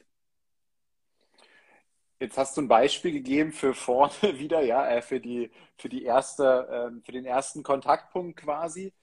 Jetzt 2.18 2.38
hast 2.38 2.56
du 2.56 2.62
ein 2.62 2.68
Beispiel 2.68 3.12
gegeben 3.12 3.52
für 3.52 3.74
vorne 3.74 4.12
wieder, 4.38 4.62
ja, 4.62 4.88
äh, 4.88 5.02
für 5.02 5.20
die, 5.20 5.50
für 5.76 5.88
die 5.88 6.04
erste, 6.04 6.68
ähm, 6.70 7.02
für 7.04 7.12
den 7.12 7.26
ersten 7.26 7.62
Kontaktpunkt 7.62 8.38
quasi. 8.40 8.94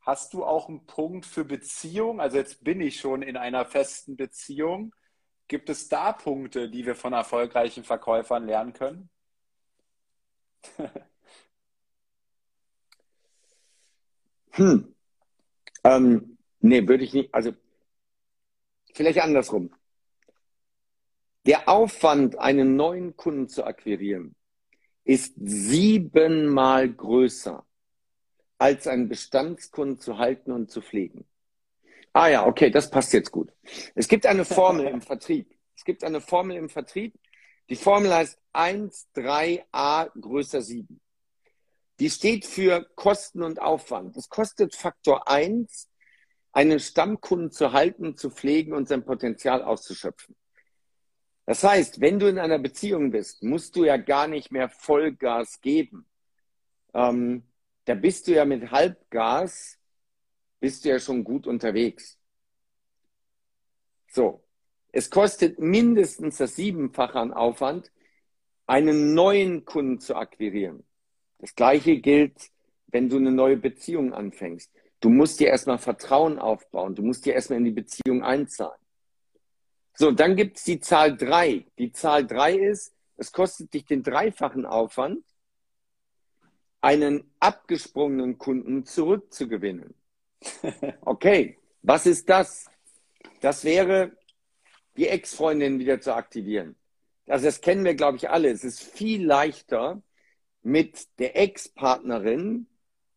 Hast 0.00 0.34
du 0.34 0.44
auch 0.44 0.68
einen 0.68 0.86
Punkt 0.86 1.26
für 1.26 1.44
Beziehung? 1.44 2.20
Also 2.20 2.36
jetzt 2.38 2.64
bin 2.64 2.80
ich 2.80 3.00
schon 3.00 3.22
in 3.22 3.36
einer 3.36 3.64
festen 3.66 4.16
Beziehung. 4.16 4.94
Gibt 5.48 5.68
es 5.70 5.88
da 5.88 6.12
Punkte, 6.12 6.70
die 6.70 6.86
wir 6.86 6.96
von 6.96 7.12
erfolgreichen 7.12 7.84
Verkäufern 7.84 8.46
lernen 8.46 8.72
können? 8.72 9.10
Hm. 14.52 14.94
Ähm, 15.84 16.38
nee, 16.60 16.88
würde 16.88 17.04
ich 17.04 17.12
nicht. 17.12 17.34
Also 17.34 17.52
vielleicht 18.96 19.20
andersrum. 19.20 19.70
Der 21.46 21.68
Aufwand, 21.68 22.38
einen 22.38 22.74
neuen 22.74 23.16
Kunden 23.16 23.48
zu 23.48 23.64
akquirieren, 23.64 24.34
ist 25.04 25.34
siebenmal 25.36 26.92
größer, 26.92 27.64
als 28.58 28.86
einen 28.88 29.08
Bestandskunden 29.08 30.00
zu 30.00 30.18
halten 30.18 30.50
und 30.50 30.70
zu 30.70 30.80
pflegen. 30.80 31.24
Ah 32.12 32.28
ja, 32.28 32.46
okay, 32.46 32.70
das 32.70 32.90
passt 32.90 33.12
jetzt 33.12 33.30
gut. 33.30 33.52
Es 33.94 34.08
gibt 34.08 34.26
eine 34.26 34.44
Formel 34.44 34.86
im 34.86 35.02
Vertrieb. 35.02 35.54
Es 35.76 35.84
gibt 35.84 36.02
eine 36.02 36.20
Formel 36.20 36.56
im 36.56 36.68
Vertrieb. 36.68 37.14
Die 37.68 37.76
Formel 37.76 38.12
heißt 38.12 38.38
1, 38.52 39.08
3a 39.14 40.10
größer 40.18 40.62
7. 40.62 41.00
Die 42.00 42.10
steht 42.10 42.46
für 42.46 42.88
Kosten 42.94 43.42
und 43.42 43.60
Aufwand. 43.60 44.16
Es 44.16 44.28
kostet 44.28 44.74
Faktor 44.74 45.28
1, 45.28 45.88
einen 46.56 46.80
Stammkunden 46.80 47.50
zu 47.50 47.72
halten, 47.74 48.16
zu 48.16 48.30
pflegen 48.30 48.72
und 48.72 48.88
sein 48.88 49.04
Potenzial 49.04 49.62
auszuschöpfen. 49.62 50.34
Das 51.44 51.62
heißt, 51.62 52.00
wenn 52.00 52.18
du 52.18 52.28
in 52.28 52.38
einer 52.38 52.58
Beziehung 52.58 53.10
bist, 53.10 53.42
musst 53.42 53.76
du 53.76 53.84
ja 53.84 53.98
gar 53.98 54.26
nicht 54.26 54.50
mehr 54.50 54.70
Vollgas 54.70 55.60
geben. 55.60 56.06
Ähm, 56.94 57.42
da 57.84 57.94
bist 57.94 58.26
du 58.26 58.32
ja 58.32 58.46
mit 58.46 58.70
Halbgas, 58.70 59.78
bist 60.58 60.86
du 60.86 60.88
ja 60.88 60.98
schon 60.98 61.24
gut 61.24 61.46
unterwegs. 61.46 62.18
So. 64.08 64.42
Es 64.92 65.10
kostet 65.10 65.58
mindestens 65.58 66.38
das 66.38 66.56
Siebenfache 66.56 67.18
an 67.18 67.34
Aufwand, 67.34 67.92
einen 68.66 69.12
neuen 69.12 69.66
Kunden 69.66 70.00
zu 70.00 70.16
akquirieren. 70.16 70.86
Das 71.36 71.54
Gleiche 71.54 71.98
gilt, 71.98 72.50
wenn 72.86 73.10
du 73.10 73.18
eine 73.18 73.30
neue 73.30 73.58
Beziehung 73.58 74.14
anfängst. 74.14 74.72
Du 75.06 75.10
musst 75.10 75.38
dir 75.38 75.46
erstmal 75.46 75.78
Vertrauen 75.78 76.40
aufbauen. 76.40 76.96
Du 76.96 77.02
musst 77.04 77.26
dir 77.26 77.34
erstmal 77.34 77.60
in 77.60 77.64
die 77.64 77.70
Beziehung 77.70 78.24
einzahlen. 78.24 78.80
So, 79.94 80.10
dann 80.10 80.34
gibt 80.34 80.56
es 80.56 80.64
die 80.64 80.80
Zahl 80.80 81.16
drei. 81.16 81.64
Die 81.78 81.92
Zahl 81.92 82.26
drei 82.26 82.56
ist, 82.56 82.92
es 83.16 83.30
kostet 83.30 83.72
dich 83.72 83.84
den 83.84 84.02
dreifachen 84.02 84.66
Aufwand, 84.66 85.24
einen 86.80 87.22
abgesprungenen 87.38 88.36
Kunden 88.38 88.84
zurückzugewinnen. 88.84 89.94
Okay, 91.02 91.56
was 91.82 92.06
ist 92.06 92.28
das? 92.28 92.68
Das 93.40 93.62
wäre, 93.62 94.10
die 94.96 95.06
Ex-Freundin 95.06 95.78
wieder 95.78 96.00
zu 96.00 96.16
aktivieren. 96.16 96.74
Also 97.28 97.44
das 97.44 97.60
kennen 97.60 97.84
wir, 97.84 97.94
glaube 97.94 98.16
ich, 98.16 98.28
alle. 98.28 98.50
Es 98.50 98.64
ist 98.64 98.82
viel 98.82 99.24
leichter, 99.24 100.02
mit 100.64 101.06
der 101.20 101.38
Ex-Partnerin, 101.38 102.66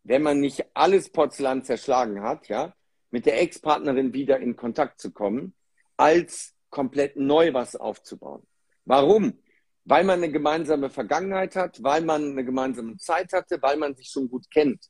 wenn 0.10 0.24
man 0.24 0.40
nicht 0.40 0.66
alles 0.74 1.12
Porzellan 1.12 1.64
zerschlagen 1.64 2.24
hat, 2.24 2.48
ja, 2.48 2.74
mit 3.12 3.28
der 3.28 3.40
Ex-Partnerin 3.42 4.12
wieder 4.12 4.40
in 4.40 4.56
Kontakt 4.56 5.00
zu 5.00 5.12
kommen, 5.12 5.54
als 5.98 6.56
komplett 6.72 7.16
neu 7.16 7.54
was 7.54 7.76
aufzubauen. 7.76 8.42
Warum? 8.86 9.38
Weil 9.86 10.04
man 10.04 10.24
eine 10.24 10.32
gemeinsame 10.32 10.90
Vergangenheit 10.90 11.56
hat, 11.56 11.84
weil 11.84 12.02
man 12.02 12.32
eine 12.32 12.44
gemeinsame 12.44 12.98
Zeit 12.98 13.34
hatte, 13.34 13.62
weil 13.62 13.78
man 13.78 13.94
sich 13.96 14.08
schon 14.08 14.28
gut 14.30 14.50
kennt. 14.50 14.84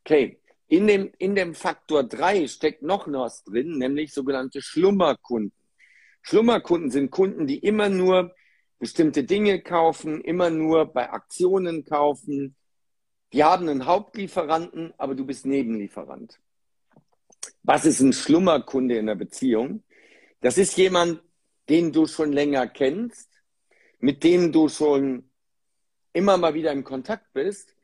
Okay. 0.00 0.40
In 0.66 0.88
dem, 0.88 1.12
in 1.18 1.36
dem 1.36 1.54
Faktor 1.54 2.02
3 2.02 2.48
steckt 2.48 2.82
noch 2.82 3.06
was 3.06 3.44
drin, 3.44 3.78
nämlich 3.78 4.12
sogenannte 4.12 4.62
Schlummerkunden. 4.62 5.52
Schlummerkunden 6.22 6.90
sind 6.90 7.12
Kunden, 7.12 7.46
die 7.46 7.58
immer 7.58 7.88
nur 7.88 8.34
bestimmte 8.80 9.22
Dinge 9.22 9.62
kaufen, 9.62 10.20
immer 10.22 10.50
nur 10.50 10.86
bei 10.86 11.08
Aktionen 11.08 11.84
kaufen. 11.84 12.56
Die 13.32 13.44
haben 13.44 13.68
einen 13.68 13.86
Hauptlieferanten, 13.86 14.94
aber 14.96 15.14
du 15.14 15.26
bist 15.26 15.44
Nebenlieferant. 15.44 16.38
Was 17.62 17.84
ist 17.84 18.00
ein 18.00 18.12
Schlummerkunde 18.12 18.96
in 18.96 19.06
der 19.06 19.14
Beziehung? 19.14 19.82
Das 20.40 20.56
ist 20.56 20.76
jemand, 20.76 21.22
den 21.68 21.92
du 21.92 22.06
schon 22.06 22.32
länger 22.32 22.66
kennst, 22.66 23.30
mit 23.98 24.24
dem 24.24 24.52
du 24.52 24.68
schon 24.68 25.30
immer 26.12 26.36
mal 26.36 26.54
wieder 26.54 26.72
im 26.72 26.84
Kontakt 26.84 27.32
bist, 27.32 27.74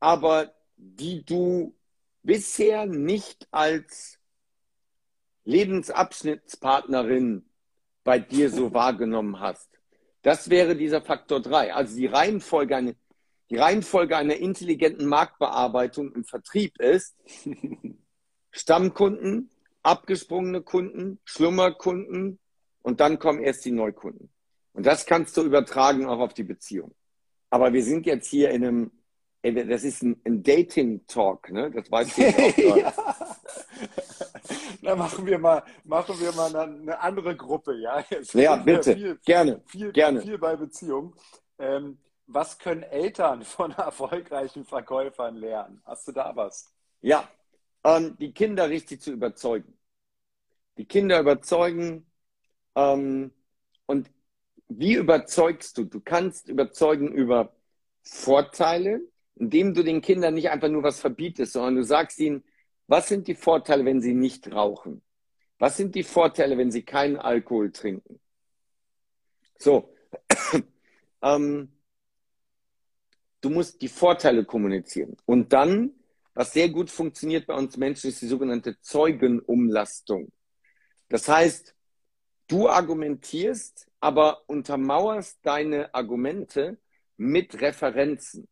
aber 0.00 0.54
die 0.76 1.24
du 1.24 1.76
bisher 2.22 2.86
nicht 2.86 3.46
als 3.50 4.18
Lebensabschnittspartnerin 5.44 7.44
bei 8.04 8.18
dir 8.18 8.50
so 8.50 8.72
wahrgenommen 8.72 9.40
hast. 9.40 9.68
Das 10.22 10.50
wäre 10.50 10.76
dieser 10.76 11.02
Faktor 11.02 11.40
3. 11.40 11.74
Also 11.74 11.96
die 11.96 12.06
Reihenfolge, 12.06 12.96
die 13.50 13.56
Reihenfolge 13.56 14.16
einer 14.16 14.36
intelligenten 14.36 15.06
Marktbearbeitung 15.06 16.12
im 16.12 16.24
Vertrieb 16.24 16.78
ist 16.80 17.16
Stammkunden, 18.50 19.50
abgesprungene 19.82 20.62
Kunden, 20.62 21.20
Schlummerkunden 21.24 22.38
und 22.82 23.00
dann 23.00 23.18
kommen 23.18 23.42
erst 23.42 23.64
die 23.64 23.70
Neukunden. 23.70 24.30
Und 24.72 24.86
das 24.86 25.06
kannst 25.06 25.36
du 25.36 25.42
übertragen 25.42 26.06
auch 26.06 26.20
auf 26.20 26.34
die 26.34 26.44
Beziehung. 26.44 26.94
Aber 27.50 27.72
wir 27.72 27.82
sind 27.82 28.06
jetzt 28.06 28.28
hier 28.28 28.50
in 28.50 28.64
einem, 28.64 28.90
das 29.42 29.84
ist 29.84 30.02
ein, 30.02 30.20
ein 30.24 30.42
Dating-Talk, 30.42 31.50
ne? 31.50 31.70
Das 31.70 31.90
weißt 31.90 32.18
du 32.18 32.22
auch. 32.22 32.76
ja. 32.76 32.94
Da 34.82 34.96
machen 34.96 35.26
wir 35.26 35.38
mal, 35.38 35.62
machen 35.84 36.18
wir 36.20 36.32
mal 36.32 36.54
eine 36.54 37.00
andere 37.00 37.36
Gruppe, 37.36 37.76
ja. 37.78 38.04
Jetzt 38.08 38.34
ja, 38.34 38.56
bitte, 38.56 38.94
viel, 38.94 39.18
gerne, 39.24 39.62
viel, 39.66 39.92
gerne. 39.92 40.22
Viel 40.22 40.38
bei 40.38 40.56
Beziehung. 40.56 41.14
Ähm, 41.58 41.98
was 42.28 42.58
können 42.58 42.82
Eltern 42.82 43.42
von 43.42 43.72
erfolgreichen 43.76 44.64
Verkäufern 44.64 45.36
lernen? 45.36 45.82
Hast 45.84 46.06
du 46.06 46.12
da 46.12 46.36
was? 46.36 46.72
Ja, 47.00 47.28
ähm, 47.82 48.16
die 48.18 48.32
Kinder 48.32 48.68
richtig 48.68 49.00
zu 49.00 49.10
überzeugen. 49.10 49.76
Die 50.76 50.84
Kinder 50.84 51.18
überzeugen. 51.18 52.06
Ähm, 52.76 53.32
und 53.86 54.10
wie 54.68 54.94
überzeugst 54.94 55.78
du? 55.78 55.84
Du 55.84 56.00
kannst 56.00 56.48
überzeugen 56.48 57.12
über 57.12 57.56
Vorteile, 58.02 59.00
indem 59.34 59.74
du 59.74 59.82
den 59.82 60.02
Kindern 60.02 60.34
nicht 60.34 60.50
einfach 60.50 60.68
nur 60.68 60.82
was 60.82 61.00
verbietest, 61.00 61.54
sondern 61.54 61.76
du 61.76 61.84
sagst 61.84 62.18
ihnen, 62.20 62.44
was 62.86 63.08
sind 63.08 63.26
die 63.28 63.34
Vorteile, 63.34 63.84
wenn 63.84 64.00
sie 64.00 64.14
nicht 64.14 64.52
rauchen? 64.52 65.02
Was 65.58 65.76
sind 65.76 65.94
die 65.94 66.04
Vorteile, 66.04 66.56
wenn 66.58 66.70
sie 66.70 66.82
keinen 66.82 67.16
Alkohol 67.16 67.72
trinken? 67.72 68.20
So, 69.58 69.92
ähm, 71.22 71.72
du 73.40 73.50
musst 73.50 73.80
die 73.82 73.88
Vorteile 73.88 74.44
kommunizieren. 74.44 75.16
Und 75.26 75.52
dann, 75.52 75.92
was 76.34 76.52
sehr 76.52 76.68
gut 76.68 76.90
funktioniert 76.90 77.46
bei 77.46 77.54
uns 77.54 77.76
Menschen, 77.76 78.10
ist 78.10 78.22
die 78.22 78.26
sogenannte 78.26 78.80
Zeugenumlastung. 78.80 80.30
Das 81.08 81.28
heißt, 81.28 81.74
du 82.48 82.68
argumentierst, 82.68 83.86
aber 84.00 84.42
untermauerst 84.48 85.38
deine 85.42 85.94
Argumente 85.94 86.78
mit 87.16 87.60
Referenzen. 87.60 88.48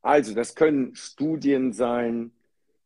Also, 0.00 0.34
das 0.34 0.54
können 0.54 0.96
Studien 0.96 1.72
sein, 1.72 2.32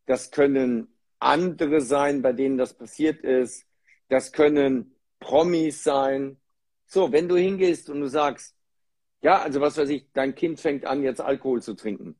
das 0.07 0.31
können 0.31 0.89
andere 1.19 1.81
sein, 1.81 2.23
bei 2.23 2.33
denen 2.33 2.59
das 2.59 2.75
passiert 2.75 3.23
ist, 3.23 3.67
das 4.09 4.33
können 4.33 4.95
Promis 5.19 5.83
sein. 5.83 6.39
So, 6.87 7.13
wenn 7.13 7.29
du 7.29 7.37
hingehst 7.37 7.89
und 7.89 8.01
du 8.01 8.09
sagst, 8.09 8.56
ja, 9.23 9.43
also 9.43 9.61
was 9.61 9.77
weiß 9.77 9.89
ich, 9.91 10.07
dein 10.13 10.35
Kind 10.35 10.61
fängt 10.61 10.85
an, 10.85 11.03
jetzt 11.03 11.21
Alkohol 11.21 11.63
zu 11.63 11.75
trinken. 11.75 12.17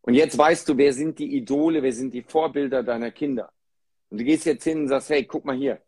Und 0.00 0.14
jetzt 0.14 0.36
weißt 0.36 0.68
du, 0.68 0.76
wer 0.76 0.92
sind 0.92 1.18
die 1.18 1.36
Idole, 1.36 1.82
wer 1.82 1.92
sind 1.92 2.12
die 2.12 2.22
Vorbilder 2.22 2.82
deiner 2.82 3.10
Kinder. 3.10 3.52
Und 4.10 4.18
du 4.18 4.24
gehst 4.24 4.46
jetzt 4.46 4.64
hin 4.64 4.80
und 4.80 4.88
sagst, 4.88 5.10
hey, 5.10 5.24
guck 5.24 5.44
mal 5.44 5.56
hier, 5.56 5.80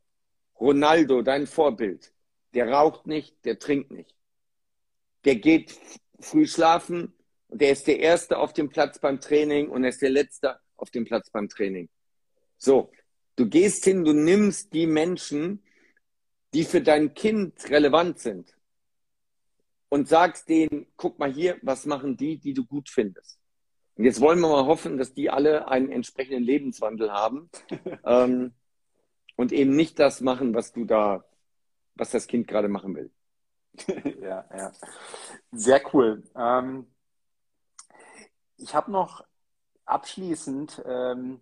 Ronaldo, 0.61 1.22
dein 1.22 1.47
Vorbild, 1.47 2.12
der 2.55 2.70
raucht 2.70 3.07
nicht, 3.07 3.45
der 3.45 3.59
trinkt 3.59 3.90
nicht. 3.90 4.14
Der 5.24 5.36
geht 5.36 5.76
früh 6.20 6.47
schlafen 6.47 7.12
und 7.49 7.61
der 7.61 7.72
ist 7.72 7.86
der 7.86 7.99
Erste 7.99 8.38
auf 8.38 8.53
dem 8.53 8.68
Platz 8.68 8.99
beim 8.99 9.20
Training 9.20 9.68
und 9.68 9.82
er 9.82 9.90
ist 9.90 10.03
der 10.03 10.11
Letzte 10.11 10.61
auf 10.76 10.90
dem 10.90 11.05
Platz 11.05 11.30
beim 11.30 11.49
Training. 11.49 11.88
So, 12.57 12.92
du 13.36 13.49
gehst 13.49 13.84
hin, 13.84 14.05
du 14.05 14.12
nimmst 14.12 14.72
die 14.72 14.86
Menschen, 14.86 15.62
die 16.53 16.64
für 16.64 16.80
dein 16.80 17.14
Kind 17.14 17.68
relevant 17.68 18.20
sind 18.20 18.55
und 19.95 20.09
sagst 20.09 20.49
denen, 20.49 20.88
guck 20.97 21.20
mal 21.20 21.32
hier, 21.32 21.57
was 21.62 21.86
machen 21.86 22.16
die, 22.16 22.36
die 22.36 22.53
du 22.53 22.64
gut 22.64 22.88
findest. 22.88 23.38
Und 23.95 24.05
jetzt 24.05 24.20
wollen 24.20 24.40
wir 24.40 24.49
mal 24.49 24.66
hoffen, 24.66 24.99
dass 24.99 25.14
die 25.14 25.30
alle 25.30 25.68
einen 25.68 25.88
entsprechenden 25.88 26.42
Lebenswandel 26.42 27.12
haben 27.12 27.49
ähm, 28.05 28.55
und 29.36 29.53
eben 29.53 29.76
nicht 29.76 30.01
das 30.01 30.20
machen, 30.20 30.53
was 30.53 30.72
du 30.72 30.84
da, 30.84 31.24
was 31.95 32.11
das 32.11 32.26
Kind 32.26 32.49
gerade 32.49 32.66
machen 32.66 32.97
will. 32.97 33.12
ja, 34.20 34.45
ja. 34.53 34.72
Sehr 35.53 35.80
cool. 35.95 36.24
Ähm, 36.34 36.88
ich 38.57 38.74
habe 38.74 38.90
noch 38.90 39.24
abschließend 39.84 40.82
ähm, 40.86 41.40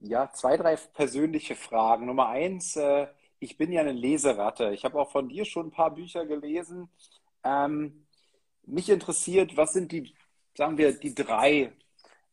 ja, 0.00 0.30
zwei, 0.30 0.58
drei 0.58 0.76
persönliche 0.76 1.56
Fragen. 1.56 2.04
Nummer 2.04 2.28
eins, 2.28 2.76
äh, 2.76 3.06
ich 3.38 3.56
bin 3.56 3.72
ja 3.72 3.80
eine 3.80 3.92
Leseratte. 3.92 4.74
Ich 4.74 4.84
habe 4.84 5.00
auch 5.00 5.10
von 5.10 5.30
dir 5.30 5.46
schon 5.46 5.68
ein 5.68 5.72
paar 5.72 5.94
Bücher 5.94 6.26
gelesen. 6.26 6.90
Ähm, 7.46 8.06
mich 8.66 8.88
interessiert, 8.90 9.56
was 9.56 9.72
sind 9.72 9.92
die, 9.92 10.14
sagen 10.56 10.76
wir, 10.78 10.92
die 10.92 11.14
drei 11.14 11.72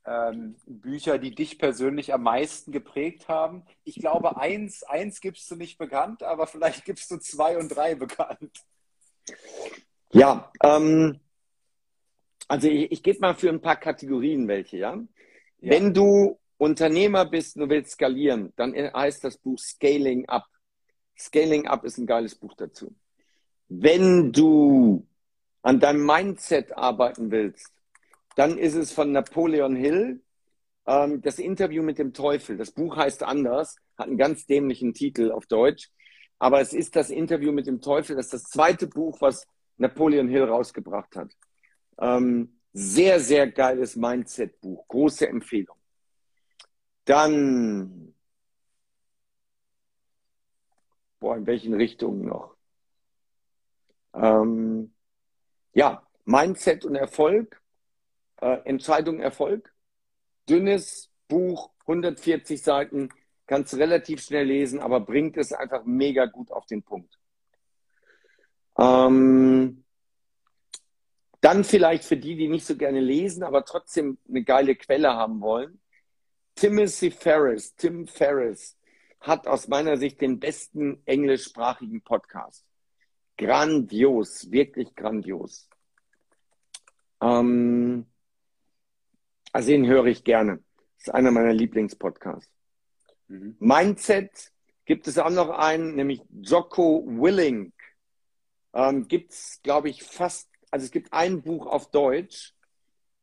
ähm, 0.06 0.56
Bücher, 0.66 1.20
die 1.20 1.36
dich 1.36 1.60
persönlich 1.60 2.14
am 2.14 2.24
meisten 2.24 2.72
geprägt 2.72 3.28
haben? 3.28 3.64
Ich 3.84 3.96
glaube, 3.96 4.38
eins, 4.38 4.84
eins 4.84 5.22
gibst 5.22 5.50
du 5.52 5.56
nicht 5.56 5.78
bekannt, 5.78 6.24
aber 6.24 6.48
vielleicht 6.48 6.84
gibst 6.86 7.12
du 7.12 7.18
zwei 7.18 7.58
und 7.58 7.70
drei 7.70 7.94
bekannt. 7.96 8.52
Ja, 10.12 10.52
ähm, 10.64 11.20
also 12.48 12.68
ich, 12.68 12.92
ich 12.92 13.04
gebe 13.04 13.20
mal 13.20 13.36
für 13.36 13.50
ein 13.50 13.62
paar 13.62 13.78
Kategorien 13.78 14.48
welche, 14.48 14.78
ja. 14.78 14.96
ja. 14.96 15.72
Wenn 15.72 15.94
du 15.94 16.40
Unternehmer 16.58 17.26
bist 17.26 17.56
und 17.56 17.64
du 17.64 17.70
willst 17.70 17.92
skalieren, 17.92 18.52
dann 18.56 18.74
heißt 18.74 19.24
das 19.24 19.38
Buch 19.38 19.60
Scaling 19.60 20.28
Up. 20.28 20.46
Scaling 21.18 21.68
Up 21.68 21.84
ist 21.84 21.98
ein 22.00 22.08
geiles 22.08 22.36
Buch 22.36 22.56
dazu. 22.56 22.96
Wenn 23.76 24.32
du 24.32 25.08
an 25.64 25.80
deinem 25.80 26.06
Mindset 26.06 26.78
arbeiten 26.78 27.32
willst, 27.32 27.72
dann 28.36 28.60
ist 28.60 28.76
es 28.76 28.92
von 28.92 29.12
Napoleon 29.12 29.76
Hill 29.76 30.22
ähm, 30.86 31.22
das 31.22 31.40
Interview 31.40 31.82
mit 31.82 31.98
dem 31.98 32.14
Teufel. 32.14 32.56
Das 32.56 32.72
Buch 32.72 32.98
heißt 32.98 33.24
anders, 33.24 33.78
hat 33.98 34.08
einen 34.08 34.18
ganz 34.18 34.46
dämlichen 34.46 34.94
Titel 34.94 35.32
auf 35.32 35.48
Deutsch, 35.48 35.90
aber 36.38 36.62
es 36.62 36.74
ist 36.74 36.96
das 36.96 37.10
Interview 37.10 37.52
mit 37.52 37.66
dem 37.66 37.82
Teufel. 37.82 38.16
Das 38.16 38.28
ist 38.28 38.34
das 38.34 38.44
zweite 38.44 38.86
Buch, 38.86 39.20
was 39.22 39.48
Napoleon 39.78 40.28
Hill 40.28 40.44
rausgebracht 40.44 41.16
hat. 41.16 41.32
Ähm, 41.98 42.60
sehr, 42.74 43.20
sehr 43.20 43.48
geiles 43.52 43.96
Mindset-Buch. 43.96 44.88
Große 44.88 45.28
Empfehlung. 45.28 45.78
Dann, 47.06 48.14
boah, 51.20 51.38
in 51.38 51.48
welchen 51.48 51.74
Richtungen 51.74 52.28
noch? 52.28 52.53
Ähm, 54.14 54.94
ja, 55.74 56.08
Mindset 56.26 56.86
und 56.86 56.96
Erfolg, 56.96 57.62
äh, 58.42 58.60
Entscheidung 58.66 59.20
Erfolg. 59.20 59.74
Dünnes 60.50 61.10
Buch, 61.28 61.72
140 61.82 62.62
Seiten, 62.62 63.10
kannst 63.48 63.76
relativ 63.76 64.22
schnell 64.22 64.46
lesen, 64.46 64.80
aber 64.80 65.00
bringt 65.00 65.38
es 65.38 65.54
einfach 65.54 65.84
mega 65.86 66.26
gut 66.26 66.52
auf 66.52 66.66
den 66.66 66.84
Punkt. 66.84 67.18
Ähm, 68.78 69.84
dann 71.42 71.64
vielleicht 71.64 72.06
für 72.06 72.18
die, 72.18 72.36
die 72.36 72.48
nicht 72.48 72.66
so 72.66 72.76
gerne 72.78 73.00
lesen, 73.00 73.44
aber 73.44 73.66
trotzdem 73.66 74.18
eine 74.28 74.44
geile 74.44 74.76
Quelle 74.76 75.14
haben 75.14 75.42
wollen. 75.42 75.82
Timothy 76.56 77.12
Ferris, 77.12 77.76
Tim 77.76 78.08
Ferris, 78.08 78.78
hat 79.20 79.48
aus 79.48 79.68
meiner 79.68 79.98
Sicht 79.98 80.22
den 80.22 80.40
besten 80.40 81.02
englischsprachigen 81.06 82.02
Podcast. 82.02 82.66
Grandios, 83.46 84.52
wirklich 84.52 84.96
grandios. 84.96 85.70
Ähm, 87.22 88.06
also 89.52 89.70
den 89.70 89.88
höre 89.88 90.06
ich 90.06 90.24
gerne. 90.24 90.64
Das 90.98 91.08
ist 91.08 91.14
einer 91.14 91.32
meiner 91.32 91.54
Lieblingspodcasts. 91.54 92.52
Mhm. 93.28 93.56
Mindset 93.60 94.52
gibt 94.86 95.08
es 95.08 95.18
auch 95.18 95.30
noch 95.30 95.50
einen, 95.50 95.96
nämlich 95.96 96.22
Jocko 96.30 97.06
Willing. 97.06 97.74
Ähm, 98.74 99.08
gibt 99.08 99.32
es, 99.32 99.60
glaube 99.64 99.90
ich, 99.90 100.04
fast 100.04 100.50
also 100.74 100.86
es 100.86 100.92
gibt 100.92 101.14
ein 101.14 101.44
Buch 101.44 101.68
auf 101.68 101.92
Deutsch, 101.92 102.56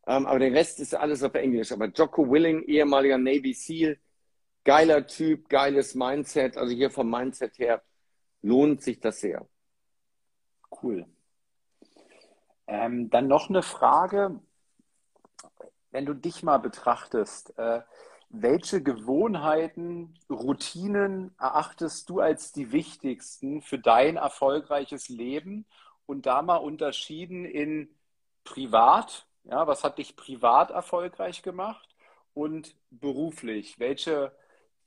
ähm, 0.07 0.25
aber 0.27 0.39
der 0.39 0.53
Rest 0.53 0.79
ist 0.79 0.95
alles 0.95 1.25
auf 1.25 1.35
Englisch. 1.35 1.73
Aber 1.73 1.87
Jocko 1.87 2.31
Willing, 2.31 2.63
ehemaliger 2.63 3.19
Navy 3.19 3.55
SEAL, 3.55 3.99
geiler 4.63 5.05
Typ, 5.05 5.49
geiles 5.49 5.97
Mindset. 5.97 6.57
Also 6.57 6.73
hier 6.73 6.91
vom 6.91 7.11
Mindset 7.11 7.59
her 7.59 7.83
lohnt 8.43 8.83
sich 8.83 9.01
das 9.01 9.19
sehr. 9.19 9.49
Cool. 10.71 11.07
Ähm, 12.67 13.11
dann 13.11 13.29
noch 13.29 13.49
eine 13.49 13.63
Frage. 13.63 14.41
Wenn 15.91 16.07
du 16.07 16.15
dich 16.15 16.43
mal 16.43 16.59
betrachtest, 16.59 17.59
äh, 17.59 17.83
welche 18.29 18.81
Gewohnheiten, 18.81 20.15
Routinen 20.31 21.35
erachtest 21.39 22.09
du 22.09 22.21
als 22.21 22.53
die 22.53 22.71
wichtigsten 22.71 23.61
für 23.61 23.79
dein 23.79 24.17
erfolgreiches 24.17 25.09
Leben 25.09 25.67
und 26.07 26.27
da 26.27 26.41
mal 26.43 26.57
unterschieden 26.57 27.45
in 27.45 27.91
privat, 28.45 29.27
ja, 29.45 29.67
was 29.67 29.83
hat 29.83 29.99
dich 29.99 30.15
privat 30.17 30.71
erfolgreich 30.71 31.43
gemacht 31.43 31.89
und 32.33 32.77
beruflich? 32.91 33.81
Welche 33.81 34.33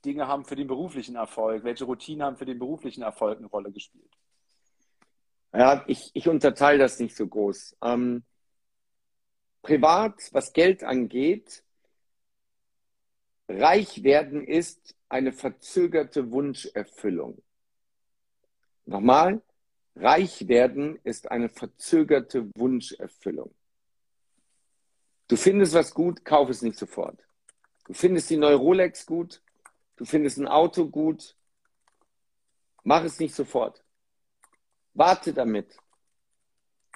Dinge 0.06 0.28
haben 0.28 0.46
für 0.46 0.56
den 0.56 0.68
beruflichen 0.68 1.16
Erfolg, 1.18 1.66
welche 1.66 1.84
Routinen 1.86 2.24
haben 2.24 2.38
für 2.38 2.46
den 2.46 2.60
beruflichen 2.60 3.04
Erfolg 3.04 3.40
eine 3.40 3.48
Rolle 3.48 3.72
gespielt? 3.74 4.12
Ja, 5.54 5.84
ich, 5.88 6.10
ich 6.14 6.28
unterteile 6.28 6.80
das 6.80 7.00
nicht 7.00 7.16
so 7.16 7.28
groß. 7.28 7.78
Ähm, 7.84 8.24
privat, 9.62 10.16
was 10.32 10.54
Geld 10.54 10.84
angeht, 10.84 11.64
reich 13.48 14.04
werden 14.04 14.46
ist 14.46 14.96
eine 15.10 15.32
verzögerte 15.32 16.32
Wunscherfüllung. 16.32 17.42
Nochmal, 18.86 19.42
Reich 19.96 20.48
werden 20.48 21.00
ist 21.04 21.30
eine 21.30 21.50
verzögerte 21.50 22.50
Wunscherfüllung. 22.56 23.54
Du 25.28 25.36
findest 25.36 25.74
was 25.74 25.94
gut, 25.94 26.26
kauf 26.26 26.50
es 26.50 26.62
nicht 26.62 26.78
sofort. 26.78 27.20
Du 27.86 27.94
findest 27.94 28.30
die 28.30 28.38
neue 28.38 28.56
Rolex 28.56 29.06
gut, 29.06 29.42
du 29.98 30.06
findest 30.06 30.38
ein 30.38 30.48
Auto 30.48 30.88
gut, 30.88 31.36
mach 32.84 33.04
es 33.04 33.20
nicht 33.20 33.36
sofort. 33.36 33.83
Warte 34.94 35.34
damit. 35.34 35.76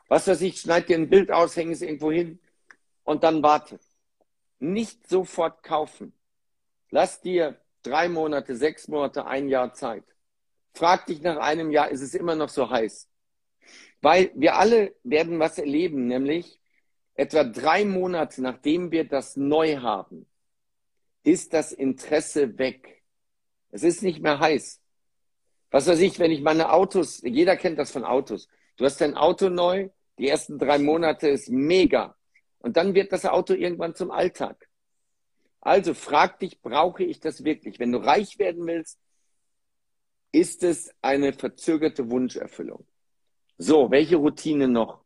Was 0.07 0.27
weiß 0.27 0.41
ich, 0.41 0.61
schneid 0.61 0.89
dir 0.89 0.97
ein 0.97 1.09
Bild 1.09 1.31
aus, 1.31 1.55
häng 1.55 1.71
es 1.71 1.81
irgendwo 1.81 2.11
hin 2.11 2.39
und 3.03 3.23
dann 3.23 3.43
warte. 3.43 3.79
Nicht 4.59 5.07
sofort 5.07 5.63
kaufen. 5.63 6.13
Lass 6.89 7.21
dir 7.21 7.59
drei 7.83 8.07
Monate, 8.09 8.55
sechs 8.55 8.87
Monate, 8.87 9.25
ein 9.25 9.49
Jahr 9.49 9.73
Zeit. 9.73 10.03
Frag 10.73 11.05
dich 11.07 11.21
nach 11.21 11.37
einem 11.37 11.71
Jahr, 11.71 11.89
ist 11.89 12.01
es 12.01 12.13
immer 12.13 12.35
noch 12.35 12.49
so 12.49 12.69
heiß? 12.69 13.09
Weil 14.01 14.31
wir 14.35 14.55
alle 14.55 14.95
werden 15.03 15.39
was 15.39 15.57
erleben, 15.57 16.07
nämlich 16.07 16.59
etwa 17.15 17.43
drei 17.43 17.83
Monate 17.83 18.41
nachdem 18.41 18.91
wir 18.91 19.03
das 19.07 19.35
neu 19.35 19.77
haben, 19.77 20.27
ist 21.23 21.53
das 21.53 21.71
Interesse 21.71 22.57
weg. 22.57 23.03
Es 23.71 23.83
ist 23.83 24.03
nicht 24.03 24.21
mehr 24.21 24.39
heiß. 24.39 24.81
Was 25.69 25.87
weiß 25.87 25.99
ich, 25.99 26.19
wenn 26.19 26.31
ich 26.31 26.41
meine 26.41 26.71
Autos, 26.71 27.21
jeder 27.23 27.57
kennt 27.57 27.77
das 27.77 27.91
von 27.91 28.03
Autos. 28.05 28.47
Du 28.77 28.85
hast 28.85 29.01
dein 29.01 29.15
Auto 29.15 29.49
neu, 29.49 29.89
die 30.17 30.27
ersten 30.27 30.57
drei 30.57 30.79
Monate 30.79 31.29
ist 31.29 31.49
mega. 31.49 32.15
Und 32.59 32.77
dann 32.77 32.93
wird 32.93 33.11
das 33.11 33.25
Auto 33.25 33.53
irgendwann 33.53 33.95
zum 33.95 34.11
Alltag. 34.11 34.67
Also 35.61 35.93
frag 35.93 36.39
dich, 36.39 36.61
brauche 36.61 37.03
ich 37.03 37.19
das 37.19 37.43
wirklich? 37.43 37.79
Wenn 37.79 37.91
du 37.91 37.97
reich 37.97 38.39
werden 38.39 38.65
willst, 38.65 38.99
ist 40.31 40.63
es 40.63 40.93
eine 41.01 41.33
verzögerte 41.33 42.09
Wunscherfüllung. 42.09 42.85
So, 43.57 43.91
welche 43.91 44.17
Routine 44.17 44.67
noch? 44.67 45.03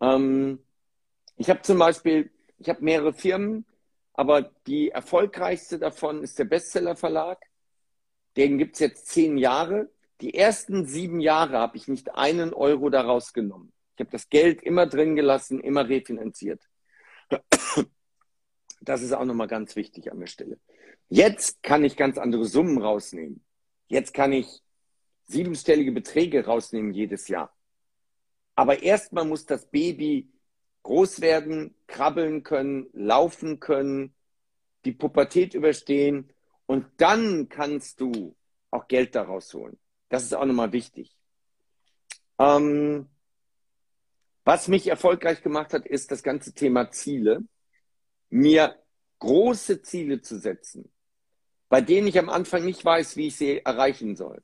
Ähm, 0.00 0.60
ich 1.36 1.50
habe 1.50 1.62
zum 1.62 1.78
Beispiel, 1.78 2.30
ich 2.58 2.68
habe 2.68 2.84
mehrere 2.84 3.12
Firmen, 3.12 3.66
aber 4.14 4.42
die 4.66 4.90
erfolgreichste 4.90 5.78
davon 5.78 6.22
ist 6.22 6.38
der 6.38 6.44
Bestseller 6.44 6.96
Verlag. 6.96 7.44
Den 8.36 8.58
gibt's 8.58 8.78
jetzt 8.78 9.08
zehn 9.08 9.36
Jahre. 9.36 9.90
Die 10.20 10.34
ersten 10.34 10.86
sieben 10.86 11.20
Jahre 11.20 11.58
habe 11.58 11.76
ich 11.76 11.88
nicht 11.88 12.14
einen 12.14 12.54
Euro 12.54 12.90
daraus 12.90 13.32
genommen. 13.32 13.72
Ich 13.96 14.00
habe 14.00 14.10
das 14.10 14.28
Geld 14.28 14.62
immer 14.62 14.86
drin 14.86 15.16
gelassen, 15.16 15.60
immer 15.60 15.88
refinanziert. 15.88 16.62
Das 18.80 19.02
ist 19.02 19.12
auch 19.12 19.24
nochmal 19.24 19.48
ganz 19.48 19.76
wichtig 19.76 20.10
an 20.10 20.20
der 20.20 20.26
Stelle. 20.26 20.58
Jetzt 21.08 21.62
kann 21.62 21.84
ich 21.84 21.96
ganz 21.96 22.18
andere 22.18 22.46
Summen 22.46 22.80
rausnehmen. 22.80 23.44
Jetzt 23.88 24.14
kann 24.14 24.32
ich 24.32 24.62
siebenstellige 25.24 25.92
Beträge 25.92 26.44
rausnehmen 26.44 26.92
jedes 26.92 27.28
Jahr. 27.28 27.54
Aber 28.54 28.82
erstmal 28.82 29.24
muss 29.24 29.46
das 29.46 29.70
Baby 29.70 30.30
groß 30.82 31.20
werden, 31.20 31.74
krabbeln 31.86 32.42
können, 32.42 32.88
laufen 32.92 33.60
können, 33.60 34.14
die 34.84 34.92
Pubertät 34.92 35.54
überstehen 35.54 36.32
und 36.72 36.86
dann 36.96 37.50
kannst 37.50 38.00
du 38.00 38.34
auch 38.70 38.88
Geld 38.88 39.14
daraus 39.14 39.52
holen. 39.52 39.78
Das 40.08 40.22
ist 40.22 40.34
auch 40.34 40.46
nochmal 40.46 40.72
wichtig. 40.72 41.14
Ähm, 42.38 43.10
was 44.42 44.68
mich 44.68 44.86
erfolgreich 44.86 45.42
gemacht 45.42 45.74
hat, 45.74 45.84
ist 45.84 46.10
das 46.10 46.22
ganze 46.22 46.54
Thema 46.54 46.90
Ziele. 46.90 47.40
Mir 48.30 48.82
große 49.18 49.82
Ziele 49.82 50.22
zu 50.22 50.38
setzen, 50.38 50.90
bei 51.68 51.82
denen 51.82 52.06
ich 52.06 52.18
am 52.18 52.30
Anfang 52.30 52.64
nicht 52.64 52.82
weiß, 52.82 53.16
wie 53.16 53.26
ich 53.26 53.36
sie 53.36 53.58
erreichen 53.58 54.16
soll. 54.16 54.42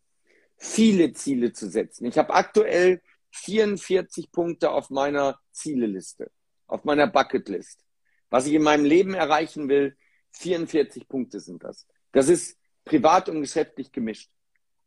Viele 0.59 1.15
Ziele 1.15 1.55
zu 1.55 1.71
setzen. 1.71 2.05
Ich 2.05 2.19
habe 2.19 2.35
aktuell 2.35 3.01
44 3.31 4.31
Punkte 4.31 4.71
auf 4.71 4.91
meiner 4.91 5.41
Zieleliste, 5.53 6.31
auf 6.67 6.85
meiner 6.85 7.07
Bucketlist. 7.07 7.87
Was 8.29 8.47
ich 8.47 8.53
in 8.53 8.63
meinem 8.63 8.85
Leben 8.85 9.15
erreichen 9.15 9.71
will, 9.71 9.97
44 10.33 11.09
Punkte 11.09 11.41
sind 11.41 11.65
das. 11.65 11.87
Das 12.19 12.29
ist 12.29 12.59
privat 12.85 13.29
und 13.29 13.43
geschäftlich 13.43 13.93
gemischt. 13.93 14.29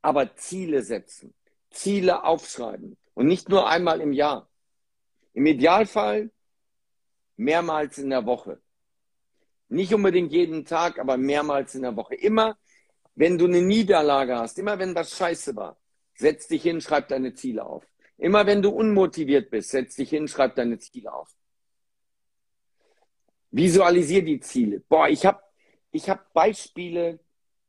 Aber 0.01 0.35
Ziele 0.35 0.83
setzen, 0.83 1.33
Ziele 1.69 2.25
aufschreiben 2.25 2.97
und 3.13 3.27
nicht 3.27 3.47
nur 3.47 3.69
einmal 3.69 4.01
im 4.01 4.11
Jahr. 4.11 4.49
Im 5.31 5.45
Idealfall 5.45 6.29
mehrmals 7.37 7.97
in 7.97 8.09
der 8.09 8.25
Woche. 8.25 8.61
Nicht 9.69 9.93
unbedingt 9.93 10.33
jeden 10.33 10.65
Tag, 10.65 10.99
aber 10.99 11.15
mehrmals 11.15 11.73
in 11.73 11.83
der 11.83 11.95
Woche. 11.95 12.15
Immer, 12.15 12.57
wenn 13.15 13.37
du 13.37 13.45
eine 13.45 13.61
Niederlage 13.61 14.35
hast, 14.35 14.59
immer 14.59 14.77
wenn 14.77 14.93
was 14.93 15.15
scheiße 15.15 15.55
war, 15.55 15.79
setz 16.15 16.49
dich 16.49 16.63
hin, 16.63 16.81
schreib 16.81 17.07
deine 17.07 17.33
Ziele 17.33 17.65
auf. 17.65 17.85
Immer 18.17 18.45
wenn 18.45 18.61
du 18.61 18.71
unmotiviert 18.71 19.49
bist, 19.49 19.69
setz 19.69 19.95
dich 19.95 20.09
hin, 20.09 20.27
schreib 20.27 20.55
deine 20.55 20.79
Ziele 20.79 21.13
auf. 21.13 21.33
Visualisier 23.51 24.21
die 24.21 24.41
Ziele. 24.41 24.81
Boah, 24.81 25.07
ich 25.07 25.25
habe 25.25 25.41
ich 25.91 26.09
hab 26.09 26.33
Beispiele 26.33 27.19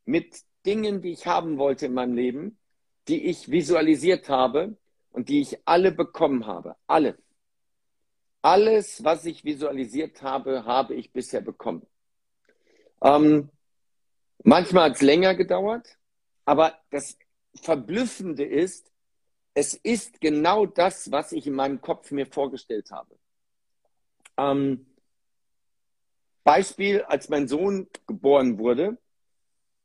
mit 0.04 0.42
Dingen, 0.64 1.02
die 1.02 1.12
ich 1.12 1.26
haben 1.26 1.58
wollte 1.58 1.86
in 1.86 1.94
meinem 1.94 2.14
Leben, 2.14 2.58
die 3.08 3.24
ich 3.26 3.50
visualisiert 3.50 4.28
habe 4.28 4.76
und 5.10 5.28
die 5.28 5.40
ich 5.40 5.58
alle 5.66 5.92
bekommen 5.92 6.46
habe. 6.46 6.76
Alle. 6.86 7.18
Alles, 8.42 9.04
was 9.04 9.24
ich 9.24 9.44
visualisiert 9.44 10.22
habe, 10.22 10.64
habe 10.64 10.94
ich 10.94 11.12
bisher 11.12 11.40
bekommen. 11.40 11.86
Ähm, 13.00 13.50
manchmal 14.42 14.90
hat 14.90 14.96
es 14.96 15.02
länger 15.02 15.34
gedauert, 15.34 15.98
aber 16.44 16.78
das 16.90 17.16
Verblüffende 17.54 18.44
ist, 18.44 18.90
es 19.54 19.74
ist 19.74 20.20
genau 20.20 20.66
das, 20.66 21.10
was 21.10 21.32
ich 21.32 21.46
in 21.46 21.54
meinem 21.54 21.80
Kopf 21.80 22.10
mir 22.10 22.26
vorgestellt 22.26 22.90
habe. 22.90 23.18
Ähm, 24.38 24.86
Beispiel, 26.44 27.02
als 27.02 27.28
mein 27.28 27.48
Sohn 27.48 27.88
geboren 28.06 28.58
wurde, 28.58 28.98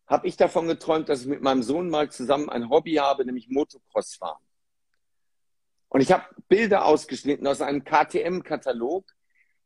habe 0.07 0.27
ich 0.27 0.37
davon 0.37 0.67
geträumt, 0.67 1.09
dass 1.09 1.21
ich 1.21 1.27
mit 1.27 1.41
meinem 1.41 1.63
Sohn 1.63 1.89
mal 1.89 2.09
zusammen 2.09 2.49
ein 2.49 2.69
Hobby 2.69 2.95
habe, 2.95 3.25
nämlich 3.25 3.49
Motocross 3.49 4.15
fahren. 4.15 4.41
Und 5.89 6.01
ich 6.01 6.11
habe 6.11 6.25
Bilder 6.47 6.85
ausgeschnitten 6.85 7.47
aus 7.47 7.61
einem 7.61 7.83
KTM-Katalog, 7.83 9.05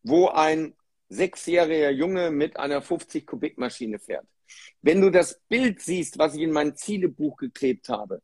wo 0.04 0.30
ein 0.30 0.76
sechsjähriger 1.10 1.92
Junge 1.92 2.32
mit 2.32 2.58
einer 2.58 2.82
50 2.82 3.28
Kubik 3.28 3.58
Maschine 3.58 4.00
fährt. 4.00 4.26
Wenn 4.82 5.02
du 5.02 5.10
das 5.10 5.40
Bild 5.48 5.82
siehst, 5.82 6.18
was 6.18 6.36
ich 6.36 6.42
in 6.42 6.52
mein 6.52 6.76
Zielebuch 6.76 7.38
geklebt 7.38 7.90
habe, 7.90 8.22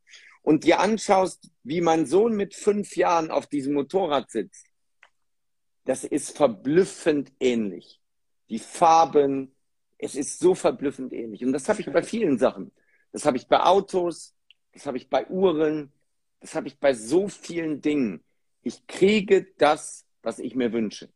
und 0.48 0.64
dir 0.64 0.80
anschaust, 0.80 1.52
wie 1.64 1.82
mein 1.82 2.06
Sohn 2.06 2.34
mit 2.34 2.56
fünf 2.56 2.96
Jahren 2.96 3.32
auf 3.32 3.48
diesem 3.48 3.74
Motorrad 3.74 4.32
sitzt, 4.32 4.66
das 5.84 6.06
ist 6.06 6.38
verblüffend 6.38 7.34
ähnlich. 7.42 8.00
Die 8.50 8.60
Farben, 8.60 9.56
es 9.98 10.16
ist 10.16 10.40
so 10.40 10.56
verblüffend 10.56 11.14
ähnlich. 11.14 11.44
Und 11.44 11.54
das 11.54 11.68
habe 11.70 11.82
ich 11.82 11.92
bei 11.92 12.04
vielen 12.04 12.38
Sachen. 12.38 12.72
Das 13.12 13.26
habe 13.26 13.38
ich 13.38 13.48
bei 13.48 13.62
Autos, 13.62 14.36
das 14.74 14.86
habe 14.86 14.98
ich 14.98 15.10
bei 15.10 15.28
Uhren, 15.28 15.92
das 16.40 16.56
habe 16.56 16.68
ich 16.68 16.80
bei 16.80 16.94
so 16.94 17.28
vielen 17.28 17.82
Dingen. 17.82 18.24
Ich 18.62 18.86
kriege 18.88 19.48
das, 19.58 20.06
was 20.22 20.40
ich 20.40 20.56
mir 20.56 20.72
wünsche. 20.72 21.10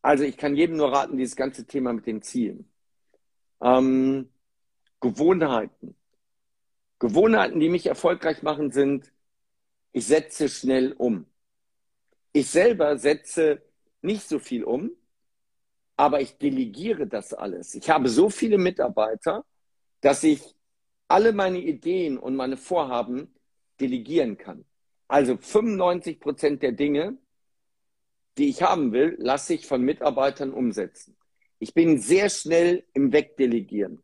Also 0.00 0.24
ich 0.24 0.36
kann 0.36 0.56
jedem 0.56 0.76
nur 0.76 0.92
raten, 0.92 1.16
dieses 1.16 1.36
ganze 1.36 1.66
Thema 1.66 1.92
mit 1.92 2.06
den 2.06 2.22
Zielen. 2.22 2.70
Ähm, 3.60 4.30
Gewohnheiten. 5.00 5.96
Gewohnheiten, 6.98 7.60
die 7.60 7.68
mich 7.68 7.86
erfolgreich 7.86 8.42
machen, 8.42 8.70
sind, 8.70 9.12
ich 9.92 10.06
setze 10.06 10.48
schnell 10.48 10.92
um. 10.92 11.26
Ich 12.32 12.48
selber 12.48 12.98
setze 12.98 13.62
nicht 14.00 14.28
so 14.28 14.38
viel 14.38 14.64
um, 14.64 14.92
aber 15.98 16.20
ich 16.20 16.38
delegiere 16.38 17.08
das 17.08 17.34
alles. 17.34 17.74
Ich 17.74 17.90
habe 17.90 18.08
so 18.08 18.30
viele 18.30 18.56
Mitarbeiter, 18.56 19.44
dass 20.00 20.22
ich 20.22 20.54
alle 21.08 21.32
meine 21.32 21.58
Ideen 21.58 22.18
und 22.18 22.36
meine 22.36 22.56
Vorhaben 22.56 23.34
delegieren 23.80 24.38
kann. 24.38 24.64
Also 25.08 25.36
95 25.36 26.20
Prozent 26.20 26.62
der 26.62 26.70
Dinge, 26.72 27.18
die 28.38 28.48
ich 28.48 28.62
haben 28.62 28.92
will, 28.92 29.16
lasse 29.18 29.54
ich 29.54 29.66
von 29.66 29.82
Mitarbeitern 29.82 30.52
umsetzen. 30.52 31.16
Ich 31.58 31.74
bin 31.74 31.98
sehr 31.98 32.30
schnell 32.30 32.84
im 32.94 33.12
Wegdelegieren. 33.12 34.00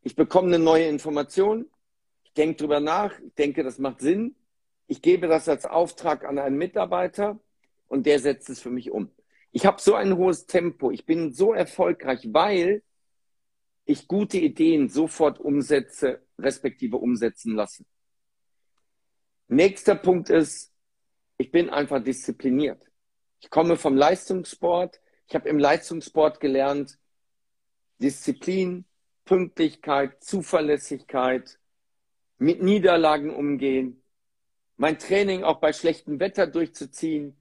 Ich 0.00 0.16
bekomme 0.16 0.48
eine 0.48 0.58
neue 0.58 0.86
Information, 0.86 1.68
denke 2.38 2.56
drüber 2.56 2.80
nach, 2.80 3.12
ich 3.20 3.34
denke, 3.34 3.62
das 3.62 3.78
macht 3.78 4.00
Sinn. 4.00 4.36
Ich 4.86 5.02
gebe 5.02 5.28
das 5.28 5.50
als 5.50 5.66
Auftrag 5.66 6.24
an 6.24 6.38
einen 6.38 6.56
Mitarbeiter 6.56 7.38
und 7.88 8.06
der 8.06 8.20
setzt 8.20 8.48
es 8.48 8.60
für 8.60 8.70
mich 8.70 8.90
um. 8.90 9.10
Ich 9.56 9.64
habe 9.64 9.80
so 9.80 9.94
ein 9.94 10.18
hohes 10.18 10.44
Tempo, 10.44 10.90
ich 10.90 11.06
bin 11.06 11.32
so 11.32 11.54
erfolgreich, 11.54 12.28
weil 12.30 12.82
ich 13.86 14.06
gute 14.06 14.36
Ideen 14.36 14.90
sofort 14.90 15.40
umsetze, 15.40 16.20
respektive 16.38 16.98
umsetzen 16.98 17.54
lasse. 17.54 17.86
Nächster 19.48 19.94
Punkt 19.94 20.28
ist, 20.28 20.74
ich 21.38 21.50
bin 21.52 21.70
einfach 21.70 22.04
diszipliniert. 22.04 22.84
Ich 23.40 23.48
komme 23.48 23.78
vom 23.78 23.96
Leistungssport. 23.96 25.00
Ich 25.26 25.34
habe 25.34 25.48
im 25.48 25.58
Leistungssport 25.58 26.38
gelernt, 26.38 26.98
Disziplin, 27.96 28.84
Pünktlichkeit, 29.24 30.22
Zuverlässigkeit, 30.22 31.58
mit 32.36 32.62
Niederlagen 32.62 33.34
umgehen, 33.34 34.02
mein 34.76 34.98
Training 34.98 35.44
auch 35.44 35.60
bei 35.60 35.72
schlechtem 35.72 36.20
Wetter 36.20 36.46
durchzuziehen. 36.46 37.38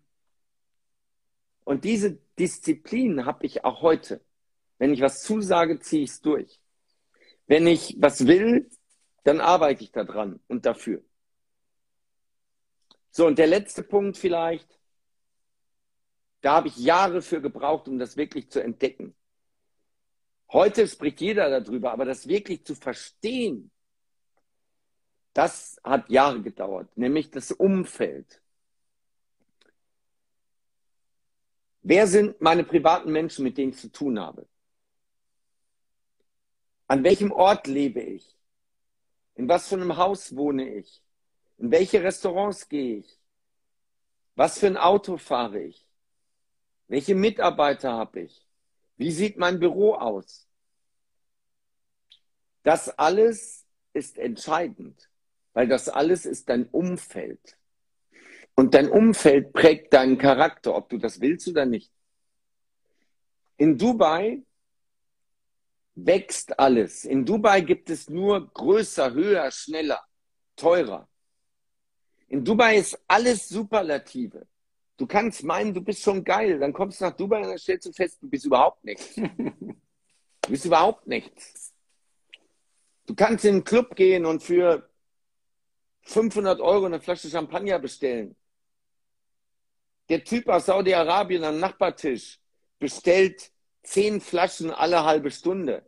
Und 1.66 1.84
diese 1.84 2.18
Disziplin 2.39 3.26
habe 3.26 3.45
ich 3.45 3.66
auch 3.66 3.82
heute. 3.82 4.22
Wenn 4.78 4.93
ich 4.93 5.01
was 5.01 5.24
zusage, 5.24 5.80
ziehe 5.82 6.03
ich 6.03 6.11
es 6.11 6.22
durch. 6.22 6.61
Wenn 7.47 7.68
ich 7.68 7.97
was 7.99 8.28
will, 8.28 8.70
dann 9.26 9.41
arbeite 9.41 9.84
ich 9.84 9.91
daran 9.91 10.39
und 10.47 10.66
dafür. 10.66 11.03
So, 13.11 13.28
und 13.28 13.38
der 13.39 13.47
letzte 13.47 13.84
Punkt 13.84 14.18
vielleicht, 14.18 14.70
Da 16.45 16.53
habe 16.57 16.68
ich 16.68 16.78
Jahre 16.78 17.24
für 17.24 17.41
gebraucht, 17.41 17.88
um 17.88 17.97
das 17.97 18.18
wirklich 18.18 18.51
zu 18.51 18.61
entdecken. 18.61 19.16
Heute 20.51 20.88
spricht 20.88 21.20
jeder 21.20 21.49
darüber, 21.49 21.91
aber 21.91 22.05
das 22.05 22.28
wirklich 22.28 22.63
zu 22.63 22.76
verstehen, 22.76 23.72
das 25.34 25.80
hat 25.84 26.07
Jahre 26.09 26.43
gedauert, 26.43 26.95
nämlich 26.97 27.32
das 27.32 27.51
Umfeld. 27.51 28.43
Wer 31.88 32.07
sind 32.07 32.41
meine 32.41 32.63
privaten 32.63 33.11
Menschen, 33.11 33.43
mit 33.43 33.59
denen 33.59 33.69
ich 33.69 33.77
zu 33.77 33.91
tun 33.91 34.19
habe? 34.19 34.47
An 36.88 37.03
welchem 37.03 37.31
Ort 37.31 37.67
lebe 37.67 38.01
ich? 38.01 38.36
In 39.36 39.47
was 39.47 39.67
für 39.67 39.75
einem 39.75 39.95
Haus 39.95 40.36
wohne 40.36 40.67
ich? 40.67 41.03
In 41.59 41.69
welche 41.69 42.01
Restaurants 42.01 42.69
gehe 42.69 42.97
ich? 42.97 43.19
Was 44.33 44.57
für 44.57 44.65
ein 44.65 44.77
Auto 44.77 45.17
fahre 45.17 45.61
ich? 45.61 45.86
Welche 46.88 47.13
Mitarbeiter 47.13 47.91
habe 47.91 48.21
ich? 48.21 48.47
Wie 48.97 49.11
sieht 49.11 49.38
mein 49.38 49.59
Büro 49.59 49.93
aus? 49.93 50.47
Das 52.63 52.89
alles 52.97 53.63
ist 53.93 54.17
entscheidend, 54.17 55.07
weil 55.53 55.67
das 55.67 55.88
alles 55.88 56.25
ist 56.25 56.49
dein 56.49 56.65
Umfeld. 56.65 57.57
Und 58.56 58.74
dein 58.74 58.89
Umfeld 58.89 59.51
prägt 59.51 59.93
deinen 59.93 60.18
Charakter, 60.18 60.76
ob 60.76 60.89
du 60.89 60.97
das 60.97 61.20
willst 61.20 61.47
oder 61.47 61.66
nicht. 61.66 61.91
In 63.58 63.78
Dubai 63.78 64.41
wächst 65.95 66.58
alles. 66.58 67.06
In 67.06 67.26
Dubai 67.26 67.62
gibt 67.62 67.89
es 67.89 68.10
nur 68.10 68.51
größer, 68.53 69.14
höher, 69.14 69.51
schneller, 69.51 70.01
teurer. 70.56 71.08
In 72.28 72.43
Dubai 72.43 72.78
ist 72.78 72.99
alles 73.08 73.47
Superlative. 73.49 74.47
Du 74.97 75.06
kannst 75.06 75.43
meinen, 75.43 75.74
du 75.74 75.82
bist 75.82 76.01
schon 76.01 76.24
geil. 76.24 76.60
Dann 76.60 76.72
kommst 76.74 77.01
du 77.01 77.06
nach 77.06 77.16
Dubai 77.16 77.41
und 77.41 77.49
dann 77.49 77.58
stellst 77.58 77.88
du 77.88 77.91
fest, 77.91 78.18
du 78.22 78.30
bist 78.30 78.45
überhaupt 78.45 78.84
nichts. 78.84 79.16
Du 80.41 80.51
bist 80.51 80.66
überhaupt 80.66 81.08
nichts. 81.08 81.74
Du 83.08 83.16
kannst 83.16 83.45
in 83.45 83.56
einen 83.56 83.64
Club 83.64 83.95
gehen 83.95 84.28
und 84.28 84.43
für 84.43 84.88
500 86.03 86.62
Euro 86.62 86.86
eine 86.86 86.99
Flasche 86.99 87.30
Champagner 87.32 87.80
bestellen. 87.80 88.36
Der 90.10 90.24
Typ 90.24 90.47
aus 90.49 90.68
Saudi-Arabien 90.68 91.43
am 91.43 91.60
Nachbartisch 91.60 92.39
bestellt 92.80 93.51
zehn 93.84 94.22
Flaschen 94.22 94.72
alle 94.72 95.03
halbe 95.03 95.32
Stunde. 95.32 95.86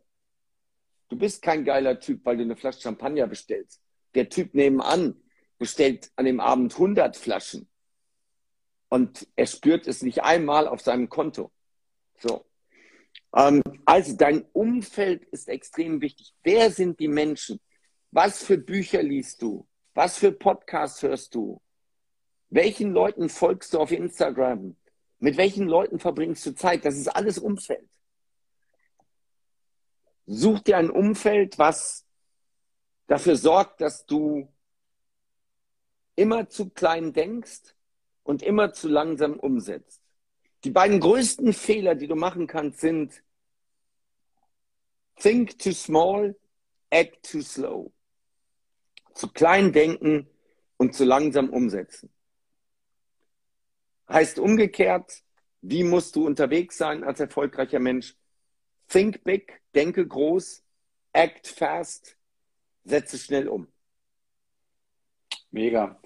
Du 1.10 1.18
bist 1.18 1.42
kein 1.42 1.64
geiler 1.64 2.00
Typ, 2.00 2.26
weil 2.26 2.38
du 2.38 2.44
eine 2.44 2.56
Flasche 2.56 2.82
Champagner 2.82 3.28
bestellst. 3.28 3.82
Der 4.16 4.30
Typ 4.30 4.54
nebenan 4.54 5.22
bestellt 5.58 6.12
an 6.16 6.26
dem 6.26 6.40
Abend 6.40 6.74
100 6.74 7.16
Flaschen. 7.16 7.70
Und 8.90 9.28
er 9.36 9.46
spürt 9.46 9.88
es 9.88 10.02
nicht 10.02 10.24
einmal 10.24 10.68
auf 10.68 10.82
seinem 10.82 11.10
Konto. 11.10 11.52
So. 12.20 12.46
Ähm, 13.36 13.62
also 13.86 14.16
dein 14.16 14.44
Umfeld 14.54 15.26
ist 15.26 15.50
extrem 15.50 16.02
wichtig. 16.02 16.34
Wer 16.44 16.72
sind 16.72 17.00
die 17.00 17.08
Menschen? 17.08 17.60
Was 18.12 18.44
für 18.44 18.58
Bücher 18.58 19.04
liest 19.04 19.42
du? 19.42 19.68
Was 19.94 20.18
für 20.18 20.32
Podcasts 20.32 21.02
hörst 21.02 21.36
du? 21.36 21.62
Welchen 22.50 22.92
Leuten 22.92 23.30
folgst 23.30 23.74
du 23.74 23.80
auf 23.80 23.92
Instagram? 23.92 24.76
Mit 25.20 25.38
welchen 25.38 25.68
Leuten 25.68 26.00
verbringst 26.00 26.46
du 26.46 26.56
Zeit? 26.56 26.86
Das 26.86 26.96
ist 26.96 27.08
alles 27.08 27.40
Umfeld. 27.40 27.90
Such 30.26 30.60
dir 30.60 30.78
ein 30.78 30.90
Umfeld, 30.90 31.58
was 31.58 32.06
dafür 33.08 33.36
sorgt, 33.36 33.82
dass 33.82 34.06
du 34.06 34.48
immer 36.16 36.50
zu 36.50 36.70
klein 36.70 37.14
denkst 37.14 37.76
und 38.24 38.44
immer 38.44 38.74
zu 38.74 38.88
langsam 38.88 39.40
umsetzt. 39.40 40.02
Die 40.64 40.72
beiden 40.72 41.00
größten 41.00 41.54
Fehler, 41.54 41.96
die 41.96 42.08
du 42.08 42.16
machen 42.16 42.48
kannst, 42.48 42.80
sind 42.82 43.24
think 45.18 45.58
too 45.60 45.72
small, 45.72 46.36
act 46.90 47.32
too 47.32 47.42
slow. 47.42 47.92
Zu 49.14 49.30
klein 49.30 49.72
denken 49.72 50.30
und 50.78 50.94
zu 50.94 51.06
langsam 51.06 51.50
umsetzen. 51.50 52.12
Heißt 54.10 54.40
umgekehrt, 54.40 55.24
wie 55.62 55.84
musst 55.84 56.16
du 56.16 56.26
unterwegs 56.26 56.78
sein 56.78 57.04
als 57.04 57.20
erfolgreicher 57.20 57.80
Mensch? 57.80 58.16
Think 58.88 59.24
big, 59.24 59.62
denke 59.76 60.08
groß, 60.08 60.64
act 61.12 61.48
fast, 61.48 62.18
setze 62.86 63.18
schnell 63.18 63.50
um. 63.50 63.68
Mega. 65.52 66.00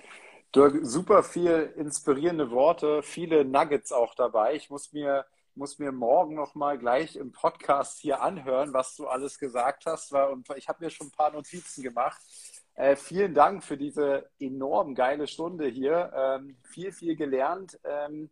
Dirk, 0.53 0.79
super 0.81 1.23
viel 1.23 1.73
inspirierende 1.77 2.51
Worte, 2.51 3.03
viele 3.03 3.45
Nuggets 3.45 3.91
auch 3.91 4.15
dabei. 4.15 4.55
Ich 4.55 4.69
muss 4.69 4.91
mir, 4.91 5.25
muss 5.55 5.79
mir 5.79 5.91
morgen 5.91 6.35
noch 6.35 6.55
mal 6.55 6.77
gleich 6.77 7.15
im 7.15 7.31
Podcast 7.31 7.99
hier 7.99 8.21
anhören, 8.21 8.73
was 8.73 8.95
du 8.95 9.07
alles 9.07 9.39
gesagt 9.39 9.85
hast. 9.85 10.11
Und 10.11 10.47
ich 10.57 10.67
habe 10.67 10.83
mir 10.83 10.89
schon 10.89 11.07
ein 11.07 11.11
paar 11.11 11.31
Notizen 11.31 11.83
gemacht. 11.83 12.21
Äh, 12.76 12.95
vielen 12.95 13.34
Dank 13.34 13.63
für 13.63 13.78
diese 13.78 14.30
enorm 14.39 14.95
geile 14.95 15.28
Stunde 15.28 15.67
hier. 15.67 16.11
Ähm, 16.15 16.57
viel, 16.63 16.91
viel 16.91 17.15
gelernt. 17.15 17.80
Ähm, 17.84 18.30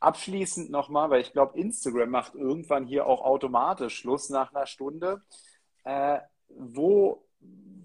abschließend 0.00 0.70
nochmal, 0.70 1.10
weil 1.10 1.20
ich 1.20 1.32
glaube, 1.32 1.58
Instagram 1.58 2.10
macht 2.10 2.34
irgendwann 2.34 2.86
hier 2.86 3.06
auch 3.06 3.22
automatisch 3.22 3.96
Schluss 3.98 4.30
nach 4.30 4.52
einer 4.52 4.66
Stunde. 4.66 5.22
Äh, 5.84 6.18
wo, 6.48 7.24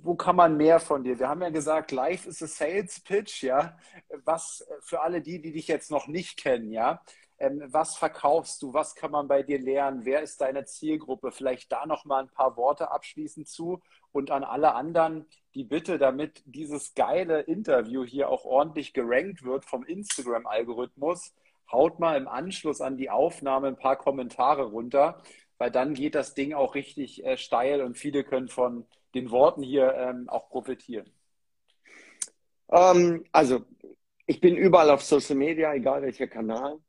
wo 0.01 0.15
kann 0.15 0.35
man 0.35 0.57
mehr 0.57 0.79
von 0.79 1.03
dir? 1.03 1.19
Wir 1.19 1.29
haben 1.29 1.41
ja 1.41 1.49
gesagt, 1.49 1.91
live 1.91 2.25
ist 2.25 2.41
a 2.41 2.47
Sales 2.47 2.99
Pitch, 3.01 3.43
ja. 3.43 3.77
Was 4.25 4.67
für 4.81 5.01
alle 5.01 5.21
die, 5.21 5.41
die 5.41 5.51
dich 5.51 5.67
jetzt 5.67 5.91
noch 5.91 6.07
nicht 6.07 6.37
kennen, 6.37 6.71
ja. 6.71 7.01
Ähm, 7.39 7.63
was 7.67 7.95
verkaufst 7.95 8.61
du? 8.61 8.73
Was 8.73 8.95
kann 8.95 9.11
man 9.11 9.27
bei 9.27 9.43
dir 9.43 9.59
lernen? 9.59 10.05
Wer 10.05 10.21
ist 10.21 10.41
deine 10.41 10.65
Zielgruppe? 10.65 11.31
Vielleicht 11.31 11.71
da 11.71 11.85
noch 11.85 12.05
mal 12.05 12.23
ein 12.23 12.29
paar 12.29 12.57
Worte 12.57 12.91
abschließend 12.91 13.47
zu 13.47 13.81
und 14.11 14.31
an 14.31 14.43
alle 14.43 14.73
anderen 14.73 15.27
die 15.53 15.63
Bitte, 15.63 15.99
damit 15.99 16.41
dieses 16.45 16.95
geile 16.95 17.41
Interview 17.41 18.03
hier 18.03 18.29
auch 18.29 18.45
ordentlich 18.45 18.93
gerankt 18.93 19.43
wird 19.43 19.65
vom 19.65 19.83
Instagram-Algorithmus, 19.85 21.33
haut 21.71 21.99
mal 21.99 22.17
im 22.17 22.27
Anschluss 22.27 22.81
an 22.81 22.97
die 22.97 23.09
Aufnahme 23.09 23.67
ein 23.67 23.77
paar 23.77 23.97
Kommentare 23.97 24.65
runter, 24.65 25.21
weil 25.57 25.69
dann 25.71 25.93
geht 25.93 26.15
das 26.15 26.33
Ding 26.33 26.53
auch 26.53 26.75
richtig 26.75 27.23
äh, 27.25 27.37
steil 27.37 27.81
und 27.81 27.97
viele 27.97 28.23
können 28.23 28.47
von 28.47 28.87
den 29.13 29.31
Worten 29.31 29.63
hier 29.63 29.93
ähm, 29.93 30.29
auch 30.29 30.49
profitieren. 30.49 31.11
Ähm, 32.69 33.25
also, 33.31 33.65
ich 34.25 34.41
bin 34.41 34.55
überall 34.55 34.89
auf 34.89 35.03
Social 35.03 35.35
Media, 35.35 35.73
egal 35.73 36.01
welcher 36.01 36.27
Kanal. 36.27 36.79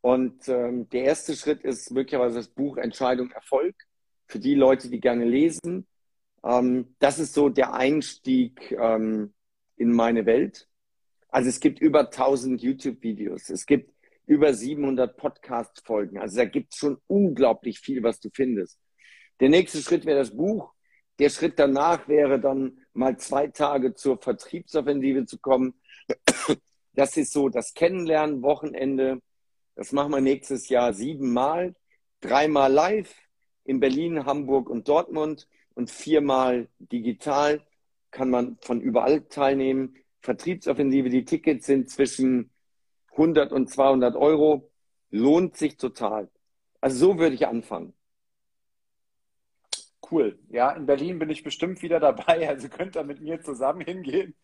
Und 0.00 0.48
ähm, 0.48 0.88
der 0.90 1.04
erste 1.04 1.34
Schritt 1.34 1.62
ist 1.62 1.90
möglicherweise 1.90 2.36
das 2.36 2.48
Buch 2.48 2.76
Entscheidung 2.76 3.30
Erfolg 3.32 3.74
für 4.26 4.38
die 4.38 4.54
Leute, 4.54 4.88
die 4.90 5.00
gerne 5.00 5.24
lesen. 5.24 5.86
Ähm, 6.44 6.94
das 6.98 7.18
ist 7.18 7.34
so 7.34 7.48
der 7.48 7.74
Einstieg 7.74 8.72
ähm, 8.72 9.34
in 9.76 9.92
meine 9.92 10.26
Welt. 10.26 10.68
Also 11.28 11.48
es 11.48 11.60
gibt 11.60 11.80
über 11.80 12.06
1000 12.06 12.62
YouTube-Videos, 12.62 13.50
es 13.50 13.66
gibt 13.66 13.92
über 14.26 14.52
700 14.54 15.16
Podcast-Folgen. 15.16 16.18
Also 16.18 16.36
da 16.36 16.44
gibt 16.44 16.74
es 16.74 16.78
schon 16.78 16.98
unglaublich 17.06 17.80
viel, 17.80 18.02
was 18.02 18.20
du 18.20 18.30
findest. 18.32 18.78
Der 19.40 19.48
nächste 19.48 19.78
Schritt 19.78 20.04
wäre 20.04 20.18
das 20.18 20.36
Buch. 20.36 20.72
Der 21.18 21.30
Schritt 21.30 21.58
danach 21.58 22.08
wäre 22.08 22.38
dann 22.38 22.78
mal 22.92 23.16
zwei 23.18 23.48
Tage 23.48 23.94
zur 23.94 24.18
Vertriebsoffensive 24.18 25.26
zu 25.26 25.38
kommen. 25.38 25.74
Das 26.92 27.16
ist 27.16 27.32
so 27.32 27.48
das 27.48 27.74
Kennenlernen, 27.74 28.42
Wochenende. 28.42 29.20
Das 29.78 29.92
machen 29.92 30.10
wir 30.10 30.20
nächstes 30.20 30.68
Jahr 30.70 30.92
siebenmal. 30.92 31.76
Dreimal 32.20 32.72
live 32.72 33.14
in 33.62 33.78
Berlin, 33.78 34.26
Hamburg 34.26 34.68
und 34.68 34.88
Dortmund 34.88 35.46
und 35.74 35.88
viermal 35.88 36.68
digital 36.80 37.64
kann 38.10 38.28
man 38.28 38.58
von 38.60 38.80
überall 38.80 39.20
teilnehmen. 39.28 39.94
Vertriebsoffensive, 40.20 41.10
die 41.10 41.24
Tickets 41.24 41.66
sind 41.66 41.88
zwischen 41.90 42.50
100 43.12 43.52
und 43.52 43.70
200 43.70 44.16
Euro. 44.16 44.68
Lohnt 45.10 45.56
sich 45.56 45.76
total. 45.76 46.28
Also 46.80 47.12
so 47.12 47.18
würde 47.20 47.36
ich 47.36 47.46
anfangen. 47.46 47.94
Cool. 50.10 50.40
Ja, 50.48 50.72
in 50.72 50.86
Berlin 50.86 51.20
bin 51.20 51.30
ich 51.30 51.44
bestimmt 51.44 51.82
wieder 51.82 52.00
dabei. 52.00 52.48
Also 52.48 52.68
könnt 52.68 52.96
ihr 52.96 53.04
mit 53.04 53.20
mir 53.20 53.40
zusammen 53.42 53.82
hingehen. 53.82 54.34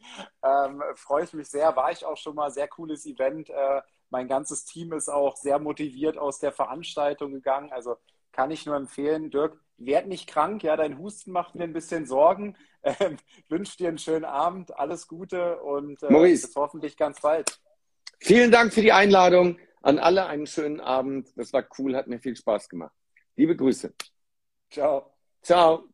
Ähm, 0.44 0.80
freue 0.94 1.24
ich 1.24 1.32
mich 1.32 1.48
sehr. 1.48 1.74
War 1.74 1.90
ich 1.90 2.04
auch 2.04 2.16
schon 2.16 2.36
mal. 2.36 2.52
Sehr 2.52 2.68
cooles 2.68 3.04
Event. 3.04 3.50
Äh, 3.50 3.80
mein 4.14 4.28
ganzes 4.28 4.64
Team 4.64 4.92
ist 4.92 5.08
auch 5.08 5.36
sehr 5.36 5.58
motiviert 5.58 6.18
aus 6.18 6.38
der 6.38 6.52
Veranstaltung 6.52 7.32
gegangen. 7.32 7.72
Also 7.72 7.96
kann 8.30 8.52
ich 8.52 8.64
nur 8.64 8.76
empfehlen. 8.76 9.28
Dirk, 9.32 9.58
werd 9.76 10.06
nicht 10.06 10.28
krank. 10.28 10.62
Ja, 10.62 10.76
dein 10.76 11.00
Husten 11.00 11.32
macht 11.32 11.56
mir 11.56 11.64
ein 11.64 11.72
bisschen 11.72 12.06
Sorgen. 12.06 12.56
Ähm, 13.00 13.16
wünsche 13.48 13.78
dir 13.78 13.88
einen 13.88 13.96
schönen 13.96 14.26
Abend. 14.26 14.78
Alles 14.78 15.08
Gute 15.08 15.58
und 15.62 16.02
äh, 16.02 16.08
bis 16.08 16.54
hoffentlich 16.54 16.98
ganz 16.98 17.18
bald. 17.22 17.58
Vielen 18.20 18.50
Dank 18.50 18.74
für 18.74 18.82
die 18.82 18.92
Einladung. 18.92 19.58
An 19.80 19.98
alle 19.98 20.26
einen 20.26 20.46
schönen 20.46 20.80
Abend. 20.80 21.32
Das 21.34 21.54
war 21.54 21.64
cool, 21.78 21.96
hat 21.96 22.08
mir 22.08 22.20
viel 22.20 22.36
Spaß 22.36 22.68
gemacht. 22.68 22.92
Liebe 23.36 23.56
Grüße. 23.56 23.94
Ciao. 24.68 25.14
Ciao. 25.40 25.93